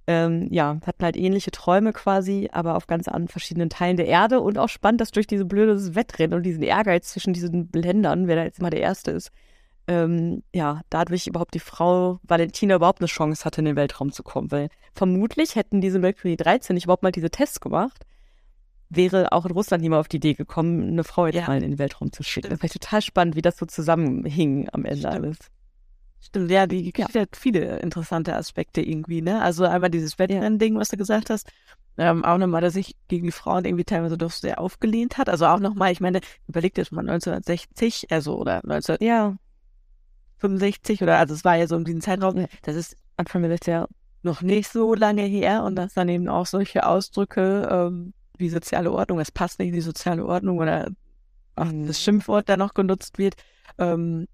ähm, 0.07 0.47
ja, 0.51 0.79
hatten 0.85 1.03
halt 1.03 1.15
ähnliche 1.15 1.51
Träume 1.51 1.93
quasi, 1.93 2.49
aber 2.51 2.75
auf 2.75 2.87
ganz 2.87 3.07
anderen 3.07 3.29
verschiedenen 3.29 3.69
Teilen 3.69 3.97
der 3.97 4.07
Erde 4.07 4.41
und 4.41 4.57
auch 4.57 4.69
spannend, 4.69 5.01
dass 5.01 5.11
durch 5.11 5.27
diese 5.27 5.45
blödes 5.45 5.95
Wettrennen 5.95 6.35
und 6.35 6.43
diesen 6.43 6.63
Ehrgeiz 6.63 7.09
zwischen 7.09 7.33
diesen 7.33 7.69
Ländern, 7.73 8.27
wer 8.27 8.35
da 8.35 8.43
jetzt 8.43 8.61
mal 8.61 8.69
der 8.69 8.81
Erste 8.81 9.11
ist, 9.11 9.31
ähm, 9.87 10.43
ja, 10.53 10.81
dadurch 10.89 11.27
überhaupt 11.27 11.53
die 11.53 11.59
Frau 11.59 12.19
Valentina 12.23 12.75
überhaupt 12.75 13.01
eine 13.01 13.07
Chance 13.07 13.43
hatte, 13.43 13.61
in 13.61 13.65
den 13.65 13.75
Weltraum 13.75 14.11
zu 14.11 14.23
kommen, 14.23 14.51
weil 14.51 14.69
vermutlich 14.93 15.55
hätten 15.55 15.81
diese 15.81 15.99
Mercury 15.99 16.37
13 16.37 16.73
nicht 16.73 16.85
überhaupt 16.85 17.03
mal 17.03 17.11
diese 17.11 17.29
Tests 17.29 17.59
gemacht, 17.59 18.05
wäre 18.89 19.31
auch 19.31 19.45
in 19.45 19.51
Russland 19.51 19.81
niemand 19.81 20.01
auf 20.01 20.07
die 20.07 20.17
Idee 20.17 20.33
gekommen, 20.33 20.87
eine 20.87 21.03
Frau 21.03 21.25
jetzt 21.25 21.35
ja. 21.35 21.47
mal 21.47 21.61
in 21.61 21.69
den 21.71 21.79
Weltraum 21.79 22.11
zu 22.11 22.23
schicken. 22.23 22.49
Das 22.49 22.61
ist 22.61 22.73
total 22.73 23.01
spannend, 23.01 23.35
wie 23.35 23.41
das 23.41 23.57
so 23.57 23.65
zusammenhing 23.65 24.69
am 24.71 24.85
Ende 24.85 24.99
Stimmt. 24.99 25.13
alles. 25.13 25.37
Stimmt, 26.23 26.51
ja, 26.51 26.67
die 26.67 26.93
Geschichte 26.93 27.19
ja. 27.19 27.23
hat 27.23 27.35
viele 27.35 27.79
interessante 27.79 28.35
Aspekte 28.35 28.81
irgendwie, 28.81 29.21
ne? 29.21 29.41
Also 29.41 29.65
einmal 29.65 29.89
dieses 29.89 30.17
Wettrennen-Ding, 30.17 30.77
was 30.77 30.89
du 30.89 30.97
gesagt 30.97 31.29
hast. 31.29 31.51
Ähm, 31.97 32.23
auch 32.23 32.37
nochmal, 32.37 32.61
dass 32.61 32.73
sich 32.73 32.95
gegen 33.07 33.25
die 33.25 33.31
Frauen 33.31 33.65
irgendwie 33.65 33.83
teilweise 33.83 34.17
doch 34.17 34.31
sehr 34.31 34.59
aufgelehnt 34.59 35.17
hat. 35.17 35.29
Also 35.29 35.45
auch 35.45 35.59
nochmal, 35.59 35.91
ich 35.91 35.99
meine, 35.99 36.21
überlegt 36.47 36.77
jetzt 36.77 36.91
mal 36.91 37.01
1960, 37.01 38.07
also 38.09 38.37
oder 38.37 38.63
1965 38.63 40.99
ja. 40.99 41.05
oder 41.05 41.19
also 41.19 41.35
es 41.35 41.43
war 41.43 41.57
ja 41.57 41.67
so 41.67 41.75
in 41.75 41.83
diesem 41.83 42.01
Zeitraum, 42.01 42.37
ja. 42.37 42.47
das 42.63 42.75
ist 42.75 42.95
Anfang 43.17 43.43
der 43.43 43.87
noch 44.23 44.41
nicht 44.41 44.71
so 44.71 44.95
lange 44.95 45.23
her 45.23 45.63
und 45.63 45.75
dass 45.75 45.93
dann 45.93 46.09
eben 46.09 46.29
auch 46.29 46.45
solche 46.45 46.87
Ausdrücke 46.87 47.67
ähm, 47.69 48.13
wie 48.37 48.49
soziale 48.49 48.91
Ordnung, 48.91 49.19
es 49.19 49.31
passt 49.31 49.59
nicht 49.59 49.67
in 49.67 49.75
die 49.75 49.81
soziale 49.81 50.25
Ordnung 50.25 50.57
oder 50.57 50.89
auch 51.55 51.65
mhm. 51.65 51.85
das 51.85 52.01
Schimpfwort 52.01 52.49
da 52.49 52.57
noch 52.57 52.73
genutzt 52.73 53.19
wird, 53.19 53.35
ähm, 53.77 54.27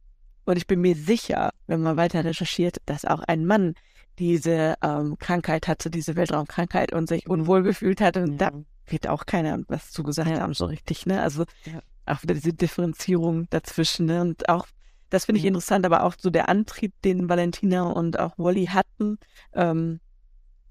und 0.49 0.57
ich 0.57 0.67
bin 0.67 0.81
mir 0.81 0.95
sicher, 0.95 1.51
wenn 1.67 1.81
man 1.81 1.97
weiter 1.97 2.25
recherchiert, 2.25 2.77
dass 2.85 3.05
auch 3.05 3.21
ein 3.21 3.45
Mann 3.45 3.75
diese 4.17 4.75
ähm, 4.81 5.17
Krankheit 5.19 5.67
hatte, 5.67 5.89
diese 5.89 6.15
Weltraumkrankheit 6.15 6.91
und 6.91 7.07
sich 7.07 7.29
unwohl 7.29 7.63
gefühlt 7.63 8.01
hat. 8.01 8.17
Und 8.17 8.41
ja. 8.41 8.49
da 8.49 8.63
wird 8.87 9.07
auch 9.07 9.25
keiner 9.25 9.59
was 9.67 9.91
zugesagt 9.91 10.29
ja. 10.29 10.41
haben, 10.41 10.53
so 10.53 10.65
richtig, 10.65 11.05
ne? 11.05 11.21
Also 11.21 11.45
ja. 11.65 11.79
auch 12.05 12.23
wieder 12.23 12.33
diese 12.33 12.53
Differenzierung 12.53 13.47
dazwischen, 13.49 14.07
ne? 14.07 14.21
Und 14.21 14.49
auch, 14.49 14.67
das 15.09 15.25
finde 15.25 15.39
ich 15.39 15.45
interessant, 15.45 15.85
aber 15.85 16.03
auch 16.03 16.15
so 16.17 16.29
der 16.29 16.49
Antrieb, 16.49 16.93
den 17.03 17.29
Valentina 17.29 17.83
und 17.83 18.19
auch 18.19 18.33
Wally 18.37 18.65
hatten, 18.65 19.19
ähm, 19.53 19.99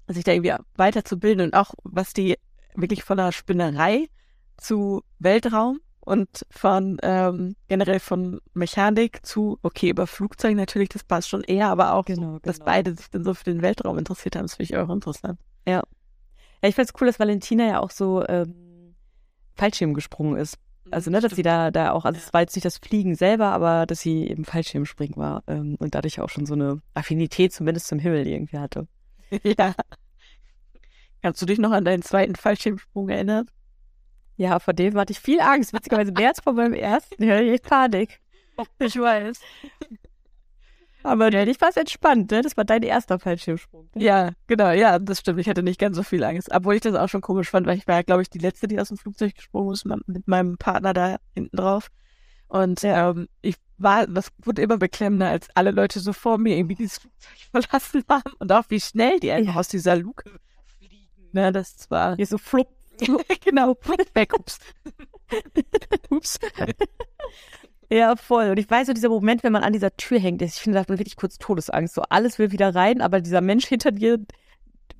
sich 0.07 0.23
da 0.23 0.33
irgendwie 0.33 0.53
weiterzubilden 0.75 1.45
und 1.45 1.53
auch 1.53 1.73
was 1.83 2.13
die 2.13 2.37
wirklich 2.75 3.03
voller 3.03 3.31
Spinnerei 3.31 4.09
zu 4.57 5.03
Weltraum 5.19 5.79
und 6.09 6.43
von 6.49 6.97
ähm, 7.03 7.55
generell 7.67 7.99
von 7.99 8.41
Mechanik 8.55 9.23
zu, 9.23 9.59
okay, 9.61 9.89
über 9.89 10.07
Flugzeuge 10.07 10.55
natürlich, 10.55 10.89
das 10.89 11.03
passt 11.03 11.29
schon 11.29 11.43
eher, 11.43 11.67
aber 11.67 11.93
auch, 11.93 12.05
genau, 12.05 12.33
so, 12.33 12.39
dass 12.39 12.57
genau. 12.57 12.65
beide 12.65 12.95
sich 12.95 13.11
dann 13.11 13.23
so 13.23 13.35
für 13.35 13.43
den 13.43 13.61
Weltraum 13.61 13.99
interessiert 13.99 14.35
haben, 14.35 14.45
das 14.45 14.55
finde 14.55 14.73
ich 14.73 14.77
auch 14.77 14.89
interessant. 14.89 15.39
Ja. 15.67 15.83
Ja, 16.61 16.67
ich 16.67 16.73
finde 16.73 16.89
es 16.91 16.99
cool, 16.99 17.05
dass 17.05 17.19
Valentina 17.19 17.67
ja 17.67 17.79
auch 17.79 17.91
so 17.91 18.25
ähm, 18.27 18.95
Fallschirm 19.53 19.93
gesprungen 19.93 20.37
ist. 20.37 20.57
Mhm, 20.85 20.93
also, 20.93 21.11
ne, 21.11 21.21
dass 21.21 21.35
sie 21.35 21.43
da, 21.43 21.69
da 21.69 21.91
auch, 21.91 22.05
also 22.05 22.19
es 22.19 22.33
war 22.33 22.41
jetzt 22.41 22.55
nicht 22.55 22.65
das 22.65 22.79
Fliegen 22.79 23.13
selber, 23.13 23.51
aber 23.51 23.85
dass 23.85 23.99
sie 23.99 24.27
eben 24.27 24.45
Fallschirmspringen 24.45 25.15
war 25.15 25.43
ähm, 25.45 25.75
und 25.77 25.93
dadurch 25.93 26.19
auch 26.21 26.29
schon 26.29 26.47
so 26.47 26.55
eine 26.55 26.81
Affinität 26.95 27.53
zumindest 27.53 27.85
zum 27.85 27.99
Himmel 27.99 28.27
irgendwie 28.27 28.57
hatte. 28.57 28.87
ja. 29.43 29.75
Kannst 31.21 31.39
du 31.39 31.45
dich 31.45 31.59
noch 31.59 31.71
an 31.71 31.85
deinen 31.85 32.01
zweiten 32.01 32.35
Fallschirmsprung 32.35 33.09
erinnern? 33.09 33.45
Ja, 34.39 34.57
vor 34.59 34.73
dem 34.73 34.97
hatte 34.97 35.11
ich 35.11 35.19
viel 35.19 35.41
Angst. 35.41 35.73
Witzigerweise 35.73 36.13
mehr 36.13 36.29
als 36.29 36.39
vor 36.39 36.53
meinem 36.53 36.73
ersten. 36.73 37.21
Ja, 37.21 37.41
ich 37.41 37.61
Panik. 37.61 38.21
Ich 38.79 38.97
weiß. 38.97 39.41
Aber 41.03 41.29
ja, 41.29 41.43
ich 41.43 41.59
war 41.59 41.67
es 41.67 41.75
entspannt, 41.75 42.31
ne? 42.31 42.41
Das 42.41 42.55
war 42.55 42.63
dein 42.63 42.83
erster 42.83 43.19
Fallschirmsprung. 43.19 43.89
Ne? 43.93 44.01
Ja, 44.01 44.31
genau, 44.47 44.71
ja, 44.71 44.97
das 44.97 45.19
stimmt. 45.19 45.41
Ich 45.41 45.49
hatte 45.49 45.61
nicht 45.61 45.77
ganz 45.77 45.97
so 45.97 46.03
viel 46.03 46.23
Angst. 46.23 46.49
Obwohl 46.53 46.75
ich 46.75 46.81
das 46.81 46.95
auch 46.95 47.09
schon 47.09 47.19
komisch 47.19 47.49
fand, 47.49 47.67
weil 47.67 47.77
ich 47.77 47.85
war 47.85 47.95
ja, 47.95 48.01
glaube 48.01 48.21
ich, 48.21 48.29
die 48.29 48.39
letzte, 48.39 48.69
die 48.69 48.79
aus 48.79 48.87
dem 48.87 48.97
Flugzeug 48.97 49.35
gesprungen 49.35 49.73
ist, 49.73 49.85
mit 49.85 50.25
meinem 50.25 50.57
Partner 50.57 50.93
da 50.93 51.17
hinten 51.33 51.57
drauf. 51.57 51.89
Und 52.47 52.79
ähm, 52.83 53.27
ich 53.41 53.55
war, 53.77 54.07
das 54.07 54.29
wurde 54.41 54.61
immer 54.61 54.77
beklemmender, 54.77 55.27
als 55.27 55.49
alle 55.53 55.71
Leute 55.71 55.99
so 55.99 56.13
vor 56.13 56.37
mir 56.37 56.55
irgendwie 56.55 56.75
dieses 56.75 56.99
Flugzeug 56.99 57.49
verlassen 57.51 58.03
haben 58.07 58.31
und 58.39 58.51
auch 58.53 58.63
wie 58.69 58.79
schnell 58.79 59.19
die 59.19 59.31
einfach 59.31 59.55
ja. 59.55 59.59
aus 59.59 59.67
dieser 59.67 59.97
Luke 59.97 60.29
fliegen. 60.77 61.09
Ne, 61.33 61.51
das 61.51 61.91
war. 61.91 62.15
Hier 62.15 62.25
so 62.25 62.37
flupp, 62.37 62.69
genau, 63.43 63.75
weg, 64.13 64.33
ups. 64.37 64.59
ups. 66.09 66.39
Ja, 67.91 68.15
voll. 68.15 68.51
Und 68.51 68.59
ich 68.59 68.69
weiß 68.69 68.87
so, 68.87 68.93
dieser 68.93 69.09
Moment, 69.09 69.43
wenn 69.43 69.51
man 69.51 69.63
an 69.63 69.73
dieser 69.73 69.95
Tür 69.95 70.19
hängt, 70.19 70.41
ich 70.41 70.53
finde, 70.53 70.75
da 70.75 70.81
hat 70.81 70.89
man 70.89 70.99
wirklich 70.99 71.15
kurz 71.15 71.37
Todesangst. 71.37 71.95
So, 71.95 72.03
alles 72.03 72.37
will 72.37 72.51
wieder 72.51 72.75
rein, 72.75 73.01
aber 73.01 73.19
dieser 73.21 73.41
Mensch 73.41 73.65
hinter 73.65 73.91
dir 73.91 74.19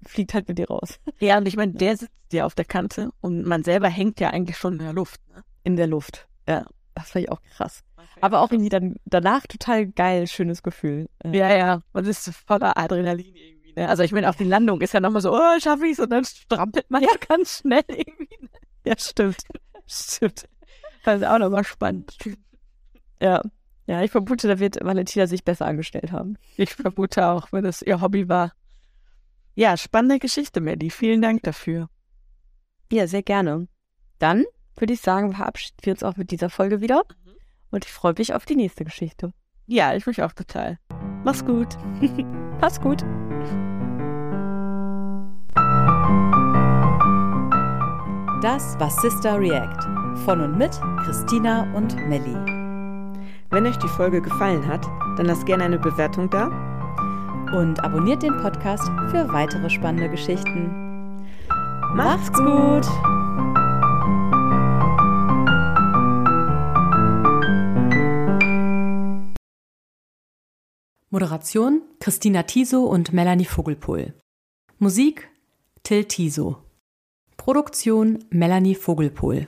fliegt 0.06 0.34
halt 0.34 0.48
mit 0.48 0.58
dir 0.58 0.68
raus. 0.68 1.00
Ja, 1.20 1.38
und 1.38 1.48
ich 1.48 1.56
meine, 1.56 1.74
der 1.74 1.98
sitzt 1.98 2.14
ja 2.32 2.46
auf 2.46 2.56
der 2.56 2.66
Kante 2.66 3.12
und 3.22 3.46
man 3.46 3.64
selber 3.64 3.90
hängt 3.90 4.20
ja 4.20 4.32
eigentlich 4.32 4.58
schon 4.58 4.74
in 4.74 4.80
der 4.80 4.94
Luft. 4.94 5.22
Ne? 5.30 5.44
In 5.64 5.76
der 5.76 5.88
Luft, 5.88 6.28
ja. 6.48 6.66
Das 6.96 7.12
fand 7.12 7.26
ich 7.26 7.32
auch 7.32 7.42
krass. 7.56 7.84
Aber 8.20 8.42
auch 8.42 8.52
irgendwie 8.52 8.70
dann 8.70 8.96
danach 9.06 9.48
total 9.48 9.88
geil, 9.88 10.28
schönes 10.28 10.64
Gefühl. 10.64 11.08
Ja, 11.24 11.56
ja. 11.56 11.82
Man 11.94 12.06
ist 12.06 12.30
voller 12.46 12.78
Adrenalin 12.78 13.34
irgendwie. 13.34 13.59
Ne? 13.76 13.88
Also 13.88 14.04
ich 14.04 14.12
meine, 14.12 14.30
auch 14.30 14.36
die 14.36 14.44
Landung 14.44 14.82
ist 14.82 14.94
ja 14.94 15.00
nochmal 15.00 15.22
so, 15.22 15.34
oh, 15.34 15.60
schaffe 15.60 15.88
ich's? 15.88 16.00
Und 16.00 16.10
dann 16.10 16.26
strampelt 16.26 16.90
man 16.90 17.02
ja 17.02 17.10
ganz 17.28 17.60
schnell 17.60 17.84
irgendwie. 17.88 18.38
Ne? 18.42 18.50
Ja, 18.86 18.96
stimmt. 18.98 19.44
stimmt. 19.88 20.48
Das 21.04 21.22
ist 21.22 21.28
auch 21.28 21.40
nochmal 21.40 21.64
spannend. 21.64 22.18
Ja. 23.22 23.42
Ja, 23.88 24.04
ich 24.04 24.12
vermute, 24.12 24.48
da 24.48 24.60
wird 24.60 24.84
Valentina 24.84 25.26
sich 25.26 25.44
besser 25.44 25.66
angestellt 25.66 26.12
haben. 26.12 26.38
Ich 26.58 26.76
vermute 26.76 27.26
auch, 27.26 27.52
wenn 27.52 27.64
das 27.64 27.82
ihr 27.82 28.02
Hobby 28.02 28.30
war. 28.30 28.54
Ja, 29.56 29.78
spannende 29.78 30.20
Geschichte, 30.20 30.62
Melly. 30.62 30.92
Vielen 30.92 31.24
Dank 31.24 31.42
dafür. 31.42 31.90
Ja, 32.92 33.08
sehr 33.08 33.24
gerne. 33.24 33.68
Dann 34.20 34.46
würde 34.78 34.94
ich 34.94 35.02
sagen, 35.02 35.34
verabschieden 35.34 35.78
wir 35.82 35.94
uns 35.94 36.04
auch 36.04 36.18
mit 36.18 36.32
dieser 36.32 36.50
Folge 36.50 36.82
wieder. 36.82 37.04
Mhm. 37.26 37.32
Und 37.72 37.86
ich 37.86 37.92
freue 37.92 38.14
mich 38.18 38.34
auf 38.34 38.46
die 38.46 38.56
nächste 38.56 38.86
Geschichte. 38.86 39.34
Ja, 39.66 39.96
ich 39.96 40.06
mich 40.06 40.22
auch 40.22 40.34
total. 40.34 40.78
Mach's 41.30 41.46
gut. 41.46 41.78
Mach's 42.60 42.82
gut. 42.82 43.04
Das 48.42 48.80
war 48.80 48.90
Sister 48.90 49.40
React 49.40 49.78
von 50.26 50.42
und 50.42 50.58
mit 50.58 50.72
Christina 51.06 51.68
und 51.76 51.96
Melli. 52.08 52.36
Wenn 53.52 53.68
euch 53.68 53.78
die 53.78 53.88
Folge 53.90 54.24
gefallen 54.24 54.66
hat, 54.66 54.84
dann 55.18 55.28
lasst 55.28 55.46
gerne 55.46 55.66
eine 55.66 55.78
Bewertung 55.78 56.32
da 56.32 56.48
und 57.56 57.84
abonniert 57.84 58.24
den 58.24 58.36
Podcast 58.38 58.90
für 59.12 59.32
weitere 59.32 59.70
spannende 59.70 60.10
Geschichten. 60.10 61.28
Macht's 61.94 62.34
gut! 62.34 62.88
Moderation 71.12 71.82
Christina 72.00 72.44
Tiso 72.44 72.84
und 72.84 73.14
Melanie 73.14 73.46
Vogelpohl. 73.46 74.14
Musik 74.78 75.28
Till 75.82 76.06
Tiso. 76.06 76.58
Produktion 77.36 78.26
Melanie 78.30 78.76
Vogelpohl 78.76 79.48